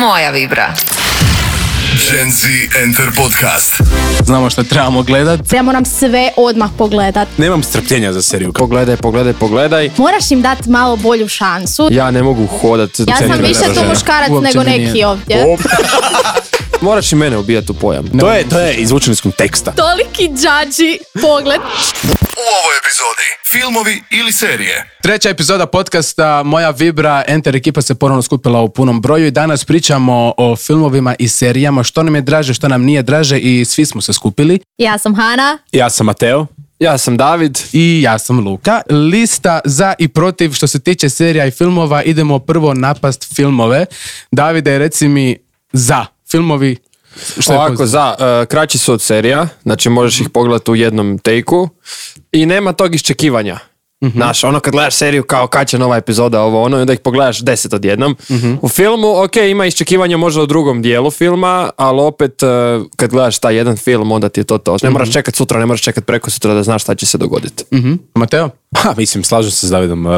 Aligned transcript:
Moja 0.00 0.30
vibra. 0.30 0.74
Gen 2.10 2.30
Z 2.30 2.46
Enter 2.84 3.06
Podcast. 3.16 3.74
Znamo 4.24 4.50
što 4.50 4.62
trebamo 4.62 5.02
gledat. 5.02 5.52
Ja 5.52 5.62
moram 5.62 5.84
sve 5.84 6.30
odmah 6.36 6.70
pogledat. 6.78 7.28
Nemam 7.38 7.62
strpljenja 7.62 8.12
za 8.12 8.22
seriju. 8.22 8.52
Pogledaj, 8.52 8.96
pogledaj, 8.96 9.32
pogledaj. 9.32 9.90
Moraš 9.96 10.30
im 10.30 10.42
dati 10.42 10.70
malo 10.70 10.96
bolju 10.96 11.28
šansu. 11.28 11.88
Ja 11.90 12.10
ne 12.10 12.22
mogu 12.22 12.46
hodat. 12.46 12.90
Ja 12.98 13.16
sam 13.16 13.40
više 13.40 13.60
tu 13.60 13.68
države. 13.68 13.88
muškarac 13.88 14.30
Uopće 14.30 14.48
nego 14.48 14.62
neki 14.62 15.04
ovdje. 15.04 15.36
Moraš 16.82 17.12
i 17.12 17.16
mene 17.16 17.38
ubijati 17.38 17.72
u 17.72 17.74
pojam. 17.74 18.18
To 18.20 18.32
je, 18.32 18.48
to 18.48 18.58
je 18.58 18.74
izvučen 18.74 19.12
iz 19.12 19.20
konteksta. 19.20 19.72
Toliki 19.72 20.28
džađi 20.42 20.98
pogled. 21.12 21.60
U 22.36 22.44
ovoj 22.58 22.74
epizodi 22.82 23.28
filmovi 23.52 24.02
ili 24.10 24.32
serije. 24.32 24.96
Treća 25.02 25.28
epizoda 25.28 25.66
podcasta 25.66 26.42
Moja 26.42 26.70
Vibra, 26.70 27.22
Enter 27.26 27.56
ekipa 27.56 27.82
se 27.82 27.94
ponovno 27.94 28.22
skupila 28.22 28.60
u 28.60 28.68
punom 28.68 29.00
broju 29.00 29.26
i 29.26 29.30
danas 29.30 29.64
pričamo 29.64 30.34
o 30.36 30.56
filmovima 30.56 31.14
i 31.18 31.28
serijama, 31.28 31.82
što 31.82 32.02
nam 32.02 32.14
je 32.14 32.20
draže, 32.20 32.54
što 32.54 32.68
nam 32.68 32.82
nije 32.82 33.02
draže 33.02 33.38
i 33.38 33.64
svi 33.64 33.86
smo 33.86 34.00
se 34.00 34.12
skupili. 34.12 34.60
Ja 34.78 34.98
sam 34.98 35.14
Hana. 35.14 35.58
Ja 35.72 35.90
sam 35.90 36.06
Mateo. 36.06 36.46
Ja 36.78 36.98
sam 36.98 37.16
David. 37.16 37.58
I 37.72 38.02
ja 38.02 38.18
sam 38.18 38.40
Luka. 38.40 38.82
Lista 38.90 39.60
za 39.64 39.94
i 39.98 40.08
protiv 40.08 40.52
što 40.52 40.66
se 40.66 40.80
tiče 40.80 41.08
serija 41.08 41.46
i 41.46 41.50
filmova. 41.50 42.02
Idemo 42.02 42.38
prvo 42.38 42.74
napast 42.74 43.34
filmove. 43.34 43.86
Davide, 44.30 44.78
reci 44.78 45.08
mi 45.08 45.36
za 45.72 46.06
filmovi. 46.32 46.76
Što 47.38 47.54
Ovako, 47.54 47.86
za, 47.86 48.14
e, 48.18 48.46
kraći 48.46 48.78
su 48.78 48.92
od 48.92 49.02
serija, 49.02 49.48
znači 49.62 49.88
možeš 49.88 50.20
ih 50.20 50.30
pogledati 50.30 50.70
u 50.70 50.76
jednom 50.76 51.18
tejku 51.18 51.68
i 52.32 52.46
nema 52.46 52.72
tog 52.72 52.94
iščekivanja. 52.94 53.58
Znaš, 54.10 54.44
ono 54.44 54.60
kad 54.60 54.72
gledaš 54.72 54.94
seriju 54.94 55.22
kao 55.22 55.46
kad 55.46 55.68
će 55.68 55.78
nova 55.78 55.96
epizoda 55.96 56.42
ovo 56.42 56.62
ono 56.62 56.78
i 56.78 56.80
onda 56.80 56.92
ih 56.92 57.00
pogledaš 57.00 57.40
deset 57.40 57.72
odjednom. 57.72 58.16
U 58.60 58.68
filmu, 58.68 59.22
ok, 59.22 59.36
ima 59.36 59.66
iščekivanja 59.66 60.16
možda 60.16 60.42
u 60.42 60.46
drugom 60.46 60.82
dijelu 60.82 61.10
filma, 61.10 61.70
ali 61.76 62.00
opet 62.00 62.42
e, 62.42 62.46
kad 62.96 63.10
gledaš 63.10 63.38
taj 63.38 63.56
jedan 63.56 63.76
film 63.76 64.12
onda 64.12 64.28
ti 64.28 64.40
je 64.40 64.44
to 64.44 64.58
to. 64.58 64.76
Ne 64.82 64.90
moraš 64.90 65.12
čekat 65.12 65.34
sutra, 65.34 65.58
ne 65.60 65.66
moraš 65.66 65.82
čekat 65.82 66.06
preko 66.06 66.30
sutra 66.30 66.54
da 66.54 66.62
znaš 66.62 66.82
šta 66.82 66.94
će 66.94 67.06
se 67.06 67.18
dogoditi. 67.18 67.64
Mhm. 67.72 67.92
Mateo? 68.14 68.50
Pa, 68.82 68.94
mislim, 68.96 69.24
slažem 69.24 69.50
se 69.50 69.66
s 69.66 69.70
Davidom. 69.70 70.06
E, 70.06 70.10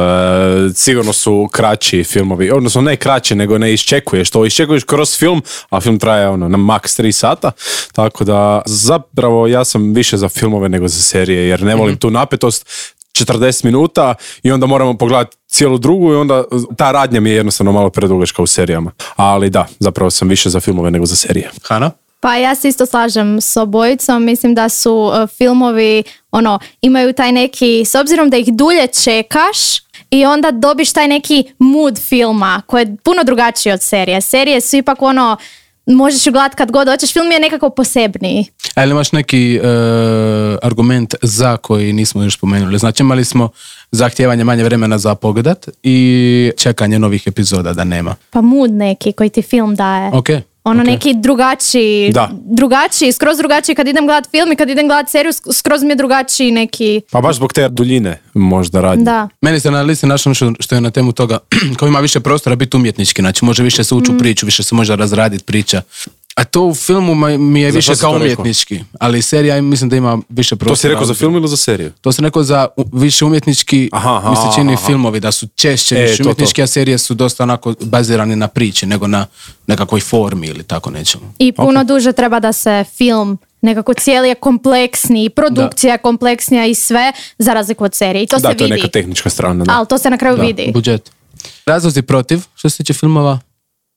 sigurno 0.75 1.13
su 1.13 1.49
kraći 1.51 2.03
filmovi, 2.03 2.51
odnosno 2.51 2.81
ne 2.81 2.95
kraći, 2.95 3.35
nego 3.35 3.57
ne 3.57 3.73
iščekuješ 3.73 4.29
to. 4.29 4.45
Iščekuješ 4.45 4.83
kroz 4.83 5.17
film, 5.17 5.41
a 5.69 5.81
film 5.81 5.99
traje 5.99 6.29
ono, 6.29 6.49
na 6.49 6.57
maks 6.57 6.99
3 6.99 7.11
sata. 7.11 7.51
Tako 7.93 8.23
da, 8.23 8.61
zapravo, 8.65 9.47
ja 9.47 9.65
sam 9.65 9.93
više 9.93 10.17
za 10.17 10.29
filmove 10.29 10.69
nego 10.69 10.87
za 10.87 11.01
serije, 11.01 11.47
jer 11.47 11.63
ne 11.63 11.75
volim 11.75 11.97
tu 11.97 12.09
napetost. 12.09 12.69
40 13.15 13.65
minuta 13.65 14.15
i 14.43 14.51
onda 14.51 14.65
moramo 14.65 14.97
pogledati 14.97 15.37
cijelu 15.47 15.77
drugu 15.77 16.13
i 16.13 16.15
onda 16.15 16.43
ta 16.77 16.91
radnja 16.91 17.19
mi 17.19 17.29
je 17.29 17.35
jednostavno 17.35 17.71
malo 17.71 17.89
predugačka 17.89 18.41
u 18.41 18.47
serijama. 18.47 18.91
Ali 19.15 19.49
da, 19.49 19.67
zapravo 19.79 20.11
sam 20.11 20.27
više 20.27 20.49
za 20.49 20.59
filmove 20.59 20.91
nego 20.91 21.05
za 21.05 21.15
serije. 21.15 21.51
Hana? 21.63 21.91
Pa 22.19 22.35
ja 22.35 22.55
se 22.55 22.67
isto 22.67 22.85
slažem 22.85 23.41
s 23.41 23.57
obojicom. 23.57 24.23
Mislim 24.23 24.55
da 24.55 24.69
su 24.69 24.95
uh, 24.95 25.29
filmovi, 25.37 26.03
ono, 26.31 26.59
imaju 26.81 27.13
taj 27.13 27.31
neki, 27.31 27.85
s 27.85 27.95
obzirom 27.95 28.29
da 28.29 28.37
ih 28.37 28.53
dulje 28.53 28.87
čekaš, 28.87 29.85
i 30.09 30.25
onda 30.25 30.51
dobiš 30.51 30.93
taj 30.93 31.07
neki 31.07 31.43
mood 31.59 31.99
filma 31.99 32.61
koji 32.65 32.81
je 32.81 32.95
puno 33.03 33.23
drugačiji 33.23 33.73
od 33.73 33.81
serije. 33.81 34.21
Serije 34.21 34.61
su 34.61 34.77
ipak 34.77 35.01
ono, 35.01 35.37
možeš 35.85 36.27
ju 36.27 36.31
gledat 36.31 36.55
kad 36.55 36.71
god 36.71 36.87
hoćeš, 36.87 37.13
film 37.13 37.31
je 37.31 37.39
nekako 37.39 37.69
posebniji. 37.69 38.45
A 38.75 38.83
ili 38.83 38.91
imaš 38.91 39.11
neki 39.11 39.55
e, 39.55 39.61
argument 40.61 41.15
za 41.21 41.57
koji 41.57 41.93
nismo 41.93 42.23
još 42.23 42.37
spomenuli? 42.37 42.79
Znači 42.79 43.03
imali 43.03 43.25
smo 43.25 43.49
zahtijevanje 43.91 44.43
manje 44.43 44.63
vremena 44.63 44.97
za 44.97 45.15
pogledat 45.15 45.69
i 45.83 46.51
čekanje 46.57 46.99
novih 46.99 47.23
epizoda 47.25 47.73
da 47.73 47.83
nema. 47.83 48.15
Pa 48.29 48.41
mood 48.41 48.71
neki 48.71 49.13
koji 49.13 49.29
ti 49.29 49.41
film 49.41 49.75
daje. 49.75 50.11
Ok. 50.13 50.29
Ono 50.65 50.81
ok. 50.81 50.87
neki 50.87 51.13
drugačiji, 51.15 52.11
Da. 52.11 52.29
drugačiji, 52.33 53.11
skroz 53.11 53.37
drugačiji 53.37 53.75
kad 53.75 53.87
idem 53.87 54.05
gledat 54.05 54.31
film 54.31 54.51
i 54.51 54.55
kad 54.55 54.69
idem 54.69 54.87
gledat 54.87 55.09
seriju, 55.09 55.31
sk- 55.31 55.53
skroz 55.53 55.83
mi 55.83 55.89
je 55.89 55.95
drugačiji 55.95 56.51
neki, 56.51 57.01
Pa 57.11 57.21
baš 57.21 57.35
zbog 57.35 57.53
te 57.53 57.69
duljine 57.69 58.19
možda 58.33 58.81
radnje. 58.81 59.03
da. 59.03 59.29
Meni 59.41 59.59
se 59.59 59.71
na 59.71 59.81
listi 59.81 60.05
našlo 60.05 60.33
što 60.59 60.75
je 60.75 60.81
na 60.81 60.91
temu 60.91 61.11
toga 61.11 61.37
ko 61.79 61.87
ima 61.87 61.99
više 61.99 62.19
prostora 62.19 62.55
biti 62.55 62.77
umjetnički, 62.77 63.21
znači 63.21 63.45
može 63.45 63.63
više 63.63 63.83
se 63.83 63.95
ući 63.95 64.11
Mm. 64.11 64.15
u 64.15 64.19
priču, 64.19 64.45
više 64.45 64.63
se 64.63 64.75
može 64.75 64.95
razraditi 64.95 65.43
priča. 65.43 65.81
A 66.35 66.43
to 66.43 66.61
u 66.63 66.73
filmu 66.75 67.15
mi 67.37 67.61
je 67.61 67.71
Za 67.71 67.75
više 67.75 67.95
kao 67.95 68.11
umjetnički, 68.11 68.79
ali 68.99 69.21
serija 69.21 69.61
mislim 69.61 69.89
da 69.89 69.95
ima 69.95 70.19
više 70.29 70.55
prostora. 70.55 70.71
To 70.71 70.81
si 70.81 70.87
rekao 70.87 71.05
za 71.05 71.13
film 71.13 71.35
ili 71.35 71.47
za 71.47 71.57
seriju? 71.57 71.91
To 72.01 72.11
sam 72.11 72.25
rekao 72.25 72.43
za 72.43 72.67
više 72.93 73.25
umjetnički, 73.25 73.89
Aha, 73.93 74.15
aha, 74.15 74.29
mi 74.29 74.35
se 74.35 74.41
čini 74.55 74.73
aha. 74.73 74.85
filmovi 74.85 75.19
da 75.19 75.31
su 75.31 75.47
češće 75.47 75.95
E, 75.95 76.01
više 76.01 76.17
to, 76.17 76.23
to. 76.23 76.29
umjetnički, 76.29 76.61
a 76.61 76.67
serije 76.67 76.97
su 76.97 77.13
dosta 77.13 77.43
onako 77.43 77.73
bazirani 77.81 78.35
na 78.35 78.47
priči 78.47 78.85
nego 78.85 79.07
na 79.07 79.25
nekakvoj 79.67 80.01
formi 80.01 80.47
ili 80.47 80.63
tako 80.63 80.89
nečemu. 80.91 81.23
I 81.39 81.51
puno 81.51 81.83
duže 81.83 82.11
treba 82.11 82.39
da 82.39 82.53
se 82.53 82.83
film 82.97 83.37
nekako 83.61 83.93
cijeli 83.93 84.29
je 84.29 84.35
kompleksniji, 84.35 85.29
produkcija 85.29 85.91
je 85.93 85.97
kompleksnija 85.97 86.65
i 86.65 86.75
sve, 86.75 87.11
za 87.37 87.53
razliku 87.53 87.83
od 87.83 87.95
serije. 87.95 88.23
I 88.23 88.27
to 88.27 88.39
da, 88.39 88.51
se 88.51 88.57
to 88.57 88.63
je 88.63 88.69
neka 88.69 88.87
tehnička 88.87 89.29
strana. 89.29 89.65
Da. 89.65 89.73
Ali 89.77 89.87
to 89.87 89.97
se 89.97 90.09
na 90.09 90.17
kraju 90.17 90.37
Da, 90.37 90.43
vidi. 90.43 90.71
budžet. 90.73 91.11
Razlozi 91.65 92.01
protiv 92.01 92.39
što 92.55 92.69
se 92.69 92.77
tiče 92.77 92.93
filmova? 92.93 93.39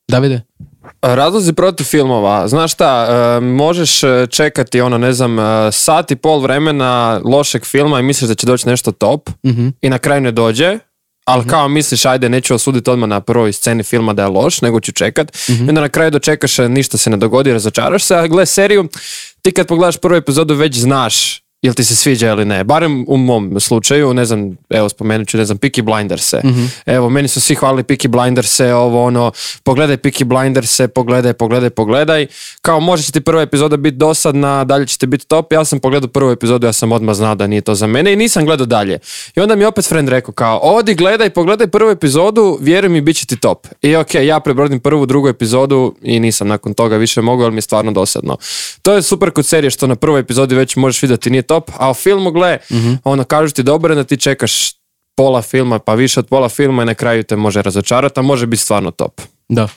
Davide? 0.09 0.41
Razlozi 1.03 1.53
protiv 1.53 1.84
filmova, 1.84 2.48
znaš 2.48 2.72
šta, 2.72 3.06
e, 3.10 3.41
možeš 3.41 4.03
e, 4.03 4.26
čekati 4.31 4.81
ono, 4.81 4.98
ne 4.98 5.12
znam, 5.12 5.38
e, 5.38 5.72
sat 5.72 6.10
i 6.10 6.16
pol 6.16 6.41
vremena 6.41 7.20
lošeg 7.25 7.64
filma 7.64 8.00
i 8.00 8.03
misliš 8.03 8.28
da 8.28 8.34
će 8.34 8.47
doći 8.47 8.69
nešto 8.69 8.92
top 8.92 9.31
i 9.81 9.91
na 9.91 9.98
kraju 9.98 10.20
ne 10.20 10.32
dođe, 10.32 10.78
ali 11.25 11.47
kao 11.47 11.69
misliš, 11.69 12.06
ajde, 12.06 12.28
neću 12.28 12.54
osuditi 12.54 12.91
odmah 12.91 13.08
na 13.08 13.20
prvoj 13.20 13.53
sceni 13.53 13.82
filma 13.82 14.12
da 14.12 14.22
je 14.22 14.28
loš, 14.28 14.62
nego 14.62 14.81
ću 14.81 14.92
čekat. 14.92 15.37
I 15.48 15.69
onda 15.69 15.81
na 15.81 15.88
kraju 15.88 16.10
dočekaš, 16.10 16.58
ništa 16.58 16.98
se 16.98 17.10
ne 17.10 17.16
dogodi, 17.16 17.53
razočaraš 17.53 18.04
se, 18.04 18.16
a 18.16 18.26
gle 18.26 18.47
seriju, 18.47 18.88
ti 19.42 19.53
kad 19.53 19.66
pogledaš 19.66 19.97
prvu 19.97 20.16
epizodu 20.16 20.54
već 20.54 20.78
znaš 20.78 21.42
jel 21.62 21.74
ti 21.74 21.84
se 21.84 21.96
sviđa 21.96 22.30
ili 22.30 22.44
ne. 22.44 22.64
Barem 22.64 23.04
u 23.08 23.16
mom 23.16 23.60
slučaju, 23.60 24.14
ne 24.14 24.24
znam, 24.24 24.56
evo 24.70 24.88
spomenut 24.88 25.28
ću, 25.28 25.36
ne 25.36 25.44
znam, 25.44 25.58
Peaky 25.58 25.82
Blinders-e. 25.82 26.41
Evo, 26.86 27.10
meni 27.10 27.28
su 27.28 27.41
svi 27.41 27.54
hvalili 27.54 27.82
Peaky 27.82 28.08
Blinders-e, 28.08 28.74
ovo 28.74 29.04
ono, 29.04 29.32
pogledaj 29.62 29.96
Peaky 29.96 30.24
Blinders-e, 30.24 30.88
pogledaj, 30.88 31.32
pogledaj, 31.32 31.70
pogledaj. 31.70 32.26
Kao, 32.62 32.80
može 32.80 33.02
će 33.02 33.12
ti 33.12 33.20
prva 33.20 33.42
epizoda 33.42 33.76
biti 33.76 33.96
dosadna, 33.96 34.64
dalje 34.64 34.86
će 34.86 34.98
ti 34.98 35.06
biti 35.06 35.26
top. 35.26 35.52
Ja 35.52 35.64
sam 35.64 35.80
pogledao 35.80 36.08
prvu 36.08 36.30
epizodu, 36.30 36.66
ja 36.66 36.72
sam 36.72 36.92
odmah 36.92 37.14
znao 37.14 37.34
da 37.34 37.46
nije 37.46 37.60
to 37.60 37.75
za 37.75 37.86
mene 37.86 38.12
i 38.12 38.16
nisam 38.16 38.44
gledao 38.44 38.66
dalje. 38.66 38.98
I 39.36 39.40
onda 39.40 39.56
mi 39.56 39.62
je 39.62 39.66
opet 39.69 39.88
friend 39.88 40.08
rekao 40.08 40.34
kao, 40.34 40.58
odi 40.62 40.94
gledaj, 40.94 41.30
pogledaj 41.30 41.66
prvu 41.66 41.90
epizodu, 41.90 42.58
vjeruj 42.60 42.88
mi, 42.88 43.00
bit 43.00 43.16
će 43.16 43.26
ti 43.26 43.36
top. 43.36 43.66
I 43.82 43.96
ok, 43.96 44.14
ja 44.14 44.40
prebrodim 44.40 44.80
prvu, 44.80 45.06
drugu 45.06 45.28
epizodu 45.28 45.94
i 46.02 46.20
nisam 46.20 46.48
nakon 46.48 46.75
toga 46.75 46.96
više 46.96 47.22
mogao, 47.22 47.44
jer 47.44 47.52
mi 47.52 47.58
je 47.58 47.62
stvarno 47.62 47.92
dosadno. 47.92 48.36
To 48.82 48.92
je 48.92 49.02
super 49.02 49.30
kod 49.30 49.46
serije 49.46 49.70
što 49.70 49.86
na 49.86 49.96
prvoj 49.96 50.20
epizodi 50.20 50.54
već 50.54 50.76
možeš 50.76 51.02
vidjeti 51.02 51.30
nije 51.30 51.42
top, 51.48 51.70
a 51.78 51.91
u 51.91 51.94
filmu 51.94 52.31
gle, 52.31 52.59
ono 53.04 53.25
kažu 53.25 53.54
ti 53.54 53.62
dobro, 53.62 53.94
da 53.94 54.04
ti 54.04 54.16
čekaš 54.16 54.78
pola 55.16 55.42
filma, 55.42 55.78
pa 55.78 55.94
više 55.94 56.20
od 56.20 56.26
pola 56.26 56.48
filma 56.48 56.82
i 56.82 56.86
na 56.86 56.94
kraju 56.94 57.22
te 57.22 57.36
može 57.36 57.62
razočarati, 57.62 58.20
a 58.20 58.22
može 58.22 58.47
biti 58.47 58.62
stvarno 58.62 58.91
top. 58.91 59.20
Da. 59.48 59.69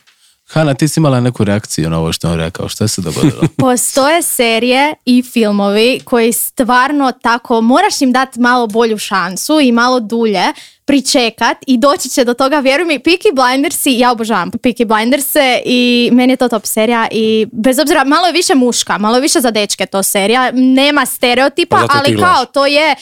Hana, 0.53 0.73
ti 0.73 0.87
si 0.87 0.99
imala 0.99 1.19
neku 1.19 1.43
reakciju 1.43 1.89
na 1.89 1.99
ovo 1.99 2.13
što 2.13 2.27
je 2.27 2.31
on 2.31 2.39
rekao. 2.39 2.69
Šta 2.69 2.87
se 2.87 3.01
dogodilo? 3.01 3.41
Postoje 3.57 4.21
serije 4.21 4.93
i 5.05 5.23
filmovi 5.23 6.01
koji 6.03 6.33
stvarno 6.33 7.11
tako, 7.11 7.61
moraš 7.61 8.01
im 8.01 8.11
dati 8.11 8.39
malo 8.39 8.67
bolju 8.67 8.97
šansu 8.97 9.59
i 9.59 9.71
malo 9.71 9.99
dulje 9.99 10.43
pričekat 10.85 11.57
i 11.67 11.77
doći 11.77 12.09
će 12.09 12.23
do 12.23 12.33
toga, 12.33 12.59
vjeruj 12.59 12.85
mi, 12.85 12.99
Peaky 12.99 13.35
Blindersi, 13.35 13.91
ja 13.91 14.11
obožavam 14.11 14.51
Peaky 14.51 14.85
Blinderse 14.85 15.61
i 15.65 16.09
meni 16.13 16.33
je 16.33 16.37
to 16.37 16.47
top 16.47 16.65
serija 16.65 17.07
i 17.11 17.47
bez 17.51 17.79
obzira, 17.79 18.03
malo 18.03 18.27
je 18.27 18.33
više 18.33 18.55
muška, 18.55 18.97
malo 18.97 19.15
je 19.15 19.21
više 19.21 19.41
za 19.41 19.51
dečke 19.51 19.85
to 19.85 20.03
serija, 20.03 20.51
nema 20.53 21.05
stereotipa, 21.05 21.77
Pa 21.87 21.99
ali 21.99 22.17
kao 22.17 22.45
to 22.45 22.65
je 22.65 22.95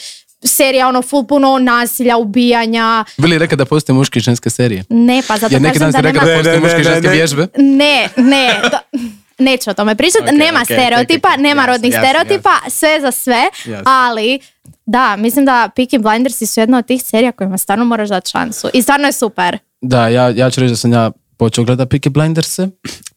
serija 0.44 0.88
ono 0.88 1.02
full 1.02 1.26
puno 1.26 1.58
nasilja, 1.58 2.16
ubijanja, 2.16 3.04
Bili 3.16 3.38
rekao 3.38 3.56
da 3.56 3.64
postoje 3.64 3.94
muške 3.94 4.18
i 4.18 4.22
ženske 4.22 4.50
serije? 4.50 4.84
ne 4.88 5.22
pa 5.28 5.36
zato 5.38 5.54
Jer 5.54 5.62
neki 5.62 5.78
dan 5.78 5.92
da 5.92 6.00
nema... 6.02 6.12
da 6.20 6.34
postoje 6.34 6.60
muške 6.60 6.76
i 6.76 6.78
ne, 6.78 6.84
ženske 6.84 7.08
ne. 7.08 7.14
vježbe. 7.14 7.46
Ne, 7.56 8.08
ne, 8.16 8.60
da- 8.70 8.98
neću 9.38 9.70
o 9.70 9.74
tome 9.74 9.94
pričati, 9.94 10.32
nema 10.32 10.64
stereotipa, 10.64 11.28
ok, 11.28 11.34
ok. 11.34 11.40
nema 11.40 11.66
rodnih 11.66 11.94
stereotipa, 11.94 12.50
sve 12.68 13.00
za 13.00 13.10
sve, 13.10 13.42
ali 13.84 14.40
da, 14.86 15.16
mislim 15.16 15.44
da 15.44 15.70
Peaky 15.76 15.98
Blindersi 16.02 16.46
su 16.46 16.60
jedna 16.60 16.78
od 16.78 16.86
tih 16.86 17.02
serija 17.02 17.32
kojima 17.32 17.58
stvarno 17.58 17.84
moraš 17.84 18.08
dati 18.08 18.30
šansu 18.30 18.68
i 18.74 18.82
stvarno 18.82 19.06
je 19.08 19.12
super. 19.12 19.58
Da, 19.80 20.08
ja, 20.08 20.28
ja 20.28 20.50
ću 20.50 20.60
reći 20.60 20.72
da 20.72 20.76
sam 20.76 20.92
ja 20.92 21.10
počeo 21.36 21.64
gledat 21.64 21.88
Peaky 21.88 22.08
Blinderse 22.08 22.68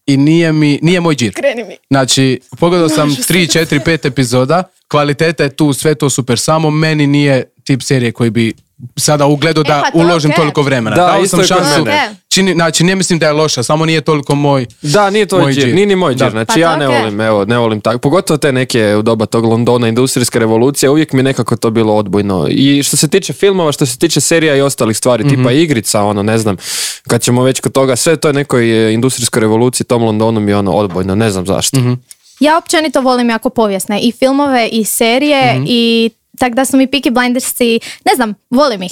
i 0.05 0.17
nije 0.17 0.51
mi, 0.51 0.79
nije 0.81 1.01
moj 1.01 1.15
džir. 1.15 1.33
Kreni 1.33 1.63
mi. 1.63 1.75
Znači, 1.89 2.39
pogledao 2.59 2.89
sam 2.89 3.09
3, 3.09 3.59
4, 3.59 3.79
5 3.85 4.07
epizoda, 4.07 4.63
kvaliteta 4.88 5.44
je 5.44 5.55
tu, 5.55 5.73
sve 5.73 5.95
to 5.95 6.09
super, 6.09 6.39
samo 6.39 6.69
meni 6.69 7.07
nije 7.07 7.44
tip 7.63 7.81
serije 7.81 8.11
koji 8.11 8.29
bi 8.29 8.53
sada 8.97 9.25
u 9.25 9.33
ugledu 9.33 9.63
da 9.63 9.81
pa 9.85 9.91
to 9.91 10.00
je 10.00 10.06
uložim 10.06 10.31
okej. 10.31 10.38
toliko 10.38 10.62
vremena. 10.62 10.95
Da, 10.95 11.01
Dao 11.03 11.21
isto 11.21 11.38
sam 11.38 11.39
je 11.41 11.47
kod 11.50 11.68
šansu. 11.68 11.85
mene. 11.85 12.15
Čini, 12.27 12.53
znači, 12.53 12.83
ne 12.83 12.95
mislim 12.95 13.19
da 13.19 13.25
je 13.25 13.33
loša, 13.33 13.63
samo 13.63 13.85
nije 13.85 14.01
toliko 14.01 14.35
moj... 14.35 14.65
Da, 14.81 15.09
nije 15.09 15.25
to 15.25 15.39
Moj 15.39 15.53
džir, 15.53 15.63
džir. 15.63 15.75
nije 15.75 15.85
ni 15.88 15.95
moj 15.95 16.15
Da. 16.15 16.25
džir. 16.25 16.31
Znači 16.31 16.47
Pa 16.50 16.59
ja 16.59 16.75
ne 16.77 16.88
volim, 16.89 17.21
evo, 17.21 17.45
ne 17.45 17.57
volim 17.57 17.81
tako. 17.81 17.97
Pogotovo 18.00 18.38
te 18.38 18.51
neke 18.51 18.95
u 18.95 19.01
doba 19.01 19.25
tog 19.25 19.45
Londona, 19.45 19.88
industrijske 19.88 20.39
revolucije, 20.39 20.89
uvijek 20.89 21.13
mi 21.13 21.24
nekako 21.24 21.56
to 21.56 21.69
bilo 21.69 21.95
odbojno. 21.95 22.47
I 22.50 22.83
što 22.83 22.97
se 22.97 23.07
tiče 23.07 23.33
filmova, 23.33 23.71
što 23.71 23.85
se 23.85 23.97
tiče 23.97 24.21
serija 24.21 24.56
i 24.56 24.62
ostalih 24.62 24.97
stvari, 24.97 25.24
tipa 25.24 25.41
Mhm. 25.41 25.50
igrica, 25.51 26.03
ono, 26.03 26.24
ne 26.24 26.38
znam, 26.38 26.57
kad 27.03 27.21
ćemo 27.21 27.44
već 27.44 27.59
kod 27.59 27.71
toga, 27.71 27.95
sve 27.95 28.15
to 28.15 28.27
je 28.29 28.33
nekoj 28.33 28.88
e, 28.89 28.94
industrijskoj 28.94 29.39
revoluciji, 29.39 29.86
tom 29.86 30.03
Londonu 30.03 30.39
mi 30.39 30.51
je 30.51 30.57
ono 30.57 30.71
odbojno, 30.71 31.15
ne 31.15 31.31
znam 31.31 31.45
zašto. 31.45 31.79
Mhm. 31.79 31.94
Ja 32.39 32.57
općenito 32.57 33.01
volim 33.01 33.29
jako 33.29 33.50
povijesne 33.50 34.00
i 34.00 34.12
filmove 34.12 34.68
i 34.68 34.83
serije 34.83 35.53
Mhm. 35.53 35.63
i 35.68 36.09
tak 36.38 36.56
da 36.56 36.65
su 36.65 36.77
mi 36.77 36.88
Peaky 36.88 37.12
Blindersi, 37.12 37.80
ne 38.06 38.15
znam, 38.15 38.33
volim 38.50 38.83
ih, 38.83 38.91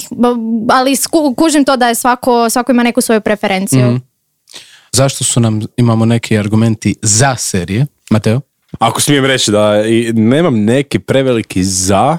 ali 0.70 0.90
sku- 0.92 1.34
kužim 1.34 1.64
to 1.64 1.76
da 1.76 1.88
je 1.88 1.94
svako, 1.94 2.50
svako 2.50 2.72
ima 2.72 2.82
neku 2.82 3.00
svoju 3.00 3.20
preferenciju. 3.20 3.86
Mhm. 3.86 3.96
Zašto 4.92 5.24
su 5.24 5.40
nam, 5.40 5.60
imamo 5.76 6.04
neki 6.04 6.38
argumenti 6.38 6.94
za 7.02 7.36
serije? 7.36 7.86
Mateo? 8.10 8.40
Ako 8.78 9.00
smijem 9.00 9.24
reći 9.26 9.50
da 9.50 9.82
i 9.86 10.12
nemam 10.12 10.54
neki 10.56 10.98
preveliki 10.98 11.64
za, 11.64 12.18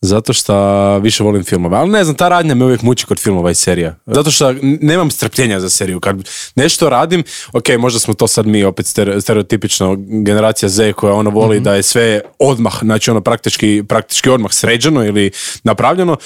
zato 0.00 0.32
što 0.32 0.98
više 0.98 1.24
volim 1.24 1.44
filmove. 1.44 1.76
Ali 1.76 1.90
ne 1.90 2.04
znam, 2.04 2.16
ta 2.16 2.28
radnja 2.28 2.54
me 2.54 2.64
uvijek 2.64 2.82
muči 2.82 3.06
kod 3.06 3.20
filmova 3.20 3.50
i 3.50 3.54
serija. 3.54 3.96
Zato 4.06 4.30
što 4.30 4.54
nemam 4.62 5.10
strpljenja 5.10 5.60
za 5.60 5.70
seriju. 5.70 6.00
Kad 6.00 6.16
nešto 6.54 6.88
radim, 6.88 7.22
ok, 7.52 7.68
možda 7.78 8.00
smo 8.00 8.14
to 8.14 8.26
sad 8.26 8.46
mi 8.46 8.64
opet 8.64 8.86
stere- 8.86 9.20
stereotipično 9.20 9.96
generacija 9.98 10.68
Z 10.68 10.92
koja 10.92 11.14
ono 11.14 11.30
voli 11.30 11.60
da 11.60 11.74
je 11.74 11.82
sve 11.82 12.20
odmah, 12.38 12.78
znači 12.82 13.10
ono 13.10 13.20
praktički, 13.20 13.82
praktički 13.88 14.30
odmah 14.30 14.52
sređeno 14.52 15.04
ili 15.04 15.30
napravljeno. 15.64 16.16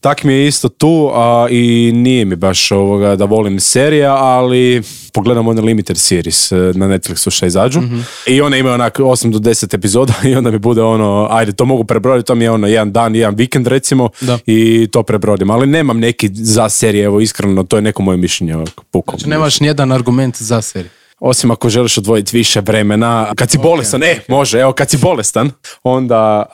Tak 0.00 0.24
mi 0.24 0.32
je 0.32 0.46
isto 0.46 0.68
tu 0.68 1.10
a, 1.14 1.46
i 1.50 1.92
nije 1.94 2.24
mi 2.24 2.36
baš 2.36 2.72
ovoga 2.72 3.16
da 3.16 3.24
volim 3.24 3.60
serija, 3.60 4.14
ali 4.14 4.82
pogledam 5.12 5.48
one 5.48 5.60
limited 5.60 5.98
series 5.98 6.52
e, 6.52 6.56
na 6.56 6.88
Netflixu 6.88 7.30
što 7.30 7.46
izađu 7.46 7.80
i 8.26 8.40
one 8.40 8.58
imaju 8.58 8.74
onak 8.74 8.98
8 8.98 9.30
do 9.30 9.38
10 9.38 9.74
epizoda 9.74 10.14
i 10.30 10.34
onda 10.34 10.50
mi 10.50 10.58
bude 10.58 10.82
ono, 10.82 11.28
ajde, 11.30 11.52
to 11.52 11.64
mogu 11.64 11.84
prebroditi, 11.84 12.26
to 12.26 12.34
mi 12.34 12.44
je 12.44 12.50
ono 12.50 12.66
jedan 12.66 12.92
dan, 12.92 13.14
jedan 13.16 13.34
vikend 13.34 13.66
recimo 13.66 14.08
Da. 14.20 14.38
i 14.46 14.88
to 14.92 15.02
prebrodim, 15.02 15.50
ali 15.50 15.66
nemam 15.66 15.98
neki 15.98 16.30
za 16.34 16.68
serije, 16.68 17.04
evo 17.04 17.20
iskreno, 17.20 17.64
to 17.64 17.76
je 17.76 17.82
neko 17.82 18.02
moje 18.02 18.16
mišljenje 18.16 18.56
ovako. 18.56 18.84
Znači, 19.10 19.28
nemaš 19.28 19.60
nijedan 19.60 19.92
argument 19.92 20.42
za 20.42 20.62
seriju. 20.62 20.90
Osim 21.20 21.50
ako 21.50 21.68
želiš 21.68 21.98
odvojiti 21.98 22.36
više 22.36 22.60
vremena, 22.60 23.32
kad 23.34 23.50
si 23.50 23.58
bolestan, 23.58 24.02
e, 24.02 24.20
može, 24.28 24.60
evo, 24.60 24.72
kad 24.72 24.90
si 24.90 24.96
bolestan, 24.96 25.50
onda, 25.82 26.46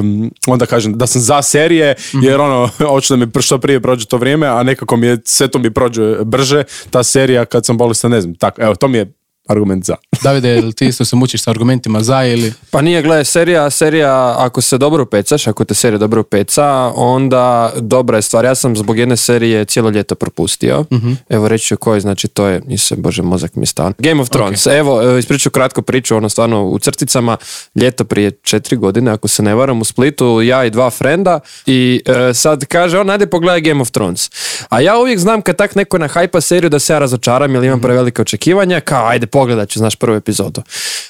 um, 0.00 0.30
onda 0.46 0.66
kažem 0.66 0.98
da 0.98 1.06
sam 1.06 1.20
za 1.20 1.42
serije, 1.42 1.94
jer 2.22 2.40
ono, 2.40 2.68
hoću 2.92 3.16
da 3.16 3.26
mi 3.26 3.42
što 3.42 3.58
prije 3.58 3.80
prođe 3.80 4.06
to 4.06 4.16
vrijeme, 4.16 4.46
a 4.46 4.62
nekako 4.62 4.96
mi 4.96 5.06
je, 5.06 5.18
sve 5.24 5.48
to 5.48 5.58
mi 5.58 5.74
prođe 5.74 6.16
brže, 6.24 6.64
ta 6.90 7.02
serija 7.02 7.44
kad 7.44 7.66
sam 7.66 7.76
bolestan, 7.76 8.10
ne 8.10 8.20
znam, 8.20 8.34
tako, 8.34 8.62
evo, 8.62 8.74
to 8.74 8.88
mi 8.88 8.98
je 8.98 9.12
argument 9.48 9.84
za. 9.84 9.94
Davide, 10.24 10.48
jel 10.48 10.72
ti 10.72 10.86
isto 10.86 11.04
se 11.04 11.16
mučiš 11.16 11.42
sa 11.42 11.50
argumentima 11.50 12.00
za 12.00 12.24
ili... 12.24 12.52
Pa 12.70 12.82
nije, 12.82 13.02
gledaj, 13.02 13.24
serija, 13.24 13.70
serija, 13.70 14.34
ako 14.38 14.60
se 14.60 14.78
dobro 14.78 15.02
upecaš, 15.02 15.46
ako 15.46 15.64
te 15.64 15.74
serija 15.74 15.98
dobro 15.98 16.20
upeca, 16.20 16.92
onda 16.94 17.72
dobra 17.76 18.18
je 18.18 18.22
stvar. 18.22 18.44
Ja 18.44 18.54
sam 18.54 18.76
zbog 18.76 18.98
jedne 18.98 19.16
serije 19.16 19.64
cijelo 19.64 19.90
ljeto 19.90 20.14
propustio. 20.14 20.84
Evo 21.28 21.48
reći 21.48 21.64
ću 21.64 21.76
koji, 21.76 22.00
znači 22.00 22.28
to 22.28 22.46
je, 22.46 22.60
nisam, 22.66 23.02
bože, 23.02 23.22
mozak 23.22 23.54
mi 23.54 23.66
stan. 23.66 23.92
Game 23.98 24.22
of 24.22 24.28
Thrones. 24.28 24.66
Evo, 24.66 25.02
e, 25.02 25.18
ispričat 25.18 25.42
ću 25.42 25.50
kratko 25.50 25.82
priču, 25.82 26.16
ono 26.16 26.28
stvarno 26.28 26.64
u 26.64 26.78
crticama, 26.78 27.36
ljeto 27.74 28.04
prije 28.04 28.30
četiri 28.30 28.76
godine, 28.76 29.10
ako 29.10 29.28
se 29.28 29.42
ne 29.42 29.54
varam, 29.54 29.80
u 29.80 29.84
Splitu, 29.84 30.42
ja 30.42 30.64
i 30.64 30.70
dva 30.70 30.90
frenda 30.90 31.40
i 31.66 32.02
e, 32.06 32.34
sad 32.34 32.64
kaže, 32.64 32.98
on, 32.98 33.10
ajde 33.10 33.26
pogledaj 33.26 33.60
Game 33.60 33.80
of 33.80 33.90
Thrones. 33.90 34.30
A 34.68 34.80
ja 34.80 34.98
uvijek 34.98 35.18
znam 35.18 35.42
kad 35.42 35.56
tak 35.56 35.74
neko 35.74 35.98
na 35.98 36.08
hajpa 36.08 36.40
seriju 36.40 36.70
da 36.70 36.78
se 36.78 36.92
ja 36.92 36.98
razočaram 36.98 37.54
jer 37.54 37.64
imam 37.64 37.80
prevelike 37.80 38.22
očekivanja, 38.22 38.80
kao 38.80 39.06
ajde 39.06 39.26
pogledat 39.38 39.68
ću, 39.68 39.78
znaš, 39.78 39.96
prvu 39.96 40.16
epizodu. 40.16 40.62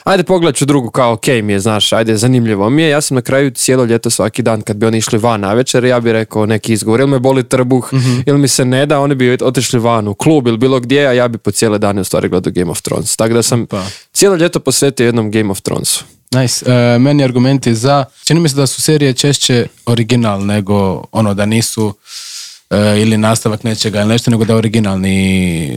Ajde 0.05 0.23
pogledat 0.23 0.57
ću 0.57 0.65
drugu, 0.65 0.91
kao 0.91 1.13
ok 1.13 1.27
mi 1.43 1.53
je, 1.53 1.61
znaš, 1.61 1.93
ajde 1.93 2.17
zanimljivo 2.17 2.71
mi 2.71 2.83
je. 2.83 2.89
Ja 2.89 3.01
sam 3.01 3.15
na 3.15 3.23
kraju 3.23 3.51
cijelo 3.51 3.85
ljeto 3.85 4.11
svaki 4.11 4.43
dan 4.43 4.61
kad 4.61 4.77
bi 4.77 4.87
oni 4.87 4.99
išli 4.99 5.19
van 5.19 5.41
na 5.41 5.55
večer, 5.55 5.85
ja 5.85 6.01
bi 6.01 6.13
rekao 6.13 6.47
neki 6.47 6.73
izgovor, 6.73 7.01
ili 7.01 7.11
me 7.11 7.19
boli 7.19 7.49
trbuh, 7.49 7.91
ili 8.27 8.39
mi 8.39 8.49
se 8.49 8.65
ne 8.65 8.87
da, 8.87 9.01
oni 9.01 9.15
bi 9.15 9.39
otišli 9.43 9.79
van 9.79 10.09
u 10.09 10.15
klub 10.15 10.47
ili 10.47 10.59
bilo 10.59 10.81
gdje, 10.81 11.07
a 11.07 11.13
ja 11.13 11.29
bi 11.29 11.39
po 11.39 11.51
cijele 11.51 11.79
dane 11.79 12.01
u 12.01 12.05
stvari 12.05 12.29
gledao 12.29 12.53
Game 12.53 12.71
of 12.71 12.83
Thrones. 12.83 13.17
Tako 13.17 13.35
da 13.35 13.43
sam 13.43 13.67
Pa. 13.67 13.85
cijelo 14.13 14.37
ljeto 14.37 14.61
posvetio 14.61 15.07
jednom 15.07 15.31
Game 15.31 15.51
of 15.51 15.61
Thronesu. 15.61 16.05
Nice. 16.31 16.73
E, 16.73 16.99
meni 16.99 17.25
argumenti 17.25 17.75
za... 17.75 18.05
Čini 18.25 18.41
mi 18.41 18.49
se 18.49 18.57
da 18.57 18.67
su 18.67 18.83
serije 18.83 19.13
češće 19.13 19.67
original 19.87 20.47
nego 20.47 21.05
ono 21.13 21.35
da 21.35 21.47
nisu 21.47 21.95
e, 22.71 23.01
ili 23.01 23.17
nastavak 23.19 23.65
nečega 23.65 24.01
ili 24.01 24.09
nešto, 24.09 24.31
nego 24.31 24.45
da 24.45 24.53
je 24.53 24.57
originalni, 24.57 25.29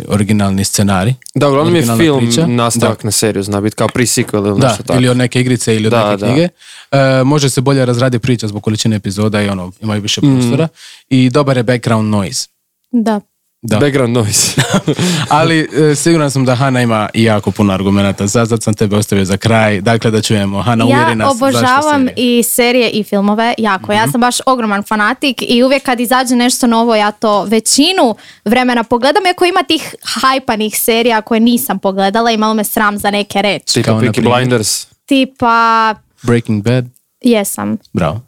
originalni 0.08 0.64
scenarij. 0.64 1.14
Da, 1.36 1.50
uglavnom 1.50 1.76
je 1.76 1.84
film 1.98 2.20
priča. 2.20 2.48
nastavak 2.48 3.04
na 3.04 3.12
seriju, 3.12 3.44
zna 3.44 3.62
biti 3.62 3.76
kao 3.76 3.88
pre-sequel 3.88 4.48
ili 4.48 4.60
Da, 4.60 4.68
nešto 4.68 4.84
tako. 4.84 5.00
ili 5.00 5.10
od 5.10 5.18
neke 5.18 5.42
igrice 5.42 5.76
ili 5.76 5.88
od 5.88 5.92
Da, 5.92 6.06
neke 6.06 6.18
da. 6.18 6.28
knjige. 6.28 6.50
E, 6.92 7.24
može 7.24 7.50
se 7.50 7.62
bolje 7.62 7.86
razradi 7.86 8.20
priča 8.20 8.48
zbog 8.48 8.64
količine 8.64 8.96
epizoda 8.96 9.42
i 9.42 9.50
ono, 9.50 9.72
imaju 9.82 10.02
više 10.02 10.22
Mm. 10.24 10.34
prostora. 10.34 10.68
I 11.10 11.30
dobar 11.30 11.58
je 11.58 11.64
background 11.64 12.10
noise. 12.10 12.48
Da. 12.92 13.22
Da. 13.64 13.80
Background 13.80 14.14
noise. 14.14 14.62
Ali 15.30 15.70
e, 15.92 15.96
siguran 15.96 16.32
sam 16.32 16.46
da 16.46 16.56
Hana 16.56 16.82
ima 16.82 17.10
jako 17.14 17.52
puno 17.52 17.74
argumenata 17.74 18.28
za, 18.28 18.46
zato 18.46 18.62
sam 18.62 18.74
tebe 18.74 18.96
ostavio 18.96 19.26
za 19.26 19.38
kraj. 19.38 19.82
Dakle, 19.82 20.12
da 20.12 20.22
čujemo. 20.22 20.62
Hana, 20.62 20.86
uvjeri 20.86 21.02
Ja 21.02 21.16
nas 21.16 21.38
zašto 21.38 21.46
obožavam 21.46 22.08
serije. 22.08 22.40
i 22.40 22.44
serije 22.44 22.90
i 22.90 23.04
filmove 23.04 23.54
jako. 23.58 23.94
Ja 23.94 24.12
sam 24.12 24.22
baš 24.22 24.36
ogroman 24.46 24.84
fanatik 24.84 25.44
i 25.48 25.64
uvijek 25.64 25.84
kad 25.84 26.00
izađe 26.00 26.36
nešto 26.36 26.68
novo 26.68 26.96
ja 26.96 27.12
to 27.12 27.44
većinu 27.44 28.16
vremena 28.46 28.84
pogledam 28.84 29.26
iako 29.26 29.46
ima 29.46 29.64
tih 29.64 29.96
hajpanih 30.04 30.80
serija 30.80 31.22
koje 31.22 31.40
nisam 31.40 31.80
pogledala 31.80 32.32
i 32.32 32.38
malo 32.38 32.54
me 32.54 32.64
sram 32.64 32.98
za 32.98 33.12
neke 33.12 33.42
reći. 33.42 33.74
Tipa 33.74 33.92
Peaky? 33.92 34.24
Blinders. 34.24 34.88
Tipa, 35.06 35.96
Breaking 36.24 36.64
Bad. 36.64 36.86
jesam. 37.22 37.78
Bravo. 37.94 38.22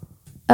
E, 0.50 0.54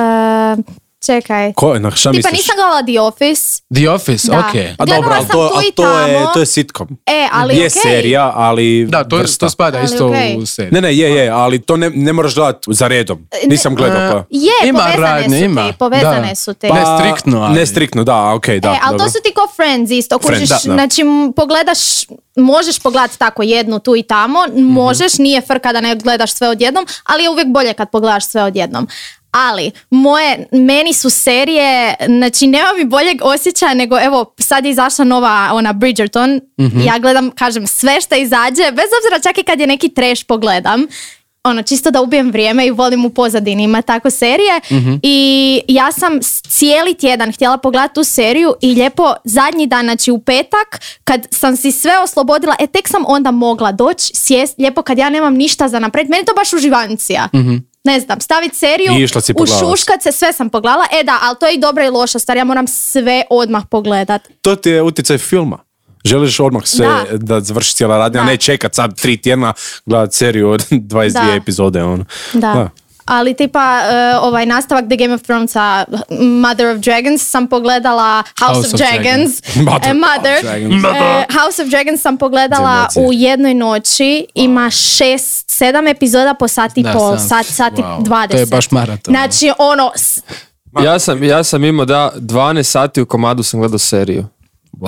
čekaj. 1.01 1.53
Ko, 1.53 1.73
na 1.75 1.91
šta 1.91 2.11
Tipa 2.11 2.17
misliš? 2.17 2.33
nisam 2.33 2.55
gledala 2.55 2.83
The 2.83 2.99
Office. 3.01 3.61
The 3.73 3.89
Office, 3.89 4.27
Da. 4.27 4.39
ok. 4.39 4.55
A 4.77 4.85
dobro, 4.87 5.13
ali 5.13 5.27
to, 5.27 5.41
a 5.47 5.61
to, 5.73 5.99
je, 5.99 6.25
to 6.33 6.39
je 6.39 6.45
sitcom. 6.47 6.87
E, 7.05 7.27
ali 7.31 7.53
je 7.53 7.59
okej. 7.59 7.69
serija, 7.71 8.31
ali 8.35 8.85
Da, 8.85 9.03
to, 9.03 9.17
vrsta. 9.17 9.45
to 9.45 9.49
spada 9.49 9.77
Ali 9.77 9.85
isto 9.85 10.07
okej. 10.07 10.35
u 10.37 10.45
seriju. 10.45 10.71
Ne, 10.73 10.81
ne, 10.81 10.95
je, 10.95 11.09
je, 11.11 11.29
ali 11.29 11.61
to 11.61 11.77
ne, 11.77 11.89
ne 11.89 12.13
moraš 12.13 12.35
gledati 12.35 12.73
za 12.73 12.87
redom. 12.87 13.27
Nisam 13.45 13.75
gledao 13.75 14.11
pa. 14.11 14.23
Je, 14.29 14.51
Ima 14.65 14.79
povezane 14.79 15.01
radnje, 15.03 15.37
su 15.37 15.45
ima. 15.45 15.67
ti, 15.67 15.77
povezane 15.79 16.29
Da. 16.29 16.35
su 16.35 16.53
ti. 16.53 16.67
Pa- 16.67 16.75
Ne 16.75 16.83
striktno, 16.97 17.41
ali- 17.41 17.55
Ne 17.55 17.65
striktno, 17.65 18.03
da, 18.03 18.33
okej, 18.33 18.59
da. 18.59 18.69
e, 18.69 18.79
ali 18.81 18.91
dobro. 18.91 19.05
to 19.05 19.11
su 19.11 19.17
ti 19.23 19.33
ko 19.33 19.47
Friends 19.55 19.91
isto, 19.91 20.19
Friends, 20.19 20.35
kužiš, 20.39 20.49
da, 20.49 20.55
da. 20.65 20.73
znači 20.73 21.01
pogledaš, 21.35 21.77
možeš 22.37 22.79
pogledati 22.79 23.19
tako 23.19 23.43
jednu 23.43 23.79
tu 23.79 23.95
i 23.95 24.03
tamo, 24.03 24.39
Mhm. 24.49 24.61
možeš, 24.61 25.13
nije 25.15 25.41
frka 25.41 25.73
da 25.73 25.81
ne 25.81 25.95
gledaš 25.95 26.33
sve 26.33 26.49
odjednom, 26.49 26.85
ali 27.03 27.23
je 27.23 27.29
uvijek 27.29 27.47
bolje 27.47 27.73
kad 27.73 27.89
pogledaš 27.89 28.25
sve 28.25 28.43
odjednom. 28.43 28.87
Ali, 29.31 29.71
moje, 29.89 30.47
meni 30.51 30.93
su 30.93 31.09
serije, 31.09 31.95
znači 32.05 32.47
nema 32.47 32.67
mi 32.77 32.85
boljeg 32.85 33.17
osjećaja 33.21 33.73
nego, 33.73 33.99
evo, 33.99 34.33
sad 34.39 34.65
je 34.65 34.71
izašla 34.71 35.05
nova 35.05 35.49
ona 35.53 35.73
Bridgerton, 35.73 36.41
Mhm. 36.59 36.81
ja 36.81 36.99
gledam, 36.99 37.31
kažem, 37.31 37.67
sve 37.67 38.01
što 38.01 38.15
izađe, 38.15 38.71
bez 38.71 38.85
obzira 38.99 39.19
čak 39.23 39.37
i 39.37 39.43
kad 39.43 39.59
je 39.59 39.67
neki 39.67 39.89
trash 39.89 40.25
pogledam, 40.25 40.85
ono, 41.43 41.61
čisto 41.63 41.91
da 41.91 42.01
ubijem 42.01 42.31
vrijeme 42.31 42.65
i 42.67 42.71
volim 42.71 43.05
u 43.05 43.09
pozadini 43.09 43.63
ima 43.63 43.81
tako 43.81 44.09
serije. 44.09 44.59
I 45.03 45.61
ja 45.67 45.91
sam 45.91 46.19
cijeli 46.49 46.93
tjedan 46.93 47.31
htjela 47.33 47.57
pogledati 47.57 47.93
tu 47.93 48.03
seriju 48.03 48.53
i 48.61 48.73
lijepo 48.73 49.13
zadnji 49.23 49.67
dan, 49.67 49.85
znači 49.85 50.11
u 50.11 50.19
petak 50.19 50.81
kad 51.03 51.27
sam 51.31 51.57
si 51.57 51.71
sve 51.71 51.99
oslobodila, 51.99 52.55
e 52.59 52.67
tek 52.67 52.87
sam 52.87 53.03
onda 53.07 53.31
mogla 53.31 53.71
doći, 53.71 54.11
sjest, 54.15 54.57
lijepo 54.57 54.81
kad 54.81 54.97
ja 54.97 55.09
nemam 55.09 55.33
ništa 55.33 55.67
za 55.67 55.79
napred, 55.79 56.09
meni 56.09 56.25
to 56.25 56.33
baš 56.35 56.53
uživancija. 56.53 57.29
Ne 57.83 57.99
znam, 57.99 58.21
staviti 58.21 58.55
seriju, 58.55 58.91
I 58.91 59.03
išla 59.03 59.21
si 59.21 59.33
pogledat. 59.33 59.63
ušuškat 59.63 60.03
se, 60.03 60.11
sve 60.11 60.33
sam 60.33 60.49
pogledala, 60.49 60.85
e 60.93 61.03
da, 61.03 61.19
ali 61.21 61.35
to 61.39 61.45
je 61.45 61.53
i 61.53 61.59
dobra 61.59 61.85
i 61.85 61.89
loša 61.89 62.19
stvar, 62.19 62.37
ja 62.37 62.43
moram 62.43 62.67
sve 62.67 63.23
odmah 63.29 63.63
pogledat. 63.67 64.21
To 64.41 64.55
ti 64.55 64.69
je 64.69 64.81
utjecaj 64.81 65.17
filma. 65.17 65.57
Želiš 66.05 66.39
odmah 66.39 66.63
sve 66.65 66.87
Da. 66.87 67.05
da, 67.13 67.39
završi 67.39 67.75
cijela 67.75 67.97
radnja, 67.97 68.19
a 68.19 68.23
Da. 68.23 68.29
ne 68.29 68.37
čekat 68.37 68.75
sad 68.75 68.95
tri 68.95 69.17
tjedna 69.17 69.53
gledat 69.85 70.13
seriju 70.13 70.49
od 70.49 70.65
22 70.71 71.11
Da. 71.25 71.35
epizode. 71.35 71.83
Ono. 71.83 72.05
Da. 72.33 72.69
Ali 73.05 73.33
tipa 73.33 73.81
e, 73.81 74.17
ovaj 74.17 74.45
nastavak 74.45 74.85
The 74.85 74.95
Game 74.97 75.13
of 75.13 75.21
Thronesa 75.21 75.85
Mother 76.11 76.67
of 76.67 76.77
Dragons 76.77 77.21
sam 77.23 77.47
pogledala 77.47 78.23
House, 78.39 78.59
of, 78.59 78.73
Dragons, 78.73 79.31
Mother 79.57 79.89
E, 79.89 79.93
Mother. 79.93 80.35
of 80.35 80.41
Dragons. 80.41 80.83
E, 80.85 81.25
House 81.33 81.61
of 81.61 81.67
Dragons 81.67 82.01
sam 82.01 82.17
pogledala 82.17 82.87
u 82.97 83.13
jednoj 83.13 83.53
noći 83.53 84.25
ima 84.35 84.69
šest, 84.69 85.48
sedam 85.59 85.87
epizoda 85.87 86.33
po 86.33 86.47
sat 86.47 86.77
i 86.77 86.83
Da, 86.83 86.93
pol, 86.93 87.17
sam- 87.17 87.27
sat, 87.29 87.45
sat 87.47 87.73
i 87.73 87.81
wow. 87.81 88.03
dvadeset. 88.03 88.31
To 88.31 88.39
je 88.39 88.57
baš 88.57 88.71
maraton. 88.71 89.11
Znači 89.11 89.51
ono, 89.59 89.91
s- 89.95 90.21
Ja 90.83 90.99
sam, 90.99 91.23
ja 91.23 91.43
sam 91.43 91.63
imao 91.63 91.85
da 91.85 92.11
12 92.17 92.63
sati 92.63 93.01
u 93.01 93.05
komadu 93.05 93.43
sam 93.43 93.59
gledao 93.59 93.79
seriju. 93.79 94.25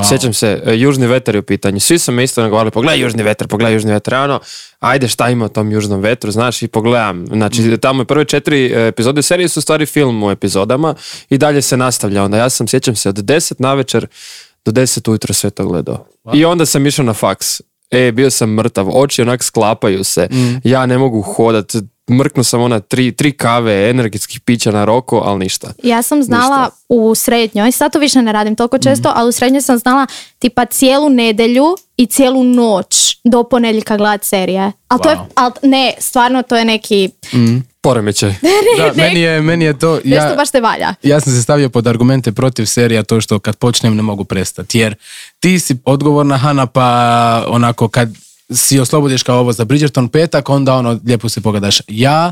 Sjećam 0.04 0.34
se, 0.34 0.62
e, 0.66 0.78
Južni 0.78 1.08
vetar 1.08 1.36
je 1.36 1.40
u 1.40 1.44
pitanju. 1.44 1.80
Svi 1.80 2.00
su 2.00 2.12
me 2.12 2.24
isto 2.24 2.42
nagovarali, 2.42 2.72
pogledaj 2.72 3.00
Južni 3.00 3.24
vetar, 3.24 3.48
pogledaj 3.48 3.74
Južni 3.74 3.92
vetar. 3.92 4.14
Ja 4.14 4.24
ono, 4.24 4.40
ajde 4.80 5.08
šta 5.08 5.30
ima 5.30 5.46
u 5.46 5.50
tom 5.50 5.72
Južnom 5.72 6.00
vetru, 6.02 6.32
znaš, 6.32 6.62
i 6.62 6.68
pogledam. 6.68 7.28
Znači, 7.28 7.78
tamo 7.78 8.02
je 8.02 8.06
prve 8.06 8.26
četiri 8.26 8.66
e, 8.68 8.88
epizode 8.88 9.22
serije 9.22 9.50
su 9.50 9.60
u 9.60 9.64
stvari 9.64 9.86
film 9.86 10.24
u 10.24 10.32
epizodama 10.32 10.96
i 11.30 11.38
dalje 11.38 11.62
se 11.62 11.78
nastavlja. 11.78 12.24
Onda 12.24 12.38
ja 12.38 12.50
sam, 12.50 12.68
sjećam 12.68 12.96
se, 12.96 13.10
od 13.10 13.16
10 13.16 13.54
na 13.60 13.74
večer 13.74 14.08
do 14.66 14.72
10 14.72 15.10
ujutro 15.10 15.34
sve 15.34 15.50
to 15.50 15.66
gledao. 15.66 16.06
I 16.34 16.46
onda 16.46 16.66
sam 16.66 16.86
išao 16.88 17.06
na 17.06 17.14
faks. 17.14 17.62
E, 17.92 18.12
bio 18.12 18.30
sam 18.30 18.50
mrtav, 18.50 18.90
oči 18.94 19.22
onak 19.22 19.44
sklapaju 19.44 20.04
se, 20.04 20.28
ja 20.64 20.86
ne 20.86 20.98
mogu 20.98 21.22
hodat, 21.22 21.72
mrknu 22.12 22.44
sam 22.44 22.62
ona 22.62 22.80
tri, 22.80 23.12
tri 23.12 23.32
kave 23.32 23.90
energetskih 23.90 24.40
pića 24.40 24.72
na 24.72 24.86
roko, 24.86 25.22
ali 25.26 25.40
ništa. 25.40 25.74
Ja 25.84 26.02
sam 26.02 26.24
znala 26.24 26.70
u 26.90 27.16
srednjoj, 27.16 27.72
sad 27.72 27.94
to 27.94 28.00
više 28.00 28.22
ne 28.22 28.32
radim 28.32 28.56
toliko 28.56 28.78
često, 28.78 29.10
Mhm. 29.10 29.18
ali 29.20 29.30
u 29.30 29.34
srednjoj 29.34 29.62
sam 29.62 29.78
znala 29.78 30.08
tipa 30.40 30.66
cijelu 30.66 31.10
nedjelju 31.10 31.66
i 31.98 32.06
cijelu 32.06 32.44
noć 32.44 33.18
do 33.24 33.44
ponedjeljka 33.44 33.98
gledat 33.98 34.24
serije. 34.24 34.72
Ali 34.88 35.02
to 35.02 35.10
je, 35.10 35.18
al 35.36 35.52
ne, 35.64 35.94
stvarno 36.00 36.42
to 36.44 36.56
je 36.56 36.66
neki, 36.66 37.10
Poremećaj. 37.82 38.30
Da, 38.78 38.92
meni 38.96 39.20
je, 39.20 39.42
meni 39.42 39.66
je 39.66 39.80
to... 39.80 39.94
nešto 39.96 40.28
Ja, 40.28 40.36
baš 40.36 40.52
te 40.52 40.62
valja. 40.62 40.94
ja 41.04 41.20
sam 41.20 41.34
se 41.34 41.42
stavio 41.42 41.70
pod 41.70 41.88
argumente 41.88 42.32
protiv 42.32 42.66
serija 42.66 43.04
to 43.04 43.22
što 43.22 43.40
kad 43.40 43.56
počnem 43.56 43.96
ne 43.96 44.02
mogu 44.02 44.24
prestati. 44.24 44.80
Jer 44.80 44.96
ti 45.40 45.60
si 45.60 45.78
odgovorna 45.86 46.38
Hana 46.38 46.66
pa 46.66 46.88
onako 47.48 47.88
kad 47.88 48.10
si 48.52 48.80
oslobodiš 48.80 49.24
kao 49.24 49.40
ovo 49.40 49.54
za 49.54 49.66
Bridgerton 49.66 50.10
petak 50.10 50.50
onda 50.50 50.74
ono 50.76 51.00
lijepo 51.06 51.30
se 51.30 51.42
pogledaš. 51.42 51.82
Ja 51.88 52.32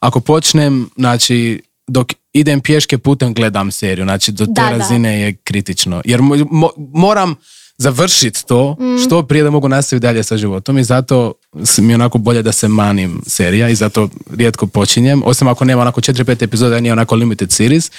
ako 0.00 0.20
počnem, 0.20 0.90
znači 0.96 1.62
dok 1.86 2.06
idem 2.32 2.60
pješke 2.60 2.98
putem 2.98 3.34
gledam 3.34 3.70
seriju. 3.70 4.04
Znači 4.04 4.32
do 4.32 4.46
te 4.46 4.52
Da, 4.52 4.62
da. 4.62 4.70
razine 4.70 5.20
je 5.20 5.34
kritično. 5.34 6.02
Jer 6.04 6.20
mo- 6.20 6.44
mo- 6.44 6.70
moram 6.92 7.34
završiti 7.78 8.46
to 8.46 8.76
što 8.98 9.22
prije 9.22 9.44
da 9.44 9.50
mogu 9.50 9.68
nastaviti 9.68 10.02
dalje 10.02 10.22
sa 10.22 10.36
životom 10.36 10.78
i 10.78 10.84
zato 10.84 11.32
mi 11.78 11.88
je 11.88 11.94
onako 11.94 12.18
bolje 12.18 12.42
da 12.42 12.52
se 12.52 12.68
manim 12.68 13.22
serija 13.26 13.68
i 13.68 13.74
zato 13.74 14.08
rijetko 14.30 14.66
počinjem, 14.66 15.22
osim 15.24 15.48
ako 15.48 15.64
nema 15.64 15.82
onako 15.82 16.00
4-5 16.00 16.42
epizoda, 16.42 16.80
nije 16.80 16.92
onako 16.92 17.14
limited 17.14 17.52
series. 17.52 17.90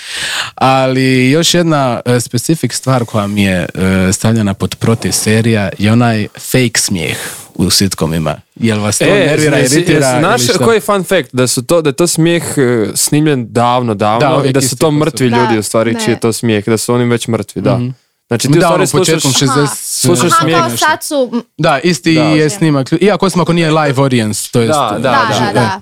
Ali 0.55 1.29
još 1.29 1.53
jedna 1.53 2.01
e, 2.05 2.19
specific 2.19 2.73
stvar 2.73 3.05
koja 3.05 3.27
mi 3.27 3.43
je 3.43 3.65
e, 3.65 4.13
stavljena 4.13 4.53
pod 4.53 4.75
protiv 4.75 5.11
serija 5.11 5.69
je 5.77 5.91
onaj 5.91 6.27
fake 6.41 6.71
smijeh 6.75 7.17
u 7.55 7.69
sitcomima. 7.69 8.35
Jel 8.55 8.79
vas 8.79 8.97
to 8.97 9.05
nervira, 9.05 9.57
E, 9.57 9.61
jesi- 9.61 9.73
iritira? 9.73 9.99
jesi- 9.99 10.19
Znaš 10.19 10.57
koji 10.57 10.75
je 10.75 10.81
fun 10.81 11.03
fact? 11.03 11.29
Da 11.33 11.47
su 11.47 11.63
to, 11.63 11.81
da 11.81 11.89
je 11.89 11.93
to 11.93 12.07
smijeh 12.07 12.43
e, 12.57 12.87
snimljen 12.95 13.47
davno, 13.49 13.93
davno 13.95 14.41
Da, 14.41 14.49
i 14.49 14.53
da 14.53 14.61
su 14.61 14.77
to 14.77 14.91
mrtvi 14.93 15.29
Da, 15.29 15.37
ljudi 15.37 15.59
u 15.59 15.63
stvari 15.63 15.93
ne. 15.93 15.99
čiji 15.99 16.13
je 16.13 16.19
to 16.19 16.33
smijeh, 16.33 16.65
da 16.65 16.77
su 16.77 16.93
oni 16.93 17.05
već 17.05 17.27
mrtvi, 17.27 17.61
da. 17.61 17.79
Znači 18.27 18.41
ti 18.43 18.51
u 18.51 18.53
Da, 18.53 18.59
stvari 18.59 18.75
ono, 18.75 18.87
slušaš... 18.87 19.13
početkom 19.13 19.31
60... 19.31 19.67
slušaš 19.75 20.31
Aha, 20.31 20.41
smijeh 20.41 20.59
kao 20.59 20.69
sad 20.69 21.03
su, 21.03 21.43
Da, 21.57 21.79
isti 21.79 22.15
Da. 22.15 22.21
je 22.23 22.49
snimak. 22.49 22.87
Iako 22.93 23.25
osim 23.25 23.41
ako 23.41 23.53
nije 23.53 23.71
live 23.71 23.93
audience, 23.97 24.49
to 24.51 24.59
jest... 24.61 24.71
Da, 24.71 24.89
da, 24.93 24.99
da, 24.99 25.51
da, 25.53 25.81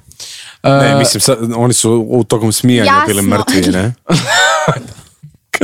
da. 0.63 0.79
Ne, 0.79 0.95
mislim, 0.95 1.21
sad, 1.21 1.38
oni 1.55 1.73
su 1.73 2.07
u 2.09 2.23
tokom 2.23 2.51
smijanja 2.51 2.91
Jasno. 2.91 3.07
bili 3.07 3.21
mrtvi, 3.23 3.71
ne? 3.71 3.93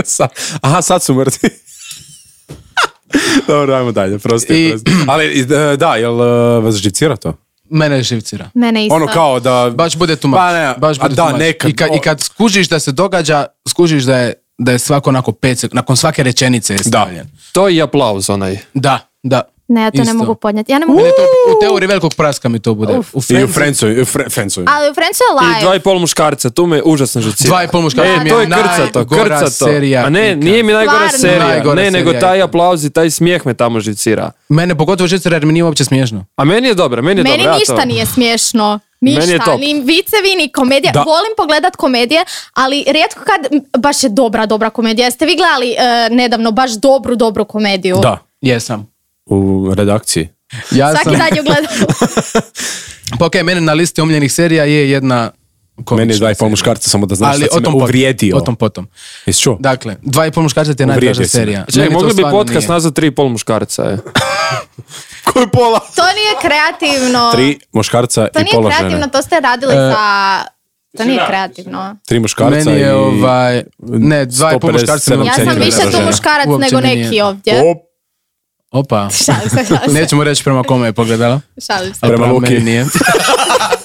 Sa- 0.05 0.27
Aha, 0.62 0.81
sad 0.81 1.03
su 1.03 1.13
mrtvi. 1.15 1.50
Dobro, 3.48 3.75
ajmo 3.75 3.91
dalje, 3.91 4.19
prosti, 4.19 4.65
I- 4.65 4.69
prosti. 4.69 4.91
Ali, 5.07 5.25
i, 5.27 5.45
da, 5.77 5.95
jel 5.95 6.21
e, 6.21 6.25
vas 6.59 6.75
živcira 6.75 7.15
to? 7.15 7.33
Mene 7.65 8.03
živcira. 8.03 8.50
Mene 8.53 8.86
isto. 8.86 8.95
Ono 8.95 9.07
kao 9.07 9.39
da... 9.39 9.71
Baš 9.71 9.95
bude 9.95 10.15
tu 10.15 10.31
Pa 10.31 10.53
ne, 10.53 10.74
baš 10.77 10.98
a 10.98 11.01
bude 11.01 11.15
da, 11.15 11.21
too 11.21 11.29
much. 11.29 11.39
nekad, 11.39 11.69
I, 11.69 11.75
kad, 11.75 11.89
o- 11.89 11.95
I 11.95 12.00
kad 12.00 12.21
skužiš 12.21 12.69
da 12.69 12.79
se 12.79 12.91
događa, 12.91 13.45
skužiš 13.67 14.03
da 14.03 14.17
je, 14.17 14.33
da 14.59 14.71
je 14.71 14.79
svako 14.79 15.09
onako 15.09 15.31
pet 15.31 15.57
sek- 15.57 15.73
nakon 15.73 15.97
svake 15.97 16.23
rečenice 16.23 16.73
je 16.73 16.79
stavljen. 16.79 17.27
To 17.51 17.67
je 17.67 17.75
i 17.75 17.81
aplauz 17.81 18.29
onaj. 18.29 18.57
Da, 18.73 18.99
da. 19.23 19.41
Ne, 19.67 19.81
ja 19.81 19.91
to 19.91 19.97
ne 19.97 20.03
Isto. 20.03 20.13
mogu 20.13 20.35
podnijeti. 20.35 20.71
Ja 20.71 20.79
ne 20.79 20.85
mogu... 20.85 20.97
Meni 20.97 21.09
to 21.09 21.21
u 21.49 21.61
teoriji 21.61 21.87
velikog 21.87 22.13
praska 22.13 22.49
mi 22.49 22.59
to 22.59 22.73
bude. 22.73 22.93
U 22.93 22.95
I 22.95 23.01
u 23.13 23.19
Friendsu- 23.19 23.47
Friendsu, 23.47 23.87
i 23.87 24.01
u 24.01 24.05
Fre- 24.05 24.29
Friendsu. 24.29 24.63
Ali 24.67 24.91
u 24.91 24.93
Friendsu 24.93 25.23
je 25.23 25.43
I 25.43 25.47
live. 25.47 25.61
dva 25.61 25.75
i 25.75 25.79
pol 25.79 25.99
muškarca, 25.99 26.49
tu 26.49 26.65
me 26.65 26.81
užasno 26.83 27.21
živcira. 27.21 27.47
Dva 27.47 27.63
i 27.63 27.67
pol 27.67 27.81
muškarca 27.81 28.11
E, 28.15 28.29
to 28.29 28.39
je 28.39 28.45
krcato, 28.47 28.99
najgora 28.99 29.23
krcato. 29.27 29.51
serija 29.65 30.01
A 30.01 30.09
ne, 30.09 30.27
ikad. 30.27 30.43
nije 30.43 30.63
mi 30.63 30.73
najgora 30.73 30.97
Stvarno. 30.99 31.17
serija. 31.19 31.47
Najgora 31.47 31.75
ne, 31.75 31.91
nego 31.91 32.09
serija 32.09 32.21
taj 32.21 32.37
ikad. 32.37 32.49
aplauz 32.49 32.85
i 32.85 32.89
taj 32.89 33.09
smijeh 33.09 33.45
me 33.45 33.53
tamo 33.53 33.79
živcira. 33.79 34.31
Mene 34.49 34.75
pogotovo 34.75 35.07
živcira 35.07 35.35
jer 35.35 35.45
mi 35.45 35.53
nije 35.53 35.63
uopće 35.63 35.85
smiješno. 35.85 36.25
A 36.35 36.43
meni 36.43 36.67
je 36.67 36.73
dobro, 36.73 37.01
meni 37.01 37.19
je 37.19 37.23
Meni 37.23 37.37
dobro. 37.37 37.51
ja 37.51 37.57
ništa 37.57 37.75
to- 37.75 37.85
nije 37.85 38.05
smiješno. 38.05 38.79
Meni 39.01 39.15
je 39.15 39.27
Ništa, 39.27 39.46
top. 39.46 39.60
ni 39.60 39.74
vicevi, 39.82 40.36
ni 40.38 40.51
komedija. 40.51 40.91
Da. 40.91 41.01
Volim 41.01 41.32
pogledat 41.38 41.75
komedije, 41.75 42.25
ali 42.53 42.86
rijetko 42.88 43.20
kad, 43.24 43.62
baš 43.82 44.03
je 44.03 44.10
dobra, 44.10 44.46
dobra 44.46 44.70
komedija. 44.70 45.06
Jeste 45.06 45.25
vi 45.25 45.36
gledali 45.36 45.72
e, 45.72 46.10
nedavno 46.12 46.51
baš 46.51 46.72
dobru, 46.72 47.15
dobru 47.15 47.46
komediju? 47.46 47.98
Da, 48.01 48.18
Jesam. 48.41 48.91
u 49.25 49.72
redakciji. 49.75 50.27
Ja 50.72 50.91
Svaki 50.91 51.03
sam, 51.03 51.13
dan 51.13 51.38
ju 51.38 51.44
gledam. 51.44 51.72
pa 53.20 53.25
okej, 53.25 53.44
mene 53.44 53.62
na 53.62 53.74
listi 53.74 54.01
omiljenih 54.01 54.34
serija 54.34 54.63
je 54.63 54.91
jedna 54.91 55.32
komična 55.86 55.96
Meni 56.06 56.13
je 56.13 56.18
dva 56.20 56.32
i 56.32 56.36
pol 56.36 56.50
muškarca, 56.50 56.89
samo 56.89 57.06
da 57.06 57.15
znaš 57.15 57.36
Ali 57.36 57.46
o 57.46 57.53
si 57.53 57.60
me 57.60 57.63
tom 57.63 57.74
potom. 57.74 57.84
uvrijedio. 57.84 58.38
O 58.38 58.41
tom 58.41 58.56
potom. 58.56 58.88
Jesi 59.25 59.41
čuo? 59.41 59.58
Dakle, 59.60 59.96
dva 60.01 60.27
i 60.27 60.32
pol 60.32 60.44
muškarca 60.44 60.74
ti 60.74 60.84
je 60.84 60.88
najdraža 60.88 61.22
me. 61.22 61.27
serija. 61.27 61.65
Čekaj, 61.74 61.89
mogli 61.89 62.13
bi 62.13 62.24
podcast 62.32 62.68
nije. 62.68 62.74
nazvati 62.74 62.96
tri 62.96 63.08
i 63.08 63.12
pol 63.12 63.29
muškarca, 63.29 63.84
je. 63.84 63.98
Koji 65.34 65.48
pola? 65.48 65.79
To 65.96 66.03
nije 66.03 66.34
kreativno. 66.41 67.32
Tri 67.32 67.60
muškarca 67.72 68.27
To 68.34 68.39
i 68.39 68.44
nije 68.44 68.53
pola 68.56 68.70
kreativno, 68.70 68.98
žene. 69.00 69.12
to 69.12 69.22
ste 69.22 69.39
radili 69.39 69.74
za... 69.75 70.39
To 70.98 71.03
nije 71.03 71.22
kreativno. 71.27 71.96
Tri 72.08 72.20
muškarca 72.20 72.70
Meni 72.70 72.79
je 72.82 72.88
i... 72.88 72.91
ovaj... 72.91 73.63
Ne, 73.79 74.25
dva 74.25 74.53
i 74.53 74.60
pol 74.60 74.70
157 74.70 75.18
muškarca. 75.18 75.24
Ja 75.25 75.34
sam 75.34 75.46
nije 75.46 75.65
više 75.65 75.91
tu 75.91 76.06
muškarac 76.06 76.48
Uopće 76.48 76.65
nego 76.65 76.82
nije. 76.88 77.03
neki 77.06 77.22
ovdje. 77.22 77.62
Op, 77.72 77.77
Opa. 78.72 79.10
Šalim 79.25 79.50
se, 79.50 79.65
šalim 79.68 79.89
se. 79.96 80.01
Nećemo 80.01 80.24
reći 80.24 80.44
prema 80.44 80.63
kome 80.63 80.88
je 80.88 80.94
pogledala. 80.94 81.41
Šalim 81.68 81.94
se. 81.94 82.00
Prema 82.00 82.15
prema 82.18 82.34
Luki. 82.34 82.53
meni 82.53 82.65
nije. 82.65 82.86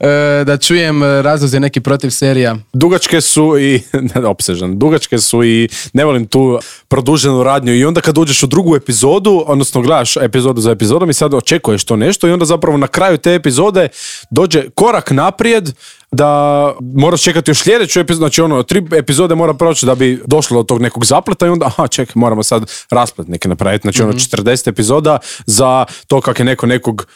E, 0.00 0.44
da 0.44 0.56
čujem 0.56 1.02
e, 1.02 1.22
razlozi 1.22 1.60
neki 1.60 1.80
protiv 1.80 2.10
serija. 2.10 2.56
dugačke 2.72 3.20
su 3.20 3.58
i, 3.58 3.82
ne, 4.14 4.26
opsežan, 4.26 4.78
dugačke 4.78 5.18
su 5.18 5.44
i 5.44 5.68
ne 5.92 6.04
volim 6.04 6.26
tu 6.26 6.58
produženu 6.88 7.42
radnju 7.42 7.74
i 7.74 7.84
onda 7.84 8.00
kad 8.00 8.18
uđeš 8.18 8.42
u 8.42 8.46
drugu 8.46 8.76
epizodu, 8.76 9.44
odnosno 9.46 9.82
gledaš 9.82 10.16
epizodu 10.16 10.60
za 10.60 10.70
epizodom 10.70 11.10
i 11.10 11.14
sad 11.14 11.34
očekuješ 11.34 11.84
to 11.84 11.96
nešto 11.96 12.28
i 12.28 12.32
onda 12.32 12.44
zapravo 12.44 12.78
na 12.78 12.86
kraju 12.86 13.18
te 13.18 13.34
epizode 13.34 13.88
dođe 14.30 14.64
korak 14.74 15.10
naprijed 15.10 15.72
da 16.12 16.72
moraš 16.80 17.22
čekati 17.22 17.50
još 17.50 17.62
sljedeću 17.62 18.00
epizodu, 18.00 18.18
znači 18.18 18.40
ono, 18.40 18.62
tri 18.62 18.86
epizode 18.96 19.34
mora 19.34 19.54
proći 19.54 19.86
da 19.86 19.94
bi 19.94 20.22
došlo 20.26 20.62
do 20.62 20.66
tog 20.66 20.82
nekog 20.82 21.04
zapleta 21.04 21.46
i 21.46 21.48
onda, 21.48 21.66
aha, 21.66 21.86
čekaj, 21.86 22.12
moramo 22.16 22.42
sad 22.42 22.70
rasplet 22.90 23.28
neki 23.28 23.48
napraviti, 23.48 23.82
znači 23.82 24.02
ono 24.02 24.12
40 24.12 24.68
epizoda 24.68 25.18
za 25.46 25.84
to 26.06 26.20
kako 26.20 26.42
je 26.42 26.46
neko 26.46 26.66
nekog 26.66 27.06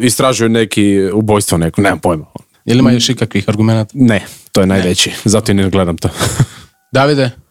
istražuje 0.00 0.48
neki 0.48 1.10
ubojstvo 1.12 1.58
neko, 1.58 1.80
nemam 1.80 1.98
pojma. 1.98 2.26
Jel 2.64 2.78
ima 2.78 2.92
još 2.92 3.08
ikakvih 3.08 3.48
argumenta? 3.48 3.92
Ne, 3.94 4.26
to 4.52 4.60
je 4.60 4.66
najveći, 4.66 5.10
zato 5.24 5.52
i 5.52 5.54
ne 5.54 5.70
gledam 5.70 5.96
to. 5.96 6.08
Davide? 6.92 7.43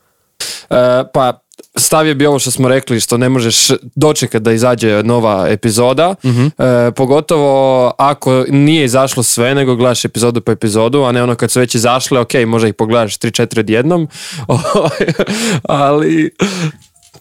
E, 0.69 1.03
pa 1.13 1.39
stavio 1.75 2.15
bi 2.15 2.25
ovo 2.25 2.39
što 2.39 2.51
smo 2.51 2.69
rekli 2.69 3.00
što 3.00 3.17
ne 3.17 3.29
možeš 3.29 3.67
dočekati 3.95 4.43
da 4.43 4.51
izađe 4.51 5.03
nova 5.03 5.47
epizoda. 5.50 6.15
E, 6.23 6.91
pogotovo 6.91 7.91
ako 7.97 8.45
nije 8.50 8.85
izašlo 8.85 9.23
sve 9.23 9.55
nego 9.55 9.75
gledaš 9.75 10.05
epizodu 10.05 10.41
po 10.41 10.51
epizodu 10.51 11.03
a 11.03 11.12
ne 11.12 11.23
ono 11.23 11.35
kad 11.35 11.51
su 11.51 11.59
već 11.59 11.75
izašle 11.75 12.19
ok 12.19 12.33
možda 12.47 12.67
ih 12.67 12.73
pogledaš 12.73 13.19
3-4 13.19 13.59
odjednom. 13.59 14.07
Ali 15.63 16.31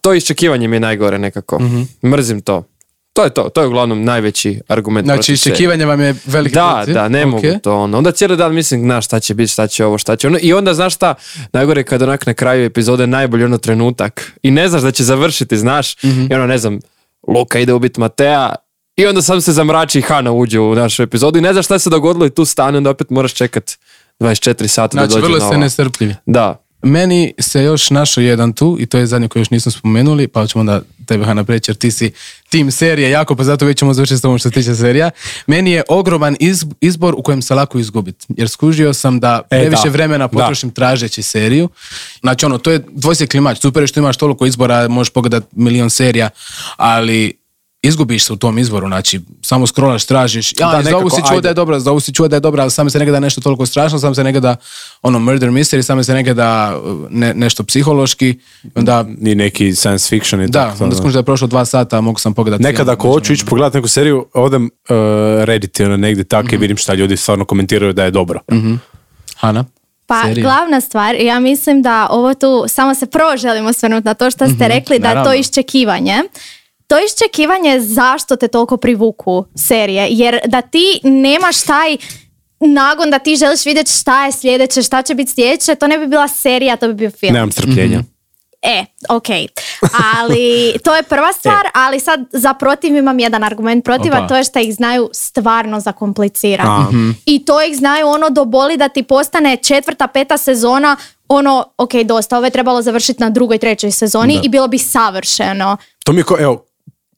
to 0.01 0.15
iščekivanje 0.15 0.69
mi 0.69 0.77
je 0.77 0.81
najgore 0.81 1.19
nekako. 1.19 1.61
Mrzim 2.03 2.41
to 2.41 2.72
to 3.13 3.25
je 3.25 3.31
to, 3.31 3.49
to 3.49 3.61
je 3.61 3.67
uglavnom 3.67 4.05
najveći 4.05 4.61
argument 4.69 5.05
Znači, 5.07 5.33
iščekivanje 5.33 5.87
vam 5.87 6.01
je 6.01 6.15
veliki 6.25 6.55
Da, 6.55 6.85
da, 6.87 7.09
ne 7.09 7.25
Ok. 7.25 7.31
mogu 7.31 7.47
to 7.63 7.77
ono. 7.77 7.99
Onda 7.99 8.13
cijeli 8.13 8.37
dan 8.37 8.55
mislim, 8.55 8.81
znaš 8.81 9.05
šta 9.05 9.21
će 9.21 9.35
biti, 9.35 9.53
šta 9.53 9.67
će 9.67 9.85
ovo, 9.85 9.99
šta 9.99 10.17
će 10.17 10.27
ono. 10.27 10.39
I 10.43 10.53
onda, 10.53 10.75
znaš 10.75 10.95
šta, 10.95 11.15
najgore 11.53 11.83
kad 11.83 12.03
onak 12.03 12.27
na 12.27 12.35
kraju 12.35 12.65
epizode 12.65 13.07
najbolji 13.07 13.45
ono 13.45 13.59
trenutak 13.59 14.33
i 14.43 14.51
ne 14.51 14.69
znaš 14.69 14.83
da 14.83 14.91
će 14.91 15.05
završiti, 15.05 15.57
znaš. 15.57 16.03
Mhm. 16.05 16.27
I 16.31 16.35
ono, 16.35 16.47
ne 16.47 16.59
znam, 16.59 16.79
Luka 17.29 17.59
ide 17.59 17.73
ubiti 17.73 18.01
Matea 18.01 18.55
i 18.97 19.07
onda 19.07 19.23
sam 19.23 19.41
se 19.41 19.53
zamrači 19.53 19.99
i 19.99 20.03
Hana 20.03 20.33
uđe 20.33 20.61
u 20.61 20.75
našu 20.75 21.03
epizodu 21.03 21.39
i 21.39 21.43
ne 21.43 21.53
znaš 21.53 21.65
šta 21.65 21.79
se 21.79 21.91
dogodilo 21.91 22.27
i 22.27 22.31
tu 22.31 22.45
stane, 22.45 22.79
onda 22.79 22.91
opet 22.91 23.11
moraš 23.11 23.33
čekat 23.35 23.79
24 24.21 24.67
sata 24.67 24.97
da 24.97 25.01
Znači, 25.01 25.15
dođe 25.15 25.23
vrlo 25.23 25.39
nova. 25.39 25.51
ste 25.51 25.59
nestrpljivi. 25.59 26.15
Da. 26.27 26.65
Meni 26.83 27.33
se 27.39 27.63
još 27.63 27.91
našao 27.91 28.23
jedan 28.23 28.53
tu 28.53 28.77
i 28.81 28.87
to 28.87 28.99
je 28.99 29.07
zadnji 29.07 29.29
koji 29.29 29.41
još 29.41 29.51
nismo 29.51 29.73
spomenuli, 29.73 30.29
pa 30.29 30.47
ćemo 30.47 30.61
onda 30.61 30.81
tebe 31.07 31.25
Hana 31.25 31.45
preći 31.45 31.71
jer 31.71 31.77
ti 31.77 31.91
si 31.91 32.13
tim 32.49 32.71
serije 32.71 33.11
jako, 33.11 33.37
pa 33.37 33.45
zato 33.45 33.67
već 33.67 33.79
ćemo 33.79 33.95
završiti 33.95 34.21
s 34.21 34.25
ovom 34.25 34.39
što 34.39 34.49
se 34.49 34.55
tiče 34.55 34.75
serija. 34.75 35.11
Meni 35.47 35.71
je 35.71 35.83
ogroman 35.89 36.37
izb- 36.37 36.73
izbor 36.81 37.15
u 37.15 37.23
kojem 37.23 37.43
se 37.43 37.55
lako 37.55 37.79
izgubiti. 37.79 38.27
Jer 38.29 38.49
skužio 38.49 38.93
sam 38.93 39.21
da 39.21 39.41
E, 39.45 39.49
previše 39.51 39.83
da. 39.85 39.91
vremena 39.91 40.25
Da. 40.25 40.29
potrošim 40.29 40.71
tražeći 40.71 41.23
seriju. 41.23 41.69
Znači 42.21 42.47
ono, 42.47 42.59
to 42.59 42.71
je 42.71 42.85
dvojsjekli 42.91 43.41
mač. 43.41 43.61
Super 43.61 43.83
je 43.83 43.87
što 43.87 44.01
imaš 44.01 44.17
toliko 44.17 44.47
izbora, 44.47 44.89
možeš 44.89 45.11
pogledat 45.11 45.45
milion 45.53 45.91
serija, 45.91 46.31
ali 46.77 47.42
izgubiš 47.83 48.25
se 48.25 48.33
u 48.33 48.37
tom 48.37 48.59
izvoru, 48.59 48.87
znači 48.89 49.21
samo 49.43 49.67
scrollaš, 49.67 50.05
tražiš, 50.05 50.53
ja, 50.53 50.71
Da, 50.71 50.77
da, 50.77 50.83
za 50.83 50.97
ovu 50.97 51.05
nekako, 51.05 51.23
si 51.23 51.33
čuo 51.33 51.41
da 51.41 51.49
je 51.49 51.55
dobra, 51.55 51.81
za 51.81 51.91
ovu 51.91 52.01
si 52.01 52.15
čuo 52.15 52.29
da 52.29 52.37
je 52.37 52.41
dobra, 52.41 52.63
ali 52.63 52.71
sam 52.71 52.91
se 52.91 52.99
nekada 52.99 53.21
nešto 53.21 53.41
toliko 53.41 53.67
strašno, 53.67 53.99
sam 53.99 54.15
se 54.15 54.25
nekada 54.25 54.57
ono 55.03 55.19
murder 55.19 55.51
mystery, 55.51 55.83
sam 55.83 56.05
se 56.05 56.15
nekada 56.15 56.79
ne, 57.11 57.35
nešto 57.35 57.65
psihološki, 57.65 58.39
onda 58.75 59.05
Ni 59.19 59.35
neki 59.35 59.75
science 59.75 60.09
fiction 60.09 60.43
i 60.43 60.47
da, 60.47 60.71
tako. 60.71 60.85
onda 60.85 60.97
skužiš 60.97 61.13
da 61.13 61.19
je 61.19 61.23
prošlo 61.25 61.47
dva 61.47 61.65
sata, 61.65 62.01
mogu 62.01 62.21
sam 62.21 62.35
pogledati. 62.35 62.63
Nekad 62.63 62.87
film, 62.87 62.91
ako 62.91 63.07
znači, 63.07 63.15
hoću 63.15 63.33
ići 63.33 63.47
pogledati 63.47 63.77
neku 63.77 63.89
seriju, 63.89 64.27
odem 64.35 64.65
uh, 64.65 64.71
Reddit 65.45 65.81
ono, 65.81 65.97
negdje 65.97 66.25
tako 66.25 66.47
Mhm. 66.47 66.55
i 66.55 66.59
vidim 66.59 66.77
šta 66.77 66.95
ljudi 66.95 67.17
stvarno 67.17 67.45
komentiraju 67.45 67.93
da 67.93 68.05
je 68.05 68.11
dobro. 68.11 68.41
Hana? 69.37 69.65
Pa 70.07 70.23
serija? 70.23 70.43
glavna 70.43 70.81
stvar, 70.81 71.15
ja 71.15 71.41
mislim 71.41 71.83
da 71.83 72.07
ovo 72.11 72.35
tu, 72.35 72.65
samo 72.69 72.95
se 72.95 73.07
prvo 73.07 73.37
želim 73.37 73.67
osvrnuti 73.67 74.05
na 74.05 74.15
to 74.15 74.31
što 74.31 74.47
ste 74.49 74.69
rekli, 74.69 74.99
da 74.99 75.09
je 75.09 75.15
to 75.15 75.19
naravno. 75.19 75.41
iščekivanje. 75.41 76.23
To 76.93 76.99
iščekivanje 76.99 77.71
je 77.71 77.81
zašto 77.81 78.37
te 78.37 78.49
toliko 78.49 78.77
privuku 78.77 79.45
serije, 79.55 80.07
jer 80.11 80.39
da 80.47 80.61
ti 80.61 81.01
nemaš 81.03 81.63
taj 81.63 81.97
nagon 82.61 83.11
da 83.11 83.19
ti 83.19 83.37
želiš 83.37 83.67
vidjeti 83.67 83.91
šta 83.93 84.27
je 84.27 84.33
sljedeće, 84.33 84.83
šta 84.83 85.03
će 85.03 85.15
biti 85.15 85.33
sljedeće, 85.33 85.75
to 85.75 85.87
ne 85.87 85.99
bi 85.99 86.07
bila 86.07 86.29
serija, 86.29 86.77
to 86.77 86.89
bi 86.89 86.95
bio 86.95 87.11
film. 87.11 87.33
Nemam 87.33 87.53
strpljenja. 87.53 87.99
Mhm. 87.99 88.09
E, 88.63 88.85
ok. 89.09 89.27
Ali 90.17 90.75
to 90.85 90.95
je 90.97 91.03
prva 91.03 91.33
stvar, 91.39 91.69
ali 91.75 92.01
sad 92.01 92.21
za 92.33 92.55
protiv 92.55 92.97
imam 92.97 93.19
jedan 93.19 93.45
argument 93.45 93.85
protiv, 93.85 94.15
a 94.15 94.19
Opa. 94.19 94.27
to 94.27 94.37
je 94.37 94.45
što 94.45 94.59
ih 94.59 94.75
znaju 94.75 95.11
stvarno 95.13 95.81
zakomplicirati. 95.81 96.69
A. 96.71 96.87
I 97.27 97.45
to 97.45 97.63
ih 97.63 97.77
znaju 97.77 98.09
ono 98.09 98.31
do 98.31 98.45
boli 98.45 98.77
da 98.77 98.89
ti 98.89 99.03
postane 99.03 99.57
četvrta, 99.57 100.07
peta 100.07 100.39
sezona, 100.39 100.97
ono, 101.29 101.65
ok, 101.79 101.93
dosta, 101.95 102.37
ovo 102.37 102.47
je 102.47 102.51
trebalo 102.51 102.83
završiti 102.83 103.23
na 103.23 103.31
drugoj, 103.31 103.59
trećoj 103.59 103.91
sezoni 103.91 104.41
i 104.43 104.49
bilo 104.49 104.69
bi 104.69 104.79
savršeno. 104.79 105.77
To 106.05 106.13
mi 106.13 106.21
je 106.21 106.25
ko, 106.25 106.37
evo, 106.41 106.65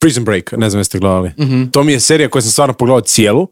Prison 0.04 0.24
Break, 0.24 0.52
ne 0.56 0.70
znam 0.70 0.80
jeste 0.80 0.98
gledali. 0.98 1.32
To 1.72 1.82
mi 1.82 1.92
je 1.92 2.00
serija 2.00 2.28
koju 2.28 2.42
sam 2.42 2.50
stvarno 2.50 2.74
pogledao 2.74 3.00
cijelu, 3.00 3.48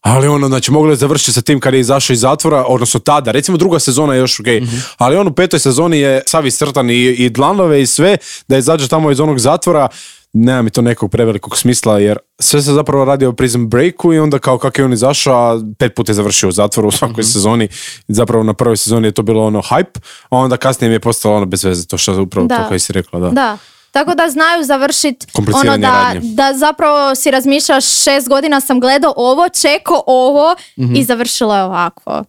ali 0.00 0.28
ono, 0.28 0.48
znači, 0.48 0.70
moglo 0.70 0.90
je 0.90 0.96
završiti 0.96 1.32
sa 1.32 1.42
tim 1.42 1.60
kad 1.60 1.74
je 1.74 1.80
izašao 1.80 2.14
iz 2.14 2.20
zatvora, 2.20 2.64
odnosno 2.68 3.00
tada, 3.00 3.30
recimo 3.30 3.58
druga 3.58 3.78
sezona 3.78 4.14
je 4.14 4.20
još 4.20 4.40
ok, 4.40 4.46
ali 4.96 5.16
on 5.16 5.26
u 5.26 5.32
petoj 5.32 5.60
sezoni 5.60 5.98
je 5.98 6.22
sav 6.26 6.46
iscrtan 6.46 6.90
i, 6.90 6.94
i 6.94 7.30
dlanove 7.30 7.82
i 7.82 7.86
sve, 7.86 8.16
da 8.48 8.58
izađe 8.58 8.88
tamo 8.88 9.10
iz 9.10 9.20
onog 9.20 9.38
zatvora, 9.38 9.88
nema 10.32 10.62
mi 10.62 10.70
to 10.70 10.82
nekog 10.82 11.10
prevelikog 11.10 11.58
smisla, 11.58 11.98
jer 11.98 12.18
sve 12.38 12.62
se 12.62 12.72
zapravo 12.72 13.04
radi 13.04 13.26
o 13.26 13.32
Prison 13.32 13.68
Breaku 13.68 14.12
i 14.12 14.18
onda 14.18 14.38
kao 14.38 14.58
kako 14.58 14.80
je 14.80 14.84
on 14.84 14.92
izašao, 14.92 15.60
pet 15.78 15.94
puta 15.94 16.12
je 16.12 16.14
završio 16.14 16.48
u 16.48 16.52
zatvoru 16.52 16.88
u 16.88 16.92
svakoj 16.92 17.24
sezoni, 17.24 17.68
zapravo 18.08 18.44
na 18.44 18.54
prvoj 18.54 18.76
sezoni 18.76 19.08
je 19.08 19.12
to 19.12 19.22
bilo 19.22 19.44
ono 19.44 19.62
hype, 19.62 19.98
a 20.30 20.36
onda 20.36 20.56
kasnije 20.56 20.88
mi 20.88 20.94
je 20.94 21.00
postalo 21.00 21.36
ono 21.36 21.46
bez 21.46 21.64
veze, 21.64 21.86
to 21.86 21.98
što 21.98 22.12
je 22.12 22.20
upravo 22.20 22.46
Da. 22.46 22.56
to 22.56 22.68
koji 22.68 22.80
si 22.80 22.92
rekla, 22.92 23.20
da. 23.20 23.30
Da. 23.30 23.58
Tako 23.96 24.14
da 24.14 24.28
znaju 24.30 24.64
završiti 24.64 25.26
ono 25.54 25.78
da, 25.78 25.90
radnje. 25.90 26.20
da 26.34 26.52
zapravo 26.54 27.14
si 27.14 27.30
razmišljaš 27.30 27.84
šest 28.04 28.28
godina 28.28 28.60
sam 28.60 28.80
gledao 28.80 29.12
ovo, 29.16 29.48
čeko 29.48 30.02
ovo 30.06 30.56
i 30.96 31.04
završilo 31.04 31.56
je 31.56 31.62
ovako. 31.62 32.24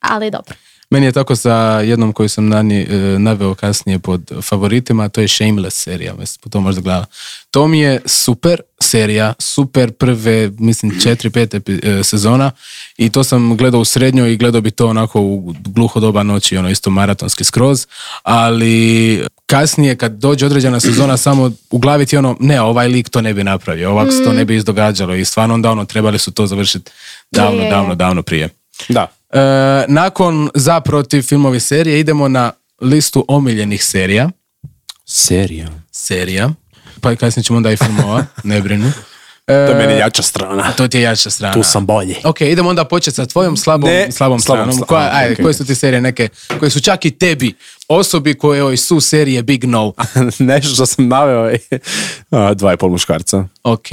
Ali 0.00 0.30
dobro. 0.30 0.54
Meni 0.90 1.06
je 1.06 1.12
tako 1.12 1.36
sa 1.36 1.80
jednom 1.80 2.12
koju 2.12 2.28
sam 2.28 2.48
nani, 2.48 2.80
e, 2.80 3.18
naveo 3.18 3.54
kasnije 3.54 3.98
pod 3.98 4.32
favoritima, 4.42 5.08
to 5.08 5.20
je 5.20 5.28
Shameless 5.28 5.82
serija, 5.82 6.14
mislim, 6.14 6.50
to 6.50 6.60
možda 6.60 6.80
gleda. 6.80 7.04
To 7.50 7.66
mi 7.66 7.80
je 7.80 8.00
super 8.06 8.60
serija, 8.80 9.34
super 9.38 9.92
prve, 9.92 10.50
mislim, 10.58 11.00
četiri, 11.02 11.30
pet 11.30 11.54
e, 11.54 11.60
sezona 12.02 12.50
i 12.96 13.10
to 13.10 13.24
sam 13.24 13.56
gledao 13.56 13.80
u 13.80 13.84
srednjoj 13.84 14.32
i 14.32 14.36
gledao 14.36 14.60
bi 14.60 14.70
to 14.70 14.86
onako 14.86 15.20
u 15.20 15.54
gluho 15.64 16.00
doba 16.00 16.22
noći, 16.22 16.56
ono 16.56 16.70
isto 16.70 16.90
maratonski 16.90 17.44
skroz, 17.44 17.86
ali 18.22 19.22
kasnije 19.52 19.96
kad 19.96 20.12
dođe 20.12 20.46
određena 20.46 20.80
sezona 20.80 21.16
samo 21.16 21.50
u 21.70 21.78
glavi 21.78 22.06
ti 22.06 22.16
ono, 22.16 22.36
ne, 22.40 22.60
ovaj 22.60 22.88
lik 22.88 23.08
to 23.08 23.20
ne 23.20 23.34
bi 23.34 23.44
napravio, 23.44 23.90
ovako 23.90 24.10
se 24.10 24.24
to 24.24 24.32
ne 24.32 24.44
bi 24.44 24.56
izdogađalo 24.56 25.14
i 25.14 25.24
stvarno 25.24 25.54
onda 25.54 25.70
ono, 25.70 25.84
trebali 25.84 26.18
su 26.18 26.30
to 26.30 26.46
završiti 26.46 26.90
davno, 27.30 27.58
Je, 27.58 27.58
je, 27.58 27.64
je. 27.64 27.70
davno, 27.70 27.94
davno 27.94 28.22
prije. 28.22 28.48
Da. 28.88 29.06
E, 29.30 29.38
nakon 29.88 30.50
za 30.54 30.80
protiv 30.80 31.22
filmovi 31.22 31.60
serije 31.60 32.00
idemo 32.00 32.28
na 32.28 32.52
listu 32.80 33.24
omiljenih 33.28 33.84
serija. 33.84 34.30
Serija. 35.06 35.68
Serija. 35.90 36.50
Pa 37.00 37.16
kasnije 37.16 37.44
ćemo 37.44 37.56
onda 37.56 37.72
i 37.72 37.76
filmova, 37.76 38.24
ne 38.44 38.60
brinu. 38.60 38.92
E, 39.46 39.52
To 39.66 39.72
je 39.72 39.74
meni 39.76 39.98
jača 39.98 40.22
strana. 40.22 40.72
to 40.72 40.88
ti 40.88 40.98
je 40.98 41.02
jača 41.02 41.30
strana. 41.30 41.54
Tu 41.54 41.62
sam 41.62 41.86
bolji. 41.86 42.16
Ok, 42.24 42.40
idemo 42.40 42.70
onda 42.70 42.84
početi 42.84 43.14
sa 43.16 43.26
tvojom 43.26 43.56
slabom, 43.56 43.90
Ne, 43.90 44.12
slabom 44.12 44.40
slabom 44.40 44.72
stranom. 44.72 44.86
Koja, 44.88 45.10
ajde, 45.12 45.32
ok. 45.32 45.42
koje 45.42 45.54
su 45.54 45.64
ti 45.66 45.74
serije 45.74 46.00
neke, 46.00 46.28
koje 46.58 46.70
su 46.70 46.80
čak 46.80 47.04
i 47.04 47.10
tebi, 47.10 47.54
osobi 47.88 48.34
koje 48.34 48.76
su 48.76 49.00
serije 49.00 49.42
Big 49.42 49.64
No. 49.64 49.92
Nešto 50.38 50.74
što 50.74 50.86
sam 50.86 51.08
naveo 51.08 51.44
je 51.44 51.58
dva 52.54 52.72
i 52.72 52.76
pol 52.76 52.88
muškarca. 52.90 53.44
Ok. 53.62 53.86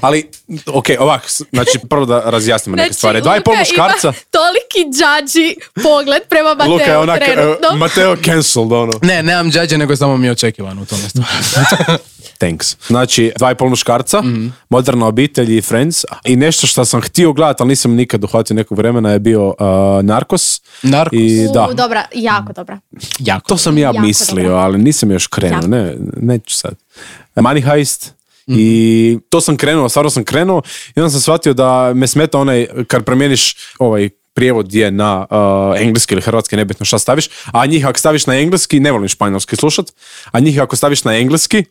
Ali, 0.00 0.30
ok, 0.66 0.86
ovak, 0.98 1.22
znači 1.52 1.78
prvo 1.90 2.06
da 2.06 2.22
razjasnimo 2.24 2.76
neke 2.76 2.94
stvari. 2.94 3.20
Dva 3.20 3.36
i 3.36 3.40
pol 3.40 3.54
muškarca, 3.56 3.98
Znači, 4.00 4.18
toliki 4.30 4.98
džađi 4.98 5.54
pogled 5.82 6.22
prema 6.28 6.54
Mateo 6.54 6.72
Luka 6.72 6.84
je 6.84 6.98
onak, 6.98 7.22
e, 7.22 7.32
trenutno. 7.32 7.68
Mateo 7.76 8.16
cancelled, 8.16 8.72
ono. 8.72 8.92
Ne, 9.02 9.22
nemam 9.22 9.50
džađe, 9.50 9.78
nego 9.78 9.96
samo 9.96 10.16
mi 10.16 10.26
je 10.26 10.32
očekivano 10.32 10.82
u 10.82 10.86
tome 10.86 11.02
stvari. 11.08 11.98
Thanks. 12.44 12.76
Znači, 12.86 13.32
dva 13.38 13.50
i 13.50 13.54
pol 13.54 13.68
muškarca, 13.68 14.22
moderna 14.68 15.06
obitelj 15.06 15.56
i 15.56 15.60
Friends. 15.60 16.04
I 16.24 16.36
nešto 16.36 16.66
što 16.66 16.84
sam 16.84 17.00
htio 17.00 17.32
gledati, 17.32 17.62
ali 17.62 17.68
nisam 17.68 17.94
nikad 17.94 18.24
uhvatio 18.24 18.56
nekog 18.56 18.78
vremena, 18.78 19.10
je 19.10 19.18
bio 19.18 19.54
a, 19.58 20.00
Narcos. 20.04 20.60
Narcos. 20.82 21.18
I 21.18 21.48
da, 21.54 21.68
U, 21.70 21.74
dobra, 21.74 22.04
jako 22.14 22.52
dobra. 22.52 22.80
jako. 23.18 23.48
to 23.48 23.56
sam 23.56 23.78
ja 23.78 23.88
Jako 23.88 24.00
mislio, 24.00 24.42
dobro. 24.42 24.58
ali 24.58 24.78
nisam 24.78 25.10
još 25.10 25.26
krenuo. 25.26 25.56
Jako. 25.56 25.66
Ne, 25.66 25.94
neću 26.16 26.54
sad. 26.54 26.74
Money 27.36 27.64
Heist. 27.64 28.14
I 28.46 29.18
to 29.28 29.40
sam 29.40 29.56
krenuo, 29.56 29.88
stvarno 29.88 30.10
sam 30.10 30.24
krenuo 30.24 30.62
i 30.96 31.00
onda 31.00 31.10
sam 31.10 31.20
shvatio 31.20 31.54
da 31.54 31.92
me 31.94 32.06
smeta 32.06 32.38
onaj 32.38 32.66
kad 32.86 33.04
promijeniš 33.04 33.56
ovaj 33.78 34.08
prijevod 34.34 34.74
je 34.74 34.90
na 34.90 35.26
uh, 35.30 35.80
engleski 35.80 36.14
ili 36.14 36.22
hrvatski, 36.22 36.56
nebitno 36.56 36.86
šta 36.86 36.98
staviš, 36.98 37.28
a 37.52 37.66
njih 37.66 37.86
ako 37.86 37.98
staviš 37.98 38.26
na 38.26 38.34
engleski, 38.38 38.80
ne 38.80 38.92
volim 38.92 39.08
španjolski 39.08 39.56
slušat, 39.56 39.86
a 40.32 40.40
njih 40.40 40.60
ako 40.60 40.76
staviš 40.76 41.04
na 41.04 41.16
engleski, 41.16 41.64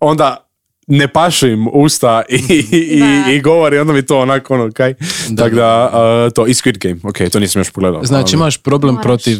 onda 0.00 0.42
ne 0.86 1.08
pašu 1.08 1.46
im 1.46 1.68
usta 1.72 2.22
i, 2.28 2.36
i, 2.72 3.00
Da. 3.00 3.32
i 3.32 3.40
govori, 3.40 3.78
onda 3.78 3.92
mi 3.92 4.02
to 4.02 4.20
onako 4.20 4.54
ono, 4.54 4.72
kaj. 4.72 4.94
Tako 5.36 5.54
da, 5.54 5.90
uh, 6.26 6.32
to, 6.32 6.46
i 6.46 6.50
Squid 6.50 6.78
Game, 6.78 7.00
ok, 7.04 7.32
to 7.32 7.38
nisam 7.38 7.60
još 7.60 7.70
pogledao. 7.70 8.04
Znači 8.04 8.22
ali- 8.26 8.34
imaš 8.34 8.56
problem 8.56 8.94
Moraš. 8.94 9.04
protiv 9.04 9.38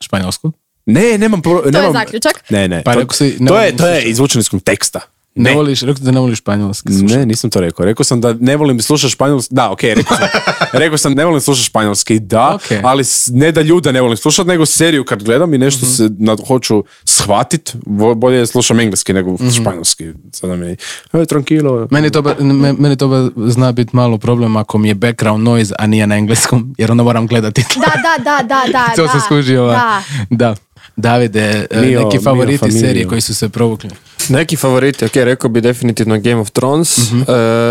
španjolskog? 0.00 0.54
Ne, 0.86 1.18
nemam 1.18 1.42
pro, 1.42 1.58
To 1.58 1.70
nemam, 1.70 1.86
je 1.86 1.92
zaključak. 1.92 2.50
Ne, 2.50 2.68
ne, 2.68 2.82
Pa 2.82 2.94
to, 2.94 3.12
si, 3.12 3.46
to, 3.46 3.60
je, 3.60 3.76
to 3.76 3.86
je 3.86 4.02
izvučeno 4.02 4.40
iz 4.40 4.48
konteksta. 4.48 5.00
Ne, 5.34 5.50
Ne, 5.50 5.56
voliš, 5.56 5.80
rekao 5.80 6.04
da 6.04 6.10
ne 6.10 6.20
voliš 6.20 6.38
španjolski. 6.38 6.92
slušaj. 6.92 7.18
ne, 7.18 7.26
nisam 7.26 7.50
to 7.50 7.60
rekao. 7.60 7.84
Rekao 7.84 8.04
sam 8.04 8.20
da 8.20 8.32
ne 8.34 8.56
volim 8.56 8.80
slušati 8.80 9.10
španjolski. 9.10 9.54
Da, 9.54 9.70
ok, 9.70 9.82
rekao 9.82 10.16
sam. 10.16 10.28
rekao 10.74 10.98
sam 10.98 11.12
ne 11.12 11.24
volim 11.24 11.40
slušati 11.40 11.64
španjolski, 11.64 12.18
da, 12.18 12.48
Ok. 12.48 12.62
ali 12.82 13.02
ne 13.28 13.52
da 13.52 13.60
ljude 13.62 13.92
ne 13.92 14.00
volim 14.00 14.16
slušati, 14.16 14.48
nego 14.48 14.66
seriju 14.66 15.04
kad 15.04 15.22
gledam 15.22 15.54
i 15.54 15.58
nešto 15.58 15.86
Mhm. 15.86 15.94
se 15.94 16.10
na, 16.18 16.36
hoću 16.46 16.84
shvatit, 17.04 17.76
bolje 18.16 18.46
slušam 18.46 18.80
engleski 18.80 19.12
nego 19.12 19.32
Mhm. 19.32 19.48
španjolski. 19.50 20.04
Sada 20.32 20.56
mi 20.56 20.66
je, 20.66 20.72
e, 21.12 21.18
tranquilo. 21.18 21.86
Meni 21.90 22.10
to, 22.10 22.22
ba- 22.22 22.34
me- 22.36 22.72
meni 22.72 22.96
to 22.96 23.08
ba- 23.08 23.30
zna 23.46 23.72
biti 23.72 23.96
malo 23.96 24.18
problem 24.18 24.56
ako 24.56 24.78
mi 24.78 24.88
je 24.88 24.94
background 24.96 25.44
noise, 25.44 25.74
a 25.78 25.86
nije 25.86 26.06
na 26.06 26.16
engleskom, 26.16 26.74
jer 26.78 26.90
onda 26.90 27.02
moram 27.02 27.26
gledati. 27.26 27.64
Da, 27.76 27.80
da, 27.98 28.24
da, 28.24 28.42
da, 28.44 28.72
da. 28.72 28.92
to 28.96 29.02
da. 29.04 29.08
se 29.10 29.20
skužio. 29.20 29.66
Da. 29.66 30.02
Da. 30.30 30.54
Davide, 30.96 31.40
e, 31.70 31.76
Mio- 31.76 32.00
neki 32.00 32.16
mio 32.16 32.22
favoriti 32.22 32.58
familio. 32.58 32.80
serije 32.80 33.06
koji 33.06 33.20
su 33.20 33.34
se 33.34 33.48
provukli. 33.48 33.90
Neki 34.28 34.56
favoriti, 34.56 35.04
ok, 35.04 35.14
rekao 35.14 35.50
bi 35.50 35.60
definitivno 35.60 36.18
Game 36.18 36.36
of 36.36 36.50
Thrones, 36.50 36.98
Mhm. 37.00 37.20
e, 37.20 37.24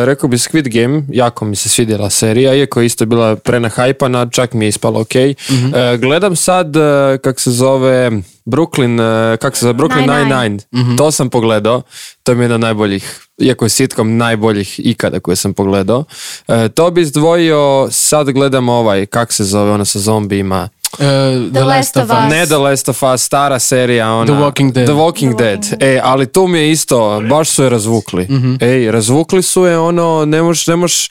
rekao 0.05 0.29
bi 0.29 0.37
Squid 0.37 0.69
Game, 0.71 1.03
jako 1.09 1.45
mi 1.45 1.55
se 1.55 1.69
svidjela 1.69 2.09
serija, 2.09 2.55
iako 2.55 2.79
je 2.79 2.85
isto 2.85 3.05
bila 3.05 3.35
prenahajpana, 3.35 4.27
čak 4.27 4.53
mi 4.53 4.65
je 4.65 4.69
ispalo 4.69 4.99
ok. 4.99 5.13
Mhm. 5.49 5.75
E, 5.75 5.97
gledam 5.97 6.35
sad, 6.35 6.73
kak 7.21 7.39
se 7.39 7.51
zove, 7.51 8.11
Brooklyn, 8.45 8.97
kak 9.37 9.55
se 9.55 9.61
zove, 9.61 9.73
Brooklyn 9.75 10.07
Nine-Nine. 10.07 10.57
Mhm. 10.73 10.95
to 10.95 11.11
sam 11.11 11.29
pogledao, 11.29 11.81
to 12.23 12.33
mi 12.33 12.39
je 12.39 12.43
jedna 12.43 12.55
od 12.55 12.61
najboljih, 12.61 13.19
iako 13.37 13.65
je 13.65 13.69
sitcom 13.69 14.17
najboljih 14.17 14.79
ikada 14.79 15.19
koje 15.19 15.35
sam 15.35 15.53
pogledao. 15.53 16.03
E, 16.47 16.69
to 16.69 16.91
bi 16.91 17.01
izdvojio, 17.01 17.87
sad 17.91 18.29
gledam 18.29 18.69
ovaj, 18.69 19.05
kak 19.05 19.33
se 19.33 19.43
zove, 19.43 19.71
ona 19.71 19.85
sa 19.85 19.99
zombijima, 19.99 20.69
E, 20.99 21.03
The, 21.53 21.63
Last 21.63 21.97
of 21.97 22.03
Us. 22.03 22.29
ne 22.29 22.45
The 22.45 22.57
Last 22.57 22.89
of 22.89 23.03
Us, 23.03 23.21
stara 23.21 23.59
serija, 23.59 24.11
ona... 24.11 24.25
The 24.25 24.33
Walking 24.35 24.71
Dead. 24.71 24.85
The 24.85 24.93
Walking 24.93 25.37
Dead. 25.37 25.59
E, 25.79 25.99
ali 26.03 26.27
tu 26.27 26.47
mi 26.47 26.59
je 26.59 26.71
isto, 26.71 26.97
baš 27.21 27.49
su 27.49 27.63
je 27.63 27.69
razvukli. 27.69 28.23
Mhm. 28.23 28.55
Ej, 28.61 28.91
razvukli 28.91 29.41
su 29.41 29.65
je, 29.65 29.79
ono, 29.79 30.25
ne 30.25 30.41
možeš, 30.41 30.67
ne 30.67 30.75
možeš, 30.75 31.09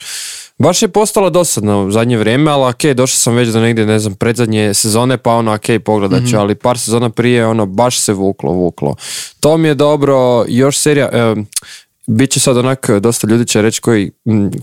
baš 0.57 0.81
je 0.81 0.87
postalo 0.87 1.29
dosadno 1.29 1.85
u 1.85 1.91
zadnje 1.91 2.17
vrijeme, 2.17 2.51
ali 2.51 2.69
ok, 2.69 2.83
došao 2.85 3.17
sam 3.17 3.35
već 3.35 3.49
do 3.49 3.59
negdje, 3.59 3.85
ne 3.85 3.99
znam, 3.99 4.13
predzadnje 4.15 4.73
sezone, 4.73 5.17
pa 5.17 5.31
ono, 5.31 5.53
ok, 5.53 5.65
pogledat 5.85 6.19
ću, 6.19 6.27
Mhm. 6.27 6.37
ali 6.37 6.55
par 6.55 6.79
sezona 6.79 7.09
prije, 7.09 7.47
ono, 7.47 7.65
baš 7.65 7.99
se 7.99 8.13
vuklo, 8.13 8.51
vuklo. 8.51 8.95
To 9.39 9.57
mi 9.57 9.67
je 9.67 9.75
dobro, 9.75 10.45
još 10.47 10.77
serija, 10.77 11.09
e, 11.13 11.35
bit 12.07 12.31
će 12.31 12.39
sad 12.39 12.57
onak, 12.57 12.89
dosta 12.91 13.27
ljudi 13.27 13.45
će 13.45 13.61
reći 13.61 13.81
koji, 13.81 14.11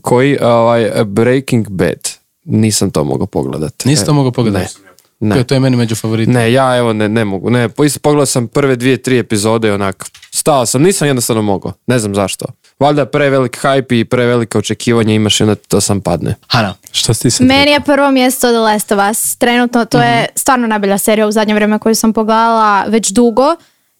koji, 0.02 0.38
ovaj, 0.42 0.90
Breaking 1.04 1.68
Bad. 1.68 2.08
Nisam 2.44 2.90
to 2.90 3.04
mogao 3.04 3.26
pogledati. 3.26 3.88
Nisi 3.88 4.04
to 4.04 4.10
E, 4.10 4.14
mogao 4.14 4.32
pogledati? 4.32 4.74
Ne. 4.80 4.85
To 5.20 5.34
je, 5.34 5.44
to 5.44 5.54
je 5.54 5.60
meni 5.60 5.76
među 5.76 5.94
favoritima. 5.94 6.38
Ne, 6.38 6.52
ja 6.52 6.76
evo 6.76 6.92
ne, 6.92 7.08
ne 7.08 7.24
mogu. 7.24 7.50
Ne, 7.50 7.68
isto 7.84 8.00
pogledao 8.00 8.26
sam 8.26 8.48
prve 8.48 8.76
dvije, 8.76 8.96
tri 8.96 9.18
epizode 9.18 9.72
onak, 9.72 10.04
stao 10.30 10.66
sam, 10.66 10.82
nisam 10.82 11.06
jednostavno 11.08 11.42
mogao. 11.42 11.72
Ne 11.86 11.98
znam 11.98 12.14
zašto. 12.14 12.44
Valjda 12.78 13.06
prevelik 13.06 13.58
hype 13.62 14.00
i 14.00 14.04
prevelike 14.04 14.58
očekivanja 14.58 15.14
imaš 15.14 15.40
i 15.40 15.42
onda 15.42 15.54
to 15.54 15.80
sam 15.80 16.00
padne. 16.00 16.34
Hana. 16.48 16.74
Si 16.92 17.22
ti 17.22 17.30
sad 17.30 17.46
Meni 17.46 17.70
je 17.70 17.80
prvo 17.80 18.10
mjesto 18.10 18.46
The 18.48 18.58
Last 18.58 18.92
of 18.92 18.98
Us. 19.10 19.36
Trenutno 19.36 19.84
to 19.84 19.98
Mhm. 19.98 20.06
je 20.06 20.26
stvarno 20.34 20.66
najbolja 20.66 20.98
serija 20.98 21.26
u 21.26 21.32
zadnje 21.32 21.54
vrijeme 21.54 21.78
koju 21.78 21.94
sam 21.94 22.12
pogledala 22.12 22.84
već 22.84 23.08
dugo. 23.10 23.56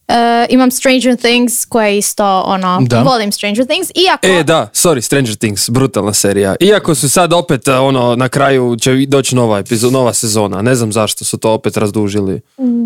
E, 0.08 0.12
imam 0.48 0.70
Stranger 0.70 1.16
Things 1.16 1.64
koja 1.64 1.86
je 1.86 1.98
isto 1.98 2.24
ono, 2.40 2.78
Da. 2.80 3.02
volim 3.02 3.32
Stranger 3.32 3.66
Things. 3.66 3.90
Iako, 3.96 4.26
E, 4.26 4.42
da, 4.42 4.68
sorry, 4.74 5.00
Stranger 5.00 5.34
Things, 5.36 5.70
brutalna 5.70 6.12
serija. 6.12 6.56
Iako 6.60 6.94
su 6.94 7.08
sad 7.08 7.32
opet, 7.32 7.68
uh, 7.68 7.74
ono, 7.76 8.16
na 8.16 8.28
kraju 8.28 8.76
će 8.76 9.06
doći 9.06 9.36
nova, 9.36 9.58
epizo- 9.58 9.90
nova 9.90 10.12
sezona. 10.12 10.62
Ne 10.62 10.74
znam 10.74 10.92
zašto 10.92 11.24
su 11.24 11.38
to 11.38 11.52
opet 11.52 11.76
razdužili. 11.76 12.40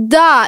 da, 0.07 0.45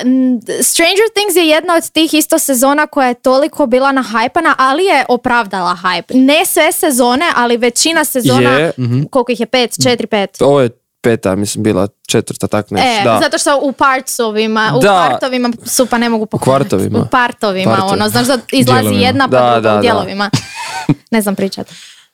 Stranger 0.63 1.09
Things 1.15 1.37
je 1.37 1.49
jedna 1.49 1.75
od 1.77 1.91
tih 1.91 2.15
isto 2.15 2.39
sezona 2.39 2.87
koja 2.87 3.09
je 3.09 3.15
toliko 3.15 3.67
bila 3.67 3.93
nahajpana, 3.93 4.55
ali 4.59 4.85
je 4.85 5.05
opravdala 5.09 5.77
hype. 5.77 6.15
Ne 6.17 6.45
sve 6.45 6.73
sezone, 6.73 7.25
ali 7.37 7.57
većina 7.57 8.05
sezona, 8.05 8.51
Je. 8.51 8.73
koliko 9.11 9.33
ih 9.33 9.41
je, 9.41 9.47
pet, 9.47 9.83
četiri, 9.83 10.07
pet. 10.07 10.43
Ovo 10.43 10.61
je 10.61 10.71
peta, 11.03 11.35
mislim, 11.35 11.63
bila 11.63 11.89
četvrta, 12.07 12.47
tak 12.47 12.71
nešto. 12.71 13.01
E, 13.01 13.05
da. 13.05 13.21
zato 13.21 13.39
što 13.39 13.59
u 13.59 13.73
partsovima, 13.73 14.73
u 14.77 14.81
Da. 14.81 15.09
partovima 15.11 15.51
su 15.65 15.87
pa 15.87 15.99
ne 15.99 16.09
mogu 16.09 16.27
pohvatati. 16.27 16.45
kvartovima. 16.69 16.99
U 16.99 17.07
partovima, 17.07 17.71
Partovi. 17.71 17.93
ono, 17.93 18.09
znaš 18.09 18.27
da 18.27 18.39
izlazi 18.53 18.81
Dijelovima. 18.81 19.01
jedna 19.01 19.25
pa 19.25 19.31
Da, 19.31 19.51
druga 19.51 19.61
da, 19.61 19.73
u 19.73 19.77
da. 19.77 19.81
dijelovima. 19.81 20.31
ne 21.11 21.23
znam 21.23 21.35
pričat. 21.35 21.67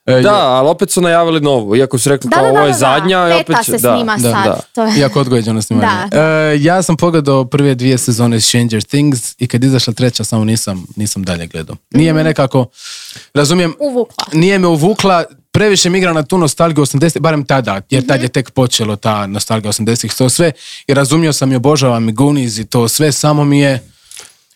E, 0.06 0.20
Da, 0.20 0.34
ali 0.38 0.68
opet 0.68 0.90
su 0.90 1.00
najavili 1.00 1.40
novu, 1.40 1.76
iako 1.76 1.98
su 1.98 2.08
rekli 2.08 2.30
Da, 2.30 2.36
kao 2.36 2.44
da, 2.44 2.52
da, 2.52 2.58
ovo 2.58 2.66
je 2.66 2.72
da, 2.72 2.78
zadnja. 2.78 3.28
i 3.28 3.32
Peta 3.32 3.52
opet 3.52 3.64
će- 3.64 3.72
se 3.72 3.78
da, 3.78 3.94
snima 3.94 4.16
da, 4.16 4.30
sad. 4.32 4.44
da. 4.44 4.60
To 4.74 4.82
je. 4.84 4.98
Jako 4.98 5.20
odgođeno 5.20 5.62
snimanje. 5.62 5.88
Da, 6.10 6.18
E, 6.18 6.56
ja 6.58 6.82
sam 6.82 6.96
pogledao 6.96 7.44
prve 7.44 7.74
dvije 7.74 7.98
sezone 7.98 8.40
Stranger 8.40 8.82
Things 8.82 9.34
i 9.38 9.46
kad 9.46 9.64
izašla 9.64 9.92
treća 9.92 10.24
samo 10.24 10.44
nisam, 10.44 10.86
nisam 10.96 11.22
dalje 11.22 11.46
gledao. 11.46 11.76
Nije 11.90 12.12
me 12.12 12.24
nekako, 12.24 12.66
razumijem, 13.34 13.74
Uvukla. 13.80 14.24
nije 14.32 14.58
me 14.58 14.66
uvukla, 14.66 15.24
previše 15.52 15.90
mi 15.90 15.98
igra 15.98 16.12
na 16.12 16.22
tu 16.22 16.38
nostalgiju 16.38 16.82
80 16.82 17.18
barem 17.18 17.44
tada, 17.44 17.80
jer 17.90 18.06
tad 18.06 18.22
je 18.22 18.28
tek 18.28 18.50
počelo 18.50 18.96
ta 18.96 19.26
nostalgija 19.26 19.72
80-ih, 19.72 20.14
to 20.14 20.28
sve, 20.28 20.52
i 20.86 20.94
razumio 20.94 21.32
sam 21.32 21.52
i 21.52 21.56
obožavam 21.56 22.08
i 22.08 22.12
Goonies 22.12 22.58
i 22.58 22.66
to 22.66 22.88
sve, 22.88 23.12
samo 23.12 23.44
mi 23.44 23.60
je, 23.60 23.88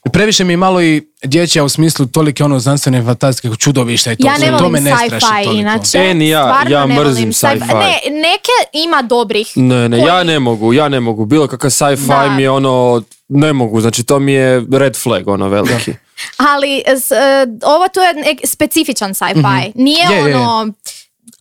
previše 0.05 0.44
mi 0.44 0.52
je 0.52 0.57
malo 0.57 0.83
i 0.83 1.02
dječja 1.24 1.64
u 1.64 1.68
smislu 1.68 2.07
tolike 2.07 2.44
ono 2.44 2.59
znanstvene 2.59 3.05
fantastike 3.05 3.57
čudovišta 3.57 4.12
i 4.12 4.16
to 4.16 4.26
Ja 4.26 4.33
ne 4.35 4.46
to 4.48 4.52
volim 4.55 4.72
me 4.72 4.81
ne 4.81 4.90
straši 4.90 5.11
sci-fi 5.16 5.44
toliko. 5.44 5.52
inače. 5.52 5.98
E, 6.00 6.14
ni 6.14 6.28
ja, 6.28 6.62
ja 6.68 6.87
mrzim 6.88 7.33
sci-fi. 7.33 7.66
Ne, 7.66 8.00
neke 8.12 8.52
ima 8.74 9.02
dobrih. 9.02 9.52
Ne, 9.57 9.88
ne, 9.88 9.96
koji- 9.96 10.09
ja 10.09 10.24
ne 10.24 10.38
mogu, 10.38 10.72
ja 10.72 10.88
ne 10.88 11.00
mogu. 11.00 11.24
Bilo 11.24 11.46
kakav 11.46 11.70
sci-fi 11.70 12.07
Da. 12.09 12.28
mi 12.28 12.42
je 12.42 12.50
ono, 12.50 13.02
ne 13.28 13.52
mogu, 13.52 13.81
znači 13.81 14.05
to 14.05 14.18
mi 14.18 14.33
je 14.33 14.66
red 14.72 14.96
flag, 14.96 15.28
ono, 15.28 15.48
veliki. 15.48 15.92
Ali 16.38 16.83
s- 16.88 17.11
e, 17.11 17.16
ovo 17.64 17.88
tu 17.88 18.00
je 18.00 18.14
specifičan 18.44 19.11
sci-fi. 19.11 19.72
Nije 19.74 20.07
Je, 20.07 20.16
je, 20.16 20.31
je. 20.31 20.37
ono... 20.37 20.72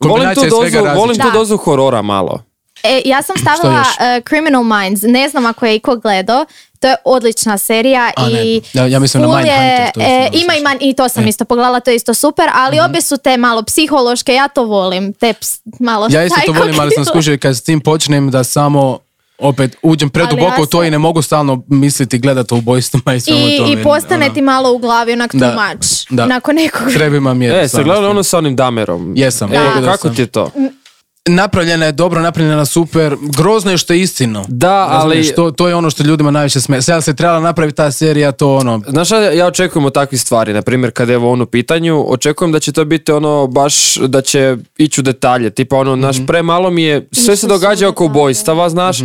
Volim 0.04 0.36
tu 0.36 0.42
dozu, 0.42 0.58
volim 0.96 1.18
tu 1.18 1.32
dozu 1.32 1.58
horora 1.58 2.02
malo. 2.02 2.44
E, 2.84 3.02
ja 3.06 3.22
sam 3.22 3.36
stavila 3.38 3.84
e, 4.00 4.22
Criminal 4.22 4.64
Minds. 4.66 5.02
Ne 5.04 5.30
znam 5.30 5.46
ako 5.46 5.66
je 5.66 5.76
iko 5.76 5.96
gledao. 5.96 6.46
To 6.80 6.88
je 6.88 6.96
odlična 7.06 7.58
serija 7.58 8.12
A, 8.18 8.30
i 8.30 8.62
Ja- 8.74 8.86
ja 8.86 9.00
mislim 9.00 9.24
na 9.24 9.40
je, 9.42 9.92
to 9.94 10.02
e, 10.02 10.30
ima 10.34 10.56
i, 10.56 10.62
man- 10.62 10.78
i 10.82 10.94
to 10.94 11.10
sam 11.10 11.24
E. 11.24 11.30
isto 11.30 11.46
pogledala, 11.46 11.80
to 11.80 11.90
je 11.90 11.96
isto 11.96 12.14
super, 12.14 12.50
ali 12.54 12.76
Mhm. 12.76 12.86
obje 12.86 13.02
su 13.02 13.18
te 13.18 13.38
malo 13.38 13.64
psihološke, 13.64 14.34
ja 14.34 14.48
to 14.48 14.64
volim, 14.64 15.14
te 15.14 15.34
ps- 15.34 15.60
malo 15.80 16.08
Ja 16.10 16.24
isto 16.26 16.40
to 16.46 16.54
volim, 16.60 16.80
ali 16.80 16.92
sam 16.92 17.06
i 17.28 17.38
kad 17.38 17.52
s 17.52 17.62
tim 17.62 17.82
počnem 17.82 18.32
da 18.32 18.44
samo 18.44 19.00
opet 19.42 19.76
uđem 19.82 20.10
preduboko 20.10 20.52
ja 20.52 20.62
u 20.62 20.66
to 20.66 20.84
i 20.84 20.92
ne 20.92 20.98
mogu 20.98 21.22
stalno 21.22 21.64
misliti, 21.68 22.20
gledati 22.20 22.54
o 22.54 22.58
ubojstvima 22.58 23.14
i 23.14 23.20
svemu 23.20 23.40
I, 23.42 23.58
tome. 23.58 23.72
I 23.72 23.84
postane 23.84 24.26
ono. 24.26 24.34
ti 24.34 24.42
malo 24.42 24.74
u 24.74 24.78
glavi 24.78 25.14
onak 25.14 25.36
Da, 25.36 25.48
much. 25.74 25.88
da. 26.10 26.26
Nakon 26.26 26.56
nekog... 26.56 26.94
Trebima 26.94 27.34
mi 27.34 27.46
je. 27.46 27.52
E, 27.52 27.60
ste 27.60 27.68
stvarno 27.68 27.86
gledali 27.86 28.08
ono 28.08 28.24
sa 28.24 28.38
onim 28.38 28.56
damerom? 28.56 29.14
Jesam, 29.16 29.54
E, 29.54 29.58
pogledao 29.58 29.92
kako 29.92 30.10
ti 30.10 30.22
je 30.22 30.26
to? 30.28 30.52
Napravljena 31.26 31.86
je 31.86 31.92
dobro, 31.92 32.22
napravljena 32.22 32.66
super. 32.66 33.16
Grozno 33.38 33.72
je 33.72 33.78
što 33.78 33.94
je 33.94 34.02
istino. 34.02 34.46
Da, 34.48 34.70
ali- 34.82 34.94
Razumiješ, 34.94 35.36
To, 35.36 35.52
to 35.52 35.68
je 35.68 35.76
ono 35.76 35.90
što 35.90 36.04
ljudima 36.04 36.32
najviše 36.32 36.62
sme. 36.62 36.82
Sada 36.82 37.02
se 37.02 37.16
trebala 37.16 37.40
napraviti 37.40 37.76
ta 37.76 37.92
serija, 37.92 38.32
to 38.32 38.56
ono... 38.56 38.82
Znaš 38.88 39.08
šta 39.08 39.18
ja 39.22 39.48
očekujem 39.48 39.86
od 39.86 39.94
takvih 39.94 40.22
stvari, 40.22 40.54
na 40.54 40.62
primjer 40.62 40.92
kad 40.92 41.10
je 41.10 41.18
ovo 41.18 41.32
ono 41.32 41.44
u 41.44 41.48
pitanju, 41.48 42.06
očekujem 42.08 42.52
da 42.52 42.60
će 42.60 42.72
to 42.72 42.86
biti 42.86 43.12
ono 43.12 43.48
baš 43.48 43.74
da 43.98 44.22
će 44.22 44.58
ići 44.78 45.02
u 45.02 45.04
detalje, 45.04 45.50
tipa 45.50 45.76
ono, 45.78 45.96
naš 45.96 46.16
Mhm. 46.18 46.26
premalo 46.26 46.70
mi 46.70 46.84
je, 46.84 47.08
sve 47.12 47.36
se 47.36 47.48
događa 47.48 47.88
oko 47.88 48.06
ubojstava, 48.06 48.70
znaš, 48.70 48.98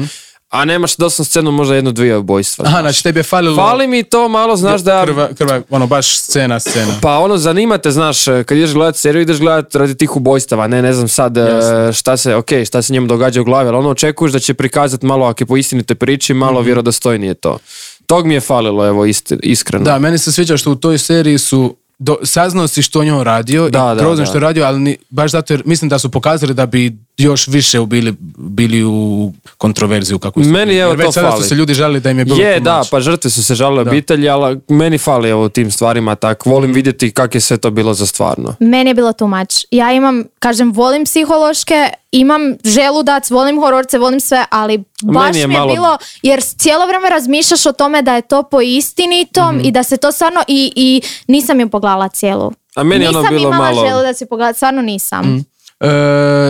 a 0.49 0.65
nemaš 0.65 0.97
doslovno 0.97 1.25
scenu 1.25 1.51
možda 1.51 1.75
jedno, 1.75 1.93
dvije 1.93 2.17
ubojstva. 2.17 2.65
Aha, 2.67 2.81
znači 2.81 3.03
tebi 3.03 3.19
je 3.19 3.25
falilo... 3.25 3.57
Fali 3.59 3.87
mi 3.87 4.03
to 4.03 4.29
malo, 4.29 4.57
znaš 4.57 4.81
da... 4.81 5.05
Krva, 5.05 5.29
krva, 5.29 5.61
ono, 5.71 5.87
baš 5.87 6.19
scena, 6.19 6.61
scena. 6.61 6.93
Pa 7.03 7.19
ono, 7.19 7.37
zanimate, 7.37 7.91
znaš, 7.91 8.17
kad 8.25 8.53
ideš 8.53 8.73
gledat 8.73 8.97
seriju, 8.97 9.23
ideš 9.23 9.39
gledat 9.39 9.75
radi 9.75 9.95
tih 9.95 10.17
ubojstava, 10.17 10.67
ne, 10.67 10.83
ne 10.83 10.93
znam 10.93 11.09
sad 11.09 11.37
e, 11.37 11.41
Jasno. 11.41 11.93
šta 11.93 12.17
se, 12.17 12.35
ok, 12.35 12.47
šta 12.67 12.83
se 12.83 12.93
njemu 12.93 13.07
događa 13.07 13.41
u 13.41 13.45
glavi, 13.45 13.69
ali 13.69 13.77
ono 13.77 13.89
očekuješ 13.91 14.33
da 14.33 14.39
će 14.39 14.55
prikazati 14.55 15.07
malo, 15.07 15.27
ako 15.27 15.43
je 15.43 15.47
po 15.47 15.57
istinitoj 15.57 15.95
priči, 15.97 16.35
malo 16.35 16.61
Mhm. 16.61 16.67
vjerodostojnije 16.67 17.35
to. 17.35 17.59
Tog 18.07 18.27
mi 18.27 18.35
je 18.35 18.41
falilo, 18.41 18.87
evo, 18.87 19.05
isti- 19.05 19.39
iskreno. 19.43 19.85
Da, 19.85 19.99
meni 19.99 20.19
se 20.19 20.33
sviđa 20.33 20.57
što 20.57 20.71
u 20.71 20.77
toj 20.77 20.99
seriji 20.99 21.39
su 21.39 21.77
do, 21.99 22.17
saznao 22.25 22.69
si 22.69 22.83
što 22.83 23.03
je 23.03 23.13
on 23.13 23.23
radio 23.23 23.63
Da, 23.63 23.69
i 23.93 23.97
da, 23.97 24.15
da. 24.15 24.25
što 24.25 24.37
je 24.37 24.41
radio, 24.41 24.65
ali 24.65 24.79
ni, 24.81 24.97
baš 25.11 25.31
zato 25.31 25.53
jer 25.53 25.63
mislim 25.65 25.89
da 25.89 25.99
su 25.99 26.11
pokazali 26.11 26.55
da 26.55 26.67
bi 26.67 27.06
još 27.19 27.49
više 27.49 27.81
bili, 27.81 28.15
bili 28.39 28.85
u 28.85 29.33
kontroverziju 29.59 30.19
kako 30.19 30.43
su 30.43 30.49
Meni, 30.49 30.77
evo, 30.77 30.91
Jer 30.91 30.99
već 30.99 31.07
to 31.07 31.13
sada 31.13 31.31
fali. 31.31 31.43
su 31.43 31.49
se 31.49 31.55
ljudi 31.55 31.75
žalili 31.75 32.01
da 32.01 32.11
im 32.11 32.19
je 32.19 32.25
bilo 32.25 32.39
Je, 32.39 32.61
da, 32.61 32.83
pa 32.91 33.01
žrtve 33.01 33.31
su 33.31 33.45
se 33.45 33.55
žalile 33.55 33.83
obitelji, 33.83 34.29
ali 34.29 34.61
meni 34.69 34.99
fali 34.99 35.29
evo 35.29 35.45
u 35.45 35.49
tim 35.49 35.71
stvarima 35.71 36.15
tak. 36.15 36.47
Volim 36.47 36.71
Mhm. 36.71 36.75
vidjeti 36.75 37.11
kak 37.11 37.35
je 37.35 37.41
sve 37.41 37.57
to 37.57 37.71
bilo 37.71 37.95
za 37.95 38.07
stvarno. 38.07 38.55
Meni 38.61 38.91
je 38.91 38.95
bilo 38.95 39.13
too 39.13 39.29
much. 39.29 39.65
Ja 39.71 39.93
imam, 39.93 40.25
kažem, 40.39 40.73
volim 40.73 41.05
psihološke, 41.05 41.75
imam 42.13 42.41
želudac, 42.65 43.31
volim 43.31 43.57
hororce, 43.57 43.99
volim 43.99 44.21
sve, 44.21 44.45
ali 44.51 44.85
baš 45.05 45.27
je 45.29 45.47
mi 45.47 45.55
je 45.55 45.59
malo- 45.59 45.73
bilo, 45.73 45.99
jer 46.23 46.43
cijelo 46.43 46.87
vrijeme 46.87 47.11
razmišljaš 47.11 47.67
o 47.67 47.73
tome 47.73 48.03
da 48.03 48.15
je 48.15 48.23
to 48.23 48.43
po 48.43 48.61
istinitom 48.61 49.57
Mhm. 49.57 49.65
i 49.65 49.71
da 49.71 49.83
se 49.83 49.97
to 49.97 50.13
stvarno, 50.13 50.43
i, 50.49 50.73
i 50.77 51.01
nisam 51.29 51.61
ju 51.61 51.69
pogledala 51.69 52.09
cijelu. 52.09 52.53
A 52.75 52.83
meni 52.83 53.05
je 53.05 53.09
ono 53.09 53.19
nisam 53.21 53.35
bilo 53.35 53.49
imala 53.49 53.65
malo- 53.65 53.89
želudac 53.89 54.21
i 54.21 54.27
pogledati, 54.27 54.57
stvarno 54.57 54.83
nisam. 54.83 55.37
E, 55.37 55.56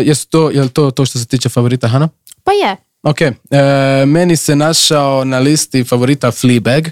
jesu 0.05 0.29
to, 0.29 0.51
je 0.51 0.63
li 0.63 0.69
to 0.69 0.91
to 0.91 1.05
što 1.07 1.19
se 1.19 1.27
tiče 1.27 1.49
favorita, 1.49 1.89
Hana? 1.89 2.09
Pa 2.45 2.53
je. 2.53 2.77
Ok, 3.03 3.21
e, 3.21 3.35
meni 4.07 4.37
se 4.37 4.57
našao 4.57 5.25
na 5.25 5.39
listi 5.39 5.85
favorita 5.85 6.31
Fleabag. 6.31 6.89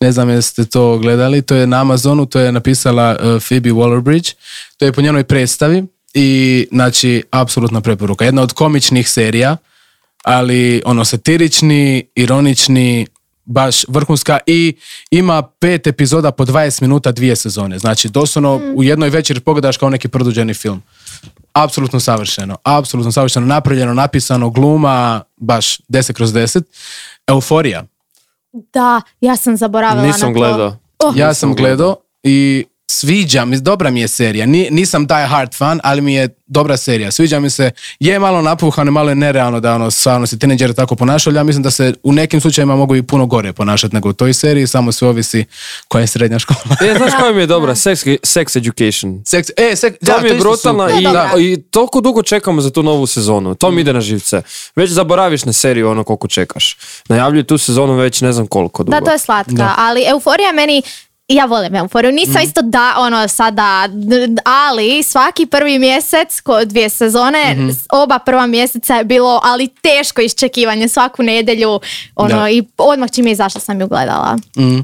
Ne 0.00 0.12
znam 0.12 0.30
jeste 0.30 0.64
to 0.64 0.98
gledali, 0.98 1.42
to 1.42 1.54
je 1.54 1.66
na 1.66 1.80
Amazonu, 1.80 2.26
to 2.26 2.38
je 2.40 2.52
napisala 2.52 3.16
e, 3.20 3.40
Phoebe 3.48 3.70
Waller-Bridge. 3.70 4.34
To 4.76 4.84
je 4.84 4.92
po 4.92 5.00
njenoj 5.00 5.24
predstavi 5.24 5.84
i 6.14 6.68
znači 6.72 7.22
apsolutna 7.30 7.80
preporuka. 7.80 8.24
Jedna 8.24 8.42
od 8.42 8.52
komičnih 8.52 9.08
serija, 9.08 9.56
ali 10.24 10.82
ono 10.84 11.04
satirični, 11.04 12.06
ironični, 12.14 13.06
baš 13.44 13.84
vrhunska 13.88 14.38
i 14.46 14.74
ima 15.10 15.42
pet 15.42 15.86
epizoda 15.86 16.30
po 16.30 16.44
20 16.44 16.82
minuta 16.82 17.12
dvije 17.12 17.36
sezone. 17.36 17.78
Znači 17.78 18.08
doslovno 18.08 18.60
u 18.74 18.84
jednoj 18.84 19.10
večeri 19.10 19.40
pogledaš 19.40 19.76
kao 19.76 19.90
neki 19.90 20.08
produženi 20.08 20.54
film. 20.54 20.82
Apsolutno 21.56 22.00
savršeno. 22.00 22.56
Apsolutno 22.62 23.12
savršeno 23.12 23.46
napravljeno, 23.46 23.94
napisano, 23.94 24.50
gluma, 24.50 25.22
baš 25.36 25.78
10 25.78 26.12
kroz 26.12 26.32
10. 26.32 26.62
Euforija. 27.26 27.84
Da, 28.52 29.00
ja 29.20 29.36
sam 29.36 29.56
zaboravila 29.56 30.06
Nisam 30.06 30.32
na 30.32 30.34
to. 30.34 30.40
gledao. 30.40 30.76
Oh, 31.04 31.16
Ja 31.16 31.34
sam 31.34 31.54
gledao 31.54 31.96
i 32.22 32.64
sviđa 32.90 33.44
mi, 33.44 33.60
dobra 33.60 33.90
mi 33.90 34.00
je 34.00 34.08
serija. 34.08 34.46
Ni- 34.46 34.68
nisam 34.70 35.06
die 35.06 35.26
hard 35.26 35.54
fan, 35.54 35.80
ali 35.82 36.00
mi 36.00 36.14
je 36.14 36.28
dobra 36.46 36.76
serija. 36.76 37.10
Sviđa 37.10 37.40
mi 37.40 37.50
se, 37.50 37.70
je 38.00 38.18
malo 38.18 38.42
napuhano, 38.42 38.90
malo 38.92 39.08
je 39.08 39.14
nerealno 39.14 39.60
da 39.60 39.74
ono, 39.74 39.90
stvarno 39.90 40.26
se 40.26 40.38
tineđeri 40.38 40.74
tako 40.74 40.96
ponašaju, 40.96 41.32
ali 41.32 41.38
ja 41.38 41.44
mislim 41.44 41.62
da 41.62 41.70
se 41.70 41.94
u 42.02 42.12
nekim 42.12 42.40
slučajevima 42.40 42.76
mogu 42.76 42.96
i 42.96 43.02
puno 43.02 43.26
gore 43.26 43.52
ponašati 43.52 43.94
nego 43.94 44.08
u 44.08 44.12
toj 44.12 44.32
seriji, 44.32 44.66
samo 44.66 44.92
sve 44.92 45.08
ovisi 45.08 45.44
koja 45.88 46.00
je 46.00 46.06
srednja 46.06 46.38
škola. 46.38 46.58
E, 46.80 46.94
znaš 46.96 47.12
koja 47.20 47.32
mi 47.32 47.40
je 47.40 47.46
dobra? 47.46 47.74
Sex, 47.74 48.18
sex 48.22 48.56
Education. 48.58 49.22
Seks, 49.24 49.48
e, 49.56 49.76
sek, 49.76 49.98
To 49.98 50.06
da, 50.06 50.18
mi 50.22 50.28
je 50.28 50.34
brutalna 50.34 50.90
i, 51.00 51.02
Da. 51.02 51.30
i 51.38 51.62
toliko 51.70 52.00
dugo 52.00 52.22
čekamo 52.22 52.60
za 52.60 52.70
tu 52.70 52.82
novu 52.82 53.06
sezonu. 53.06 53.54
To 53.54 53.70
mi 53.70 53.80
ide 53.80 53.92
na 53.92 54.00
živce. 54.00 54.42
Već 54.76 54.90
zaboraviš 54.90 55.44
na 55.44 55.52
seriju 55.52 55.88
ono 55.90 56.04
koliko 56.04 56.28
čekaš. 56.28 56.76
Najavljuju 57.08 57.44
tu 57.44 57.58
sezonu 57.58 57.94
već 57.94 58.20
ne 58.20 58.32
znam 58.32 58.46
koliko 58.46 58.82
dugo. 58.82 58.98
Da, 59.00 59.04
to 59.06 59.12
je 59.12 59.18
slatka, 59.18 59.74
ali 59.76 60.04
euforija 60.08 60.52
meni 60.52 60.82
ja 61.28 61.44
volim 61.44 61.74
euforiju. 61.74 62.12
Nisam 62.12 62.42
isto 62.42 62.62
da, 62.62 62.94
ono, 62.98 63.28
sada, 63.28 63.88
ali 64.44 65.02
svaki 65.02 65.46
prvi 65.46 65.78
mjesec, 65.78 66.40
ko 66.40 66.64
dvije 66.64 66.88
sezone, 66.90 67.40
s- 67.70 67.86
oba 67.90 68.18
prva 68.18 68.46
mjeseca 68.46 68.94
je 68.94 69.04
bilo, 69.04 69.40
ali 69.44 69.68
teško 69.68 70.22
iščekivanje 70.22 70.88
svaku 70.88 71.22
nedjelju, 71.22 71.80
ono, 72.16 72.36
Da. 72.36 72.50
i 72.50 72.62
odmah 72.78 73.10
čim 73.10 73.26
je 73.26 73.32
izašla 73.32 73.60
sam 73.60 73.80
ju 73.80 73.88
gledala. 73.88 74.36
Mm. 74.56 74.78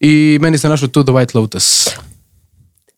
I 0.00 0.38
meni 0.40 0.58
se 0.58 0.68
našao 0.68 0.88
tu 0.88 1.02
The 1.02 1.12
White 1.12 1.36
Lotus. 1.36 1.88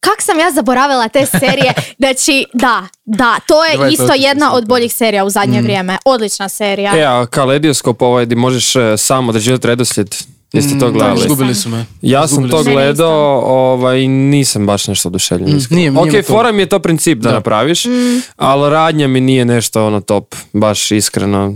kak 0.00 0.22
sam 0.22 0.38
ja 0.38 0.50
zaboravila 0.50 1.08
te 1.08 1.26
serije. 1.28 1.72
Znači, 1.98 2.44
da, 2.52 2.82
da, 3.04 3.36
to 3.40 3.64
je 3.64 3.76
Dvajest 3.76 3.92
isto 3.92 4.04
otišli 4.04 4.22
jedna 4.22 4.52
od 4.52 4.62
to. 4.62 4.66
boljih 4.66 4.92
serija 4.92 5.24
u 5.24 5.30
zadnje 5.30 5.62
vrijeme. 5.62 5.98
Odlična 6.04 6.48
serija. 6.48 6.96
E, 6.96 7.04
a 7.04 7.26
kaledioskop 7.26 8.02
ovaj 8.02 8.26
di 8.26 8.34
možeš 8.34 8.76
e, 8.76 8.96
sam 8.96 9.28
određivati 9.28 9.66
redoslijed. 9.66 10.16
Jeste 10.56 10.78
to 10.78 10.90
gledali? 10.90 11.12
nisam. 11.12 11.26
Izgubili 11.26 11.54
su 11.54 11.68
me. 11.68 11.84
Ja 12.02 12.28
sam 12.28 12.50
to 12.50 12.62
gledao, 12.64 13.40
ovaj, 13.40 14.00
nisam 14.08 14.66
baš 14.66 14.88
nešto 14.88 15.08
oduševljen. 15.08 15.48
Mm, 15.50 15.60
nije- 15.70 15.90
ok, 15.92 16.26
fora 16.26 16.52
mi 16.52 16.62
je 16.62 16.66
to 16.66 16.78
princip 16.78 17.18
da, 17.18 17.28
Da. 17.28 17.34
napraviš, 17.34 17.84
Mm. 17.84 17.90
ali 18.36 18.70
radnja 18.70 19.08
mi 19.08 19.20
nije 19.20 19.44
nešto 19.44 19.86
ono 19.86 20.00
top, 20.00 20.34
baš 20.52 20.90
iskreno. 20.90 21.54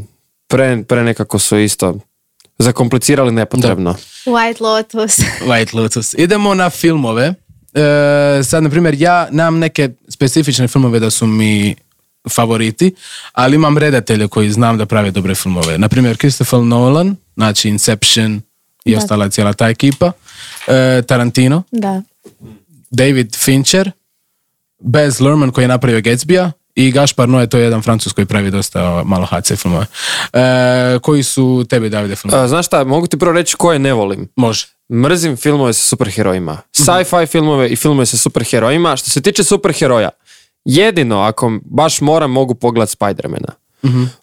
Pre, 0.48 0.82
pre 0.84 1.02
nekako 1.04 1.38
su 1.38 1.58
isto 1.58 1.94
zakomplicirali 2.58 3.32
nepotrebno. 3.32 3.94
White 4.26 4.60
Lotus. 4.62 5.18
White 5.48 5.74
Lotus. 5.74 6.14
Idemo 6.14 6.54
na 6.54 6.70
filmove. 6.70 7.34
E, 7.74 7.82
sad, 8.44 8.62
na 8.62 8.70
primjer, 8.70 8.94
ja 8.94 9.28
nemam 9.30 9.58
neke 9.58 9.88
specifične 10.08 10.68
filmove 10.68 11.00
da 11.00 11.10
su 11.10 11.26
mi 11.26 11.74
favoriti, 12.28 12.94
ali 13.32 13.54
imam 13.54 13.78
redatelje 13.78 14.28
koji 14.28 14.50
znam 14.50 14.78
da 14.78 14.86
prave 14.86 15.10
dobre 15.10 15.34
filmove. 15.34 15.78
Na 15.78 15.88
primjer, 15.88 16.16
Christopher 16.16 16.60
Nolan, 16.60 17.16
znači 17.36 17.68
Inception 17.68 18.40
i 18.84 18.92
Da. 18.92 18.98
ostala 18.98 19.28
cijela 19.28 19.52
ta 19.52 19.68
ekipa. 19.68 20.12
E, 20.66 21.02
Tarantino, 21.02 21.62
da. 21.70 22.02
David 22.90 23.36
Fincher, 23.36 23.90
Baz 24.78 25.20
Luhrmann 25.20 25.52
koji 25.52 25.64
je 25.64 25.68
napravio 25.68 26.00
Gatsbya 26.00 26.52
i 26.74 26.90
Gaspar 26.90 27.28
Noé, 27.28 27.48
to 27.48 27.58
je 27.58 27.64
jedan 27.64 27.82
francus 27.82 28.12
koji 28.12 28.26
pravi 28.26 28.50
dosta 28.50 29.02
malo 29.04 29.26
HC 29.26 29.52
filmove. 29.56 29.86
E, 30.32 30.98
koji 31.02 31.22
su 31.22 31.66
tebi, 31.68 31.88
Davide, 31.90 32.16
filmove? 32.16 32.42
A, 32.42 32.48
znaš 32.48 32.66
šta, 32.66 32.84
mogu 32.84 33.06
ti 33.06 33.18
prvo 33.18 33.32
reći 33.32 33.56
koje 33.56 33.78
ne 33.78 33.92
volim. 33.92 34.28
Može. 34.36 34.66
Mrzim 34.92 35.36
filmove 35.36 35.72
sa 35.72 35.88
superherojima. 35.88 36.58
Sci-fi 36.72 37.26
filmove 37.26 37.68
i 37.68 37.76
filmove 37.76 38.06
sa 38.06 38.16
superherojima. 38.16 38.96
Što 38.96 39.10
se 39.10 39.20
tiče 39.20 39.44
superheroja, 39.44 40.08
jedino 40.64 41.20
ako 41.20 41.58
baš 41.64 42.00
moram 42.00 42.30
mogu 42.30 42.54
pogledat 42.54 42.88
Spidermana. 42.90 43.52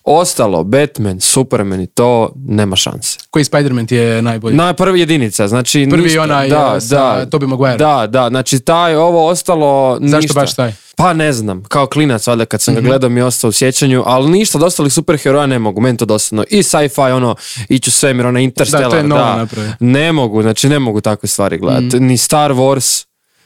Ostalo, 0.03 0.63
Batman, 0.63 1.19
Superman 1.19 1.81
i 1.81 1.87
to 1.87 2.29
nema 2.37 2.75
šanse. 2.75 3.19
Koji 3.29 3.45
Spider-Man 3.45 3.85
ti 3.85 3.95
je 3.95 4.21
najbolji? 4.21 4.55
Na 4.55 4.73
prvi 4.73 4.99
jedinica, 4.99 5.47
znači 5.47 5.87
Prvi 5.91 6.03
ništa. 6.03 6.21
onaj, 6.21 6.49
da, 6.49 6.67
uh, 6.67 6.81
sa 6.81 6.95
da, 7.15 7.25
Tobey 7.27 7.47
Maguire. 7.47 7.77
Da, 7.77 8.07
da, 8.07 8.29
znači 8.29 8.59
taj, 8.59 8.95
ovo 8.95 9.27
ostalo 9.27 9.97
Zašto 10.01 10.17
ništa. 10.17 10.33
baš 10.33 10.55
taj? 10.55 10.73
Pa 10.95 11.13
ne 11.13 11.33
znam, 11.33 11.63
kao 11.63 11.87
klinac 11.87 12.27
valjda 12.27 12.45
kad 12.45 12.61
sam 12.61 12.73
Mhm. 12.73 12.83
ga 12.83 12.87
gledao 12.87 13.09
mi 13.09 13.19
je 13.19 13.25
ostao 13.25 13.49
u 13.49 13.53
sjećanju, 13.53 14.03
ali 14.05 14.29
ništa 14.29 14.57
od 14.57 14.63
ostalih 14.63 14.93
superheroja 14.93 15.45
ne 15.45 15.59
mogu, 15.59 15.81
meni 15.81 15.97
to 15.97 16.05
dosadno. 16.05 16.43
I 16.49 16.63
sci-fi, 16.63 17.01
ono, 17.03 17.35
ići 17.69 17.89
u 17.89 17.93
svemir, 17.93 18.25
ono 18.25 18.39
Interstellar, 18.39 18.83
Da, 18.83 18.89
to 18.91 18.97
je 18.97 19.03
da, 19.03 19.47
ne 19.79 20.11
mogu, 20.11 20.41
znači 20.41 20.69
ne 20.69 20.79
mogu 20.79 21.01
takve 21.01 21.27
stvari 21.27 21.57
gledati. 21.57 21.95
Mhm. 21.95 22.05
Ni 22.05 22.17
Star 22.17 22.51
Wars, 22.51 23.05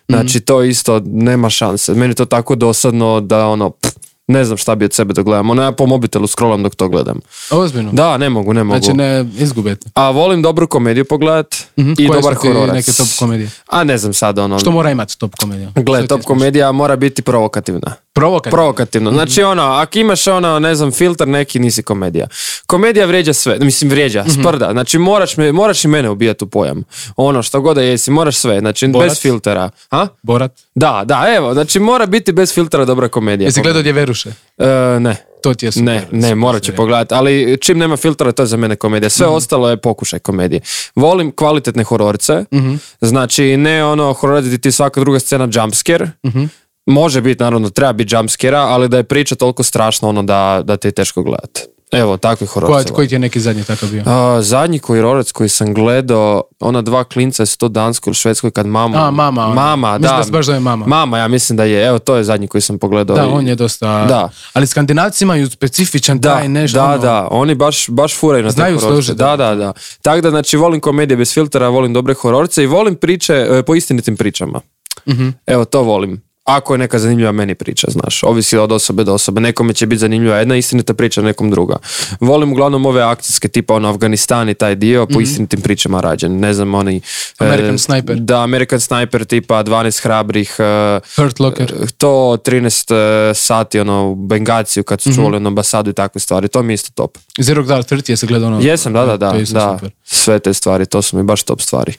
znači 0.09 0.39
to 0.39 0.63
isto 0.63 1.01
nema 1.01 1.49
šanse. 1.49 1.93
Meni 1.93 2.13
to 2.13 2.25
tako 2.25 2.55
dosadno 2.55 3.21
da 3.21 3.47
ono, 3.47 3.69
pff, 3.71 3.93
ne 4.31 4.45
znam 4.45 4.57
šta 4.57 4.75
bi 4.75 4.85
od 4.85 4.93
sebe 4.93 5.13
da 5.13 5.21
gledam. 5.21 5.49
Ono, 5.49 5.63
ja 5.63 5.71
po 5.71 5.85
mobitelu 5.85 6.27
scrollam 6.27 6.63
dok 6.63 6.75
to 6.75 6.89
gledam. 6.89 7.19
Ozbiljno? 7.51 7.91
Da, 7.91 8.17
ne 8.17 8.29
mogu, 8.29 8.53
ne 8.53 8.63
mogu. 8.63 8.79
Znači 8.79 8.97
ne 8.97 9.25
izgubete. 9.37 9.89
A 9.93 10.09
volim 10.09 10.41
dobru 10.41 10.67
komediju 10.67 11.05
pogledat 11.05 11.55
Mhm. 11.77 11.91
i 11.91 11.95
Koje 11.97 12.07
dobar 12.11 12.35
su 12.35 12.41
ti 12.41 12.47
hororac. 12.47 12.73
neke 12.73 12.91
top 12.91 13.07
komedije? 13.19 13.49
A 13.67 13.83
ne 13.83 13.97
znam 13.97 14.13
sad 14.13 14.39
ono. 14.39 14.59
Što 14.59 14.71
mora 14.71 14.91
imati 14.91 15.19
top 15.19 15.35
komedija? 15.35 15.71
Gle, 15.75 16.07
top 16.07 16.21
komedija 16.23 16.71
mora 16.71 16.95
biti 16.95 17.21
provokativna. 17.21 17.93
Provokativno. 18.13 18.51
Provokativno. 18.51 19.11
Znači 19.11 19.43
ono, 19.43 19.63
ako 19.63 19.99
imaš 19.99 20.27
ono, 20.27 20.59
ne 20.59 20.75
znam, 20.75 20.91
filter 20.91 21.27
neki, 21.27 21.59
nisi 21.59 21.83
komedija. 21.83 22.27
Komedija 22.65 23.05
vrijeđa 23.05 23.33
sve, 23.33 23.57
mislim 23.59 23.89
vrijeđa, 23.89 24.25
sprda. 24.31 24.69
Znači 24.71 24.97
moraš, 24.97 25.37
me, 25.37 25.51
moraš 25.51 25.85
i 25.85 25.87
mene 25.87 26.09
ubijati 26.09 26.43
u 26.43 26.47
pojam. 26.47 26.83
Ono, 27.15 27.43
što 27.43 27.61
god 27.61 27.75
da 27.75 27.81
jesi, 27.81 28.11
moraš 28.11 28.37
sve. 28.37 28.59
Znači 28.59 28.87
Borat? 28.87 29.09
bez 29.09 29.21
filtera. 29.21 29.69
A? 29.91 30.07
Borat. 30.23 30.51
Da, 30.75 31.01
da, 31.05 31.25
evo, 31.37 31.53
znači 31.53 31.79
mora 31.79 32.05
biti 32.05 32.31
bez 32.31 32.53
filtera 32.53 32.85
dobra 32.85 33.07
komedija. 33.07 33.47
Jesi 33.47 33.61
gledao 33.61 33.81
Djeveruše? 34.23 34.95
E, 34.95 34.99
ne. 34.99 35.15
To 35.41 35.53
ti 35.53 35.65
je 35.65 35.71
super. 35.71 35.85
Ne, 35.85 36.07
ne, 36.11 36.21
super 36.21 36.35
morat 36.35 36.63
ću 36.63 36.71
pogledati, 36.73 37.13
ali 37.13 37.57
čim 37.57 37.77
nema 37.77 37.97
filtera, 37.97 38.31
to 38.31 38.43
je 38.43 38.47
za 38.47 38.57
mene 38.57 38.75
komedija. 38.75 39.09
Sve 39.09 39.25
Mhm. 39.25 39.35
ostalo 39.35 39.69
je 39.69 39.77
pokušaj 39.77 40.19
komedije. 40.19 40.61
Volim 40.95 41.31
kvalitetne 41.31 41.83
hororce, 41.83 42.43
Mhm. 42.51 42.73
znači 43.01 43.57
ne 43.57 43.85
ono 43.85 44.13
horor 44.13 44.41
gdje 44.41 44.57
ti 44.57 44.71
svaka 44.71 44.99
druga 44.99 45.19
scena 45.19 45.47
jumpscare, 45.53 46.09
Mhm. 46.25 46.43
može 46.85 47.21
biti, 47.21 47.43
naravno, 47.43 47.69
treba 47.69 47.93
biti 47.93 48.15
jumpscare 48.15 48.57
ali 48.57 48.89
da 48.89 48.97
je 48.97 49.03
priča 49.03 49.35
toliko 49.35 49.63
strašna 49.63 50.07
ono 50.07 50.23
da, 50.23 50.61
da 50.63 50.77
ti 50.77 50.87
je 50.87 50.91
teško 50.91 51.23
gledati. 51.23 51.61
Evo, 51.93 52.17
takvi 52.17 52.47
Koja- 52.47 52.53
hororce. 52.61 52.93
koji 52.93 53.07
ti 53.07 53.15
je 53.15 53.19
neki 53.19 53.39
zadnji 53.39 53.63
takav 53.63 53.89
bio? 53.89 54.03
A, 54.05 54.41
zadnji 54.41 54.77
hororec 54.79 55.31
koji 55.31 55.49
sam 55.49 55.73
gledao, 55.73 56.43
ona 56.59 56.81
dva 56.81 57.03
klinca 57.03 57.45
su 57.45 57.57
to 57.57 57.67
Danskoj 57.69 58.09
ili 58.09 58.15
Švedskoj 58.15 58.51
kad 58.51 58.65
mama... 58.67 58.97
A, 58.97 59.11
mama, 59.11 59.45
ona. 59.45 59.53
Mama, 59.55 59.87
Mislim 59.89 60.11
da. 60.11 60.17
da 60.17 60.23
se 60.23 60.31
baš 60.31 60.45
zove 60.45 60.59
Mama. 60.59 60.85
Mama, 60.87 61.17
ja 61.17 61.27
mislim 61.27 61.57
da 61.57 61.63
je. 61.63 61.85
Evo, 61.85 61.99
to 61.99 62.15
je 62.15 62.23
zadnji 62.23 62.47
koji 62.47 62.61
sam 62.61 62.79
pogledao. 62.79 63.15
Da, 63.15 63.23
i- 63.23 63.27
on 63.27 63.47
je 63.47 63.55
dosta... 63.55 64.05
Da. 64.05 64.29
Ali 64.53 64.67
skandinavci 64.67 65.23
imaju 65.23 65.49
specifičan 65.49 66.19
Da, 66.19 66.29
taj 66.31 66.47
nešto. 66.49 66.75
da, 66.75 66.85
ono- 66.85 66.97
da, 66.97 67.27
oni 67.31 67.55
baš, 67.55 67.89
baš 67.89 68.15
furaju 68.15 68.43
na 68.43 68.49
te 68.49 68.53
Znaju 68.53 68.75
hororce. 68.75 68.93
služiti, 68.93 69.17
Da, 69.17 69.27
da. 69.27 69.45
da, 69.45 69.55
da. 69.55 69.73
Tako 70.01 70.21
da, 70.21 70.29
znači, 70.29 70.57
volim 70.57 70.79
komedije 70.79 71.17
bez 71.17 71.33
filtera, 71.33 71.67
volim 71.69 71.93
dobre 71.93 72.13
hororce 72.13 72.63
i 72.63 72.67
volim 72.67 72.95
priče 72.95 73.33
e, 73.49 73.63
po 73.63 73.75
istinitim 73.75 74.17
pričama. 74.17 74.59
Mhm. 75.07 75.29
Evo, 75.47 75.65
to 75.65 75.81
volim. 75.81 76.21
Ako 76.55 76.73
je 76.73 76.77
neka 76.77 76.99
zanimljiva 76.99 77.31
meni 77.31 77.55
priča, 77.55 77.87
znaš, 77.91 78.23
ovisi 78.23 78.57
od 78.57 78.71
osobe 78.71 79.03
do 79.03 79.13
osobe. 79.13 79.41
Nekome 79.41 79.73
će 79.73 79.85
biti 79.85 79.99
zanimljiva 79.99 80.37
jedna 80.37 80.55
istinita 80.55 80.93
priča, 80.93 81.21
nekom 81.21 81.51
druga. 81.51 81.75
Volim 82.19 82.51
uglavnom 82.51 82.85
ove 82.85 83.01
akcijske, 83.01 83.47
tipa 83.47 83.73
ono 83.73 83.89
Afganistan 83.89 84.49
i 84.49 84.53
taj 84.53 84.75
dio, 84.75 85.05
po 85.05 85.21
istinitim 85.21 85.61
pričama 85.61 86.01
rađen. 86.01 86.39
Ne 86.39 86.53
znam, 86.53 86.73
oni... 86.73 87.01
e. 87.39 87.45
American 87.45 87.77
Sniper. 87.77 88.15
Da, 88.15 88.41
American 88.43 88.79
Sniper, 88.79 89.25
tipa 89.25 89.63
12 89.63 90.03
hrabrih, 90.03 90.55
e, 90.59 90.99
Hurt 91.15 91.39
Locker. 91.39 91.73
to 91.97 92.37
13 92.45 92.93
e, 93.31 93.33
sati 93.33 93.79
ono 93.79 94.09
u 94.09 94.15
Bengaciju 94.15 94.83
kad 94.83 95.01
su 95.01 95.13
čuvali 95.15 95.35
ono 95.35 95.47
ambasadu 95.47 95.89
i 95.89 95.93
takve 95.93 96.21
stvari, 96.21 96.47
to 96.47 96.63
mi 96.63 96.73
je 96.73 96.75
isto 96.75 96.91
top. 96.95 97.17
Zero 97.39 97.63
Dark 97.63 97.87
Thirty, 97.87 98.09
jesi 98.09 98.27
gledao 98.27 98.47
ono? 98.47 98.59
Jesam, 98.61 98.93
da, 98.93 99.05
da, 99.05 99.17
da, 99.17 99.33
da. 99.51 99.79
Sve 100.03 100.39
te 100.39 100.53
stvari, 100.53 100.85
to 100.85 101.01
su 101.01 101.17
mi 101.17 101.23
baš 101.23 101.43
top 101.43 101.61
stvari. 101.61 101.93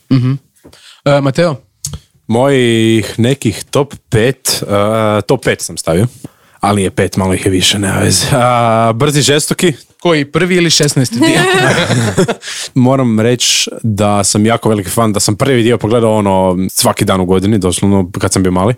E, 1.04 1.20
Mateo? 1.20 1.71
Mojih 2.33 3.18
nekih 3.18 3.64
top 3.64 3.95
5, 4.11 4.62
uh, 4.62 5.23
top 5.23 5.45
5 5.45 5.61
sam 5.61 5.77
stavio. 5.77 6.07
Ali 6.61 6.77
nije 6.77 6.90
pet, 6.90 7.16
malo 7.16 7.35
ih 7.35 7.45
je 7.47 7.51
više, 7.51 7.79
nema 7.79 7.99
veze. 7.99 8.27
A, 8.33 8.92
brzi 8.95 9.23
žestoki, 9.23 9.73
Koji, 10.02 10.24
prvi 10.24 10.56
ili 10.56 10.70
šestnaesti 10.70 11.18
dio? 11.18 11.40
moram 12.74 13.20
reći 13.20 13.70
da 13.82 14.24
sam 14.24 14.46
jako 14.46 14.68
veliki 14.68 14.90
fan, 14.90 15.12
da 15.12 15.20
sam 15.20 15.36
prvi 15.36 15.62
dio 15.62 15.78
pogledao 15.78 16.14
ono 16.14 16.56
svaki 16.70 17.04
dan 17.04 17.20
u 17.20 17.24
godini, 17.24 17.58
doslovno 17.58 18.10
kad 18.18 18.32
sam 18.32 18.42
bio 18.42 18.52
mali. 18.52 18.74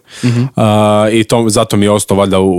A, 0.57 1.09
I 1.13 1.25
to, 1.25 1.45
zato 1.49 1.77
mi 1.77 1.87
je 1.87 1.91
ostao 1.91 2.17
valjda 2.17 2.39
u, 2.41 2.51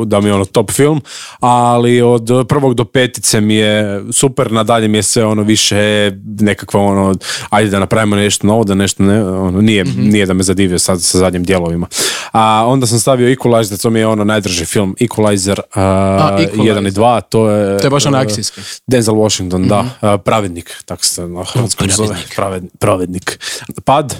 u- 0.00 0.04
da 0.04 0.20
mi 0.20 0.28
je 0.28 0.34
ono 0.34 0.44
top 0.44 0.70
film, 0.70 1.00
ali 1.40 2.02
od 2.02 2.46
prvog 2.48 2.74
do 2.74 2.84
petice 2.84 3.40
mi 3.40 3.54
je 3.54 4.02
super, 4.12 4.52
nadalje 4.52 4.88
mi 4.88 4.98
je 4.98 5.02
sve 5.02 5.24
ono 5.24 5.42
više 5.42 6.12
nekakva 6.40 6.80
ono, 6.80 7.14
ajde 7.50 7.70
da 7.70 7.78
napravimo 7.78 8.16
nešto 8.16 8.46
novo, 8.46 8.64
da 8.64 8.74
nešto 8.74 9.02
ne, 9.02 9.24
ono, 9.24 9.60
nije, 9.60 9.84
nije 9.84 10.26
da 10.26 10.34
me 10.34 10.42
zadivio 10.42 10.78
sad 10.78 11.02
sa 11.02 11.18
zadnjim 11.18 11.44
dijelovima. 11.44 11.86
A 12.32 12.64
onda 12.66 12.86
sam 12.86 12.98
stavio 12.98 13.28
Equalizer, 13.28 13.82
to 13.82 13.90
mi 13.90 13.98
je 13.98 14.06
ono 14.06 14.24
najdrži 14.24 14.64
film, 14.64 14.94
Equalizer, 15.00 15.60
a, 15.74 16.38
Equalizer. 16.40 16.78
1 16.78 16.88
i 16.88 16.90
2, 16.90 17.20
to 17.22 17.50
je... 17.50 17.78
To 17.78 17.86
je 17.86 17.90
baš 17.92 18.06
uh, 18.06 18.14
akcijski. 18.14 18.60
Denzel 18.86 19.14
Washington, 19.14 19.68
da. 19.68 19.84
A, 20.00 20.18
pravednik, 20.18 20.72
tako 20.84 21.04
se 21.04 21.28
na 21.28 21.44
hrvatskom 21.44 21.90
zove. 21.90 22.16
Praved, 22.36 22.64
pravednik. 22.78 23.38
Pad, 23.84 24.16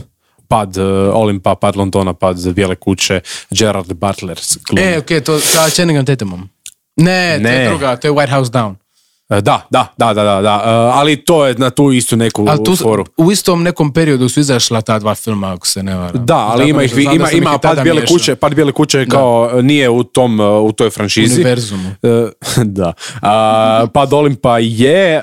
pad 0.49 0.77
uh, 0.77 0.85
Olimpa, 1.15 1.55
pad 1.55 1.77
Londona, 1.77 2.13
pad 2.15 2.37
Bijele 2.55 2.77
kuće, 2.77 3.21
Gerard 3.51 3.93
Butler. 3.93 4.39
glumi. 4.69 4.83
e, 4.83 4.99
okej, 4.99 5.21
to 5.25 5.41
sa 5.41 5.71
Channingham 5.71 6.07
Tatumom. 6.07 6.49
Ne, 6.97 7.41
to 7.43 7.49
je 7.49 7.59
Ne. 7.59 7.69
druga, 7.69 7.97
to 7.97 8.07
je 8.09 8.13
White 8.13 8.31
House 8.31 8.51
Down. 8.53 8.82
E, 9.29 9.41
Da, 9.41 9.67
da, 9.71 9.87
da, 9.97 10.15
da, 10.15 10.25
da, 10.25 10.43
da. 10.43 10.63
E, 10.65 10.69
ali 10.71 11.17
to 11.17 11.47
je 11.47 11.55
na 11.55 11.71
tu 11.71 11.93
istu 11.93 12.17
neku 12.17 12.47
Ali 12.49 12.65
tu 12.65 12.77
foru. 12.77 13.05
u 13.17 13.33
istom 13.33 13.63
nekom 13.63 13.93
periodu 13.93 14.29
su 14.29 14.41
izašla 14.41 14.81
ta 14.81 14.99
dva 14.99 15.15
filma, 15.15 15.53
ako 15.53 15.67
se 15.67 15.83
ne 15.83 15.95
varam. 15.95 16.27
Da, 16.27 16.37
ali 16.37 16.71
ima 16.71 16.83
ih, 16.83 16.95
da 16.95 17.01
ima, 17.01 17.31
ima 17.31 17.59
pad 17.59 17.83
bijele 17.83 18.07
kuće, 18.07 18.37
pad 18.37 18.55
bijele 18.55 18.73
kuće 18.73 19.07
kao 19.07 19.63
nije 19.63 19.91
u 19.91 20.05
tom, 20.05 20.41
uh, 20.41 20.63
u 20.63 20.73
toj 20.73 20.91
franšizi. 20.91 21.35
Univerzumu. 21.35 21.89
E, 22.03 22.29
da. 22.79 22.93
A, 23.23 23.87
pad 23.95 24.13
Olimpa 24.13 24.59
je, 24.59 25.17
e, 25.17 25.23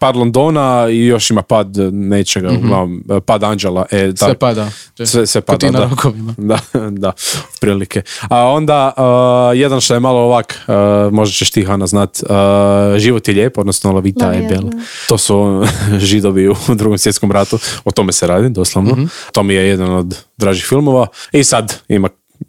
pad 0.00 0.16
Londona 0.16 0.88
i 0.90 1.06
još 1.06 1.30
ima 1.30 1.42
pad 1.42 1.76
nečega, 1.92 2.48
e, 2.48 3.20
pad 3.20 3.42
Anđela. 3.42 3.86
E, 3.90 4.12
Sve 4.16 4.34
pada. 4.34 4.70
Sve, 5.04 5.26
sve 5.26 5.40
pada, 5.40 5.70
na 5.70 5.78
da. 5.78 5.86
rokovima. 5.86 6.34
Da, 6.48 6.58
da, 6.90 7.12
prilike. 7.60 8.02
A 8.30 8.48
onda, 8.48 8.92
uh, 8.96 9.58
jedan 9.58 9.80
što 9.80 9.94
je 9.94 10.00
malo 10.00 10.20
ovak, 10.20 10.60
uh, 10.68 11.12
možda 11.12 11.32
ćeš 11.32 11.50
ti 11.50 11.64
Hana 11.64 11.86
znat, 11.86 12.20
uh, 12.22 12.98
Život 12.98 13.28
je 13.28 13.34
lijep, 13.48 13.58
odnosno 13.58 13.92
La 13.92 14.00
Vita 14.00 14.26
La 14.26 14.32
je 14.32 14.40
Vita, 14.40 14.54
bella. 14.54 14.70
da. 14.70 14.78
To 15.08 15.18
su 15.18 15.64
židovi 16.10 16.48
u 16.48 16.56
drugom 16.74 16.98
svjetskom 16.98 17.32
ratu, 17.32 17.58
o 17.84 17.90
tome 17.90 18.12
se 18.12 18.26
radi, 18.26 18.48
doslovno. 18.48 19.08
To 19.32 19.42
mi 19.42 19.54
je 19.54 19.68
jedan 19.68 19.94
od 19.94 20.16
dražih 20.36 20.64
filmova. 20.64 21.06
I 21.32 21.44
sad 21.44 21.74
ima 21.88 22.08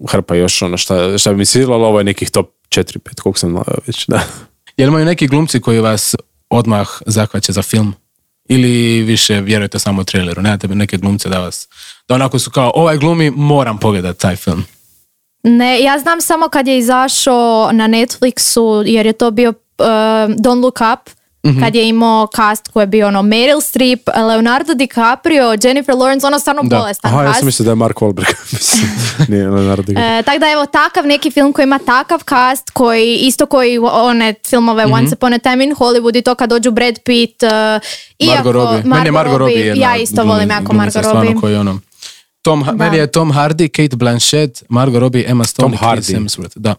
hrpa 0.10 0.36
još 0.36 0.62
ono 0.62 0.78
šta, 0.78 1.18
šta 1.18 1.32
bi 1.32 1.38
mi 1.38 1.46
svidjelo, 1.46 1.76
ali 1.76 1.84
ovo 1.84 1.98
je 1.98 2.04
nekih 2.04 2.30
top 2.30 2.52
4-5, 2.70 3.22
koliko 3.22 3.40
sam 3.40 3.52
naveo 3.52 3.78
već, 3.88 4.06
da. 4.08 4.22
Jel 4.78 4.90
imaju 4.90 5.06
neki 5.06 5.28
glumci 5.28 5.62
koji 5.62 5.80
vas 5.80 6.16
odmah 6.50 6.88
zahvaće 7.06 7.52
za 7.52 7.62
film? 7.62 7.94
Ili 8.50 9.02
više 9.02 9.42
vjerujete 9.42 9.80
samo 9.80 10.04
traileru, 10.04 10.42
nemate 10.42 10.68
neke 10.68 10.98
glumce 10.98 11.30
da 11.30 11.40
vas, 11.40 11.68
da 12.08 12.16
onako 12.16 12.40
su 12.40 12.52
kao, 12.52 12.72
ovaj 12.76 12.98
glumi, 12.98 13.32
moram 13.32 13.78
pogledat 13.78 14.18
taj 14.18 14.36
film. 14.36 14.64
Ne, 15.44 15.82
ja 15.82 16.00
znam 16.00 16.22
samo 16.22 16.50
kad 16.50 16.68
je 16.68 16.78
izašao 16.78 17.70
na 17.74 17.88
Netflixu, 17.88 18.84
jer 18.88 19.06
je 19.06 19.14
to 19.14 19.32
bio 19.32 19.54
Don't 20.38 20.62
Look 20.62 20.80
Up, 20.94 21.10
Mhm. 21.44 21.60
kad 21.60 21.76
je 21.76 21.90
imao 21.90 22.28
cast 22.28 22.68
koji 22.68 22.84
je 22.84 22.88
bio 22.88 23.08
ono 23.08 23.22
Meryl 23.22 23.62
Streep, 23.62 24.00
Leonardo 24.18 24.74
DiCaprio, 24.74 25.56
Jennifer 25.64 25.96
Lawrence, 25.96 26.26
ono 26.26 26.40
stvarno 26.40 26.62
Da. 26.64 26.78
bolestan 26.78 27.12
Aha, 27.12 27.22
ja 27.22 27.28
cast. 27.28 27.40
sam 27.40 27.46
mislio 27.46 27.66
da 27.66 27.72
je 27.72 27.76
Mark 27.76 27.98
Wahlberg. 27.98 28.34
Nije 29.30 29.44
Leonardo 29.46 29.84
DiCaprio. 29.84 30.18
E, 30.20 30.24
tako 30.24 30.40
da 30.40 30.46
evo 30.48 30.66
takav 30.66 31.06
neki 31.06 31.32
film 31.32 31.54
koji 31.54 31.64
ima 31.64 31.80
takav 31.80 32.20
cast 32.22 32.70
koji 32.70 33.18
isto 33.18 33.46
koji 33.46 33.78
one 33.84 34.34
filmove 34.46 34.86
Mhm. 34.86 34.94
Once 34.94 35.14
Upon 35.14 35.34
a 35.34 35.40
Time 35.40 35.64
in 35.64 35.72
Hollywood 35.72 36.18
i 36.18 36.22
to 36.22 36.36
kad 36.36 36.50
dođu 36.50 36.72
Brad 36.72 37.00
Pitt 37.00 37.44
uh, 37.44 37.50
iako, 38.20 38.36
Margot 38.36 38.54
Robbie. 38.56 38.84
Meni 38.86 39.06
je 39.06 39.12
Margot 39.12 39.38
Robbie 39.38 39.56
jedna 39.58 39.86
ja 39.86 39.98
isto 39.98 40.24
volim 40.24 40.50
jako 40.50 40.74
Margot 40.74 41.06
Robbie 41.06 41.36
Koji 41.36 41.56
ono, 41.56 41.80
Tom, 42.42 42.64
Da. 42.64 42.72
Meni 42.74 42.98
je 42.98 43.08
Tom 43.08 43.32
Hardy, 43.32 43.68
Kate 43.70 43.96
Blanchett, 43.96 44.64
Margot 44.70 45.00
Robbie, 45.00 45.26
Emma 45.28 45.44
Stone 45.44 45.66
Tom 45.68 45.74
i 45.90 45.94
Chris 45.94 46.08
Hardy. 46.08 46.18
Hemsworth. 46.18 46.52
Da. 46.56 46.76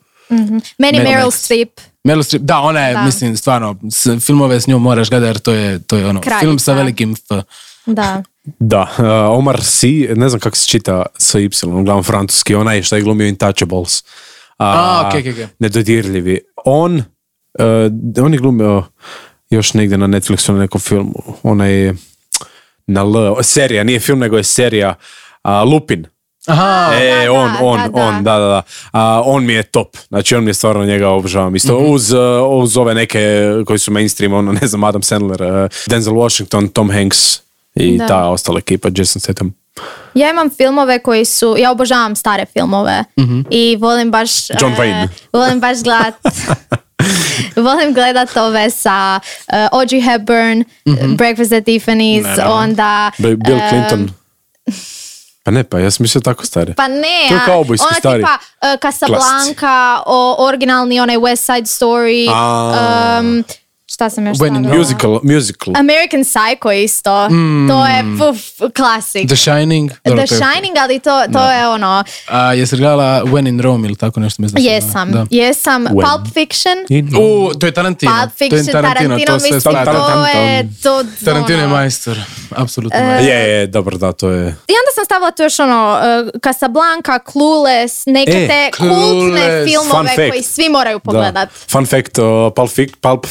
Meni 0.79 0.99
Meryl 0.99 1.05
Meryl. 1.05 1.31
Streep 1.31 1.81
Meryl 2.09 2.23
Streep, 2.23 2.43
da, 2.43 2.59
ona 2.61 2.81
je, 2.81 2.95
Da. 2.95 3.03
mislim, 3.03 3.37
stvarno, 3.37 3.77
s, 3.91 4.07
filmove 4.27 4.61
s 4.61 4.67
njom 4.67 4.83
moraš 4.83 5.11
gledati 5.11 5.29
jer 5.29 5.39
to 5.39 5.53
je, 5.53 5.79
to 5.83 5.97
je 5.97 6.07
ono, 6.07 6.21
Kraljica. 6.21 6.41
film 6.41 6.59
sa 6.59 6.73
velikim 6.73 7.13
F. 7.13 7.43
da 7.87 8.23
Da, 8.59 8.81
uh, 8.99 9.39
Omar 9.39 9.61
Sy, 9.61 10.17
ne 10.17 10.29
znam 10.29 10.41
kako 10.41 10.57
se 10.57 10.69
čita 10.69 11.07
sa 11.19 11.39
Y, 11.39 11.51
uglavnom 11.67 12.05
francuski, 12.05 12.55
onaj 12.55 12.83
što 12.83 12.97
je 12.97 13.03
glumio 13.03 13.27
Intouchables. 13.29 14.05
A, 14.59 15.05
okej, 15.09 15.21
okej, 15.21 15.33
okej. 15.33 15.47
Nedodirljivi. 15.59 16.41
On, 16.65 16.97
uh, 16.97 18.25
on 18.25 18.33
je 18.33 18.39
glumio 18.39 18.85
još 19.51 19.75
negdje 19.75 19.99
na 19.99 20.07
Netflixu 20.07 20.53
na 20.53 20.59
nekom 20.59 20.81
filmu. 20.81 21.23
Onaj 21.43 21.93
na 22.87 23.01
L, 23.01 23.43
serija, 23.43 23.85
nije 23.85 24.01
film 24.01 24.19
nego 24.19 24.37
je 24.37 24.45
serija 24.45 24.95
Lupin. 25.73 26.07
Aha, 26.47 26.91
e, 26.95 27.25
da, 27.27 27.33
on, 27.33 27.53
da, 27.53 27.59
on, 27.61 27.79
da, 27.79 27.89
da. 27.91 28.03
on, 28.03 28.25
da, 28.25 28.33
da, 28.33 28.47
da. 28.47 28.63
A, 28.93 29.23
on 29.25 29.45
mi 29.47 29.53
je 29.53 29.63
top. 29.63 29.97
Znači, 30.09 30.35
on 30.37 30.45
mi 30.45 30.51
je 30.51 30.55
stvarno 30.55 30.85
njega 30.85 31.09
obožavam. 31.09 31.57
Isto 31.57 31.81
Mhm. 31.81 31.87
uz, 31.87 32.13
uh, 32.13 32.19
uz 32.49 32.77
ove 32.77 32.95
neke 32.95 33.21
koji 33.67 33.79
su 33.79 33.93
mainstream, 33.93 34.33
ono, 34.33 34.53
ne 34.53 34.67
znam, 34.67 34.85
Adam 34.85 35.03
Sandler, 35.03 35.43
uh, 35.43 35.49
Denzel 35.87 36.15
Washington, 36.15 36.69
Tom 36.69 36.91
Hanks 36.91 37.41
i 37.75 37.99
Da. 37.99 38.07
ta 38.07 38.29
ostala 38.29 38.59
ekipa, 38.59 38.89
Jason 38.95 39.21
Statham. 39.21 39.55
Ja 40.15 40.31
imam 40.31 40.51
filmove 40.51 40.99
koji 40.99 41.25
su, 41.25 41.57
ja 41.59 41.71
obožavam 41.71 42.17
stare 42.17 42.47
filmove 42.47 43.05
i 43.51 43.77
volim 43.77 44.11
baš... 44.11 44.31
John 44.61 44.73
e, 44.73 44.77
Wayne. 44.77 45.09
volim 45.33 45.61
baš 45.61 45.83
gledat... 45.83 46.15
volim 47.57 47.95
gledat 47.95 48.37
ove 48.37 48.71
sa 48.71 49.21
uh, 49.49 49.55
Audrey 49.73 50.05
Hepburn, 50.05 50.65
Breakfast 51.17 51.53
at 51.53 51.65
Tiffany's, 51.65 52.27
onda... 52.45 53.11
Bi- 53.19 53.37
Bill 53.37 53.59
e, 53.59 53.69
Clinton. 53.69 54.11
Pa 55.43 55.51
ne, 55.51 55.65
pa 55.65 55.79
ja 55.79 55.91
sam 55.91 56.05
mislio 56.05 56.21
tako 56.21 56.47
stari. 56.47 56.75
Pa 56.75 56.89
ne, 56.89 57.27
To 57.29 57.35
je 57.35 57.41
a, 57.43 57.47
kaubojski 57.47 57.87
ona 57.91 57.99
stari. 57.99 58.23
tipa 58.23 58.39
uh, 58.75 58.81
Casablanca, 58.83 60.03
o, 60.07 60.37
originalni 60.39 61.01
onaj 61.01 61.17
West 61.17 61.45
Side 61.47 61.67
Story, 61.67 62.27
A. 62.33 63.19
um, 63.21 63.45
šta 63.91 64.11
sam 64.11 64.27
još 64.27 64.39
When 64.39 64.47
in 64.49 64.55
stavila? 64.55 64.79
Musical, 64.79 65.21
musical. 65.25 65.75
American 65.77 66.21
Psycho 66.23 66.73
isto, 66.75 67.29
to 67.69 67.87
je 67.87 68.05
puf, 68.19 68.39
klasik. 68.73 69.27
The 69.27 69.37
Shining. 69.37 69.91
dobro, 70.05 70.17
The 70.17 70.27
to 70.29 70.35
Shining, 70.37 70.77
ali 70.79 70.99
to, 70.99 71.23
to 71.33 71.51
je 71.51 71.69
ono, 71.69 72.05
A 72.29 72.53
jesi 72.53 72.77
gledala 72.77 73.23
When 73.25 73.49
in 73.49 73.61
Rome 73.61 73.89
ili 73.89 73.97
tako 73.97 74.21
nešto? 74.21 74.43
Mislim, 74.43 74.65
da 74.65 74.71
jesam. 74.71 75.11
Da. 75.11 75.27
jesam, 75.31 75.85
When? 75.85 75.93
Pulp 76.07 76.35
Fiction, 76.35 76.79
U, 77.21 77.55
to 77.55 77.67
je 77.67 77.73
Tarantino. 77.73 78.13
Pulp 78.13 78.33
to 78.39 78.45
je 78.45 78.51
Fiction, 78.51 78.73
Tarantino, 78.73 79.19
to 79.19 79.39
sve 79.39 79.47
mislim, 79.47 79.61
spada. 79.61 79.93
to 79.93 80.27
je, 80.27 80.69
to, 80.83 81.05
Tarantino 81.25 81.59
je 81.59 81.65
ono. 81.65 81.75
majstor, 81.75 82.19
apsolutno 82.51 83.01
majstor. 83.01 83.29
Je, 83.29 83.51
je, 83.51 83.67
dobro, 83.67 83.99
da, 83.99 84.13
to 84.13 84.31
je... 84.31 84.43
I 84.43 84.73
onda 84.73 84.91
sam 84.95 85.05
stavila 85.05 85.31
tu 85.31 85.43
još 85.43 85.59
ono, 85.59 85.99
uh, 86.25 86.41
Casablanca, 86.45 87.19
Clueless, 87.33 88.03
neke 88.07 88.31
E, 88.33 88.49
te 88.49 88.71
kultne 88.79 89.65
filmove 89.67 90.31
koji 90.31 90.43
svi 90.43 90.69
moraju 90.69 90.99
Da. 90.99 91.03
pogledat. 91.03 91.49
Fun 91.71 91.87
fact 91.87 92.19
o 92.19 92.53
Pulp, 92.57 92.71
Fic- 92.71 92.97
Pulp 92.97 93.27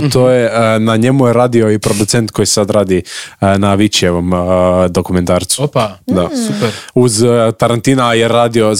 Fictionu, 0.00 0.26
to 0.26 0.30
je, 0.30 0.46
uh, 0.46 0.82
na 0.82 0.96
njemu 0.96 1.26
je 1.26 1.32
radio 1.32 1.70
i 1.70 1.78
producent 1.78 2.30
koji 2.30 2.46
sad 2.46 2.70
radi 2.70 3.02
uh, 3.40 3.48
na 3.58 3.74
Vičijevom 3.74 4.32
uh, 4.32 4.40
dokumentarcu. 4.90 5.64
Opa, 5.64 5.98
Da. 6.06 6.28
super. 6.46 6.70
Uz 6.94 7.24
Tarantina 7.58 8.12
je 8.12 8.28
radio, 8.28 8.72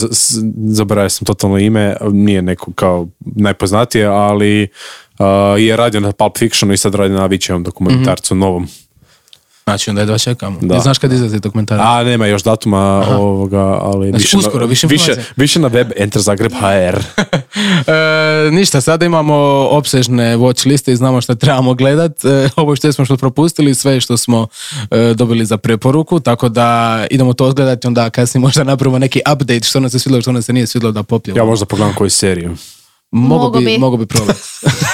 zaboravio 0.66 1.10
sam 1.10 1.24
totalno 1.24 1.58
ime, 1.58 1.96
nije 2.10 2.42
neko 2.42 2.72
kao 2.74 3.06
najpoznatije, 3.20 4.06
ali 4.06 4.68
je 5.58 5.76
radio 5.76 6.00
na 6.00 6.12
Pulp 6.12 6.38
Fictionu 6.38 6.74
i 6.74 6.76
sad 6.76 6.94
radi 6.94 7.14
na 7.14 7.26
Vičijevom 7.26 7.62
dokumentarcu 7.62 8.34
novom. 8.34 8.68
Znači, 9.70 9.90
onda 9.90 10.02
jedva 10.02 10.18
čekamo. 10.18 10.58
Da. 10.62 10.76
I 10.76 10.80
znaš 10.80 10.98
kad 10.98 11.12
izlazi 11.12 11.40
dokumentarac? 11.40 11.84
A, 11.86 12.04
nema 12.04 12.26
još 12.26 12.42
datuma 12.42 13.06
ovoga, 13.10 13.78
ali 13.82 14.08
Znači, 14.10 14.22
više, 14.22 14.36
uskoro, 14.36 14.64
na, 14.64 14.70
više 14.70 14.86
više, 14.86 15.14
više 15.36 15.60
na 15.60 15.68
web 15.68 15.92
Enter 15.96 16.22
Zagreb 16.22 16.52
HR. 16.52 17.00
E, 17.86 18.50
ništa, 18.50 18.80
sada 18.80 19.06
imamo 19.06 19.34
opsežne 19.70 20.36
watch 20.36 20.66
liste 20.66 20.92
i 20.92 20.96
znamo 20.96 21.20
što 21.20 21.34
trebamo 21.34 21.74
gledat. 21.74 22.24
E, 22.24 22.48
ovo 22.56 22.76
što 22.76 22.92
smo 22.92 23.04
što 23.04 23.16
propustili, 23.16 23.74
sve 23.74 24.00
što 24.00 24.16
smo 24.16 24.46
e, 24.90 25.14
dobili 25.14 25.46
za 25.46 25.56
preporuku, 25.56 26.20
tako 26.20 26.48
da 26.48 27.06
idemo 27.10 27.32
to 27.32 27.44
odgledati, 27.46 27.86
onda 27.86 28.10
kasnije 28.10 28.40
možda 28.40 28.64
napravimo 28.64 28.98
neki 28.98 29.20
update 29.32 29.62
što 29.62 29.80
nam 29.80 29.90
se 29.90 29.98
svidjelo, 29.98 30.22
što 30.22 30.32
nam 30.32 30.42
se 30.42 30.52
nije 30.52 30.66
svidjelo 30.66 30.92
da 30.92 31.02
popljemo. 31.02 31.38
Ja 31.38 31.44
možda 31.44 31.66
pogledam 31.66 31.94
koju 31.94 32.10
seriju. 32.10 32.56
Mogu 33.10 33.44
Mogu 33.44 33.58
bi, 33.58 33.64
bi. 33.64 33.78
mogu 33.78 33.96
bi 33.96 34.06
probati. 34.06 34.40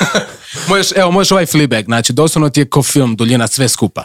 možeš, 0.69 0.87
evo, 0.97 1.11
možeš 1.11 1.31
ovaj 1.31 1.47
Fleabag, 1.47 1.85
znači 1.85 2.13
doslovno 2.13 2.49
ti 2.51 2.61
je 2.61 2.65
ko 2.65 2.83
film, 2.83 3.17
duljina 3.17 3.47
sve 3.47 3.69
skupa. 3.69 4.05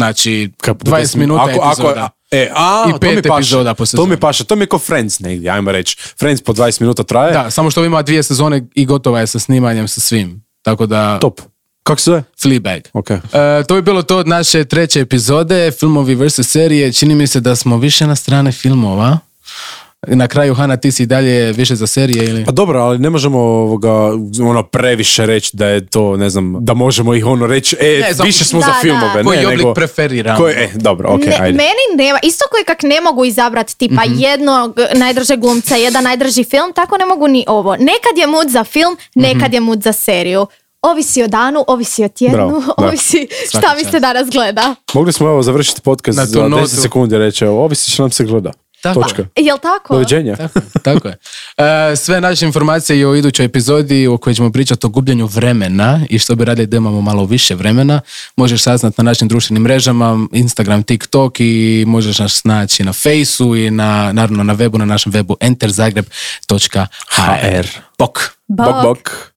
Znači, 0.00 0.50
Kap- 0.58 0.84
20 0.84 1.16
minuta 1.16 1.42
ako, 1.42 1.50
epizoda. 1.66 2.04
Ako, 2.04 2.14
e, 2.30 2.50
a, 2.54 2.84
I 2.88 2.92
to 2.92 2.98
pet 2.98 3.16
mi 3.16 3.22
paše. 3.22 3.36
epizoda 3.36 3.74
po 3.74 3.82
To 3.82 3.86
sezoni. 3.86 4.10
mi 4.10 4.16
paše, 4.16 4.44
to 4.44 4.56
mi 4.56 4.62
je 4.62 4.66
ko 4.66 4.78
Friends 4.78 5.20
negdje, 5.20 5.50
ajmo 5.50 5.72
reći. 5.72 5.96
Friends 6.18 6.42
po 6.42 6.52
20 6.52 6.80
minuta 6.80 7.02
traje. 7.02 7.32
Da, 7.32 7.50
samo 7.50 7.70
što 7.70 7.84
ima 7.84 8.02
dvije 8.02 8.22
sezone 8.22 8.66
i 8.74 8.86
gotova 8.86 9.20
je 9.20 9.26
sa 9.26 9.38
snimanjem 9.38 9.88
sa 9.88 10.00
svim. 10.00 10.44
Tako 10.62 10.86
da, 10.86 11.18
Top. 11.18 11.40
Kako 11.82 12.00
se 12.00 12.04
zove? 12.04 12.22
Fleabag. 12.42 12.80
Ok. 12.92 13.10
E, 13.10 13.18
to 13.68 13.74
bi 13.74 13.82
bilo 13.82 14.02
to 14.02 14.16
od 14.18 14.28
naše 14.28 14.64
treće 14.64 15.00
epizode, 15.00 15.70
filmovi 15.70 16.14
versus 16.14 16.48
serije. 16.48 16.92
Čini 16.92 17.14
mi 17.14 17.26
se 17.26 17.40
da 17.40 17.56
smo 17.56 17.78
više 17.78 18.06
na 18.06 18.16
strane 18.16 18.52
filmova. 18.52 19.18
Na 20.02 20.28
kraju, 20.28 20.54
Hana, 20.54 20.76
ti 20.76 20.92
si 20.92 21.02
i 21.02 21.06
dalje 21.06 21.52
više 21.52 21.74
za 21.74 21.86
serije 21.86 22.24
ili... 22.24 22.44
Pa 22.44 22.52
dobro, 22.52 22.80
ali 22.80 22.98
ne 22.98 23.10
možemo 23.10 23.38
ovoga, 23.38 23.90
ono 24.42 24.62
previše 24.62 25.26
reći 25.26 25.56
da 25.56 25.66
je 25.66 25.86
to, 25.86 26.16
ne 26.16 26.30
znam, 26.30 26.56
da 26.60 26.74
možemo 26.74 27.14
ih 27.14 27.26
ono 27.26 27.46
reći, 27.46 27.76
e, 27.80 27.84
Ne, 28.00 28.24
više 28.24 28.44
smo 28.44 28.60
Da, 28.60 28.66
za 28.66 28.72
da. 28.72 28.78
filmove. 28.80 29.24
Koji 29.24 29.38
ne, 29.38 29.46
oblik 29.46 29.58
nego, 29.58 29.74
preferiramo? 29.74 30.38
Koji, 30.38 30.52
e, 30.54 30.68
dobro, 30.74 31.10
ok, 31.10 31.20
ne, 31.20 31.36
ajde. 31.40 31.56
Meni 31.56 31.70
nema, 31.98 32.18
isto 32.22 32.44
koji 32.50 32.64
kak 32.64 32.82
ne 32.82 33.00
mogu 33.00 33.24
izabrati 33.24 33.78
tipa 33.78 34.02
Mhm. 34.04 34.14
jednog 34.16 34.74
najdražeg 34.94 35.40
glumca, 35.40 35.76
jedan 35.76 36.04
najdraži 36.04 36.44
film, 36.44 36.72
tako 36.74 36.96
ne 36.96 37.04
mogu 37.06 37.28
ni 37.28 37.44
ovo. 37.48 37.72
Nekad 37.72 38.18
je 38.18 38.26
mood 38.26 38.48
za 38.48 38.64
film, 38.64 38.96
nekad 39.14 39.54
je 39.54 39.60
mood 39.60 39.82
za 39.82 39.92
seriju. 39.92 40.46
Ovisi 40.82 41.22
o 41.22 41.28
danu, 41.28 41.64
ovisi 41.66 42.04
o 42.04 42.08
tjednu, 42.08 42.36
Bravo, 42.36 42.60
da. 42.68 42.72
ovisi 42.78 43.28
šta 43.48 43.60
Svaka 43.60 43.74
mi 43.76 43.84
se 43.84 44.00
danas 44.00 44.28
gleda. 44.28 44.74
Mogli 44.94 45.12
smo 45.12 45.28
evo 45.28 45.42
završiti 45.42 45.80
podcast 45.80 46.16
Na 46.16 46.26
za 46.26 46.32
tu 46.34 46.40
10 46.40 46.48
notu. 46.50 46.66
sekundi 46.68 47.18
reći, 47.18 47.44
ovisi 47.46 47.90
što 47.90 48.02
nam 48.02 48.10
se 48.10 48.24
gleda. 48.24 48.52
Tako. 48.82 49.02
Točka. 49.02 49.26
Jel 49.36 49.58
tako? 49.58 49.94
Doviđenja. 49.94 50.36
Tako, 50.36 50.60
tako 50.82 51.08
je. 51.08 51.16
E, 51.92 51.96
sve 51.96 52.20
naše 52.20 52.46
informacije 52.46 52.98
i 52.98 53.04
o 53.04 53.14
idućoj 53.14 53.46
epizodi 53.46 54.06
u 54.06 54.18
kojoj 54.18 54.34
ćemo 54.34 54.52
pričati 54.52 54.86
o 54.86 54.88
gubljenju 54.88 55.26
vremena 55.26 56.00
i 56.10 56.18
što 56.18 56.34
bi 56.34 56.44
radili 56.44 56.66
da 56.66 56.76
imamo 56.76 57.00
malo 57.00 57.24
više 57.24 57.54
vremena, 57.54 58.00
možeš 58.36 58.62
saznat 58.62 58.98
na 58.98 59.04
našim 59.04 59.28
društvenim 59.28 59.62
mrežama, 59.62 60.26
Instagram, 60.32 60.82
TikTok 60.82 61.40
i 61.40 61.84
možeš 61.86 62.18
nas 62.18 62.44
naći 62.44 62.84
na 62.84 62.92
Faceu 62.92 63.56
i 63.56 63.70
na, 63.70 64.12
naravno 64.12 64.44
na 64.44 64.56
webu, 64.56 64.78
na 64.78 64.84
našem 64.84 65.12
webu 65.12 65.34
enterzagreb.hr. 65.40 67.66
Bok! 67.98 68.18
Bok, 68.48 68.82
bok. 68.82 69.29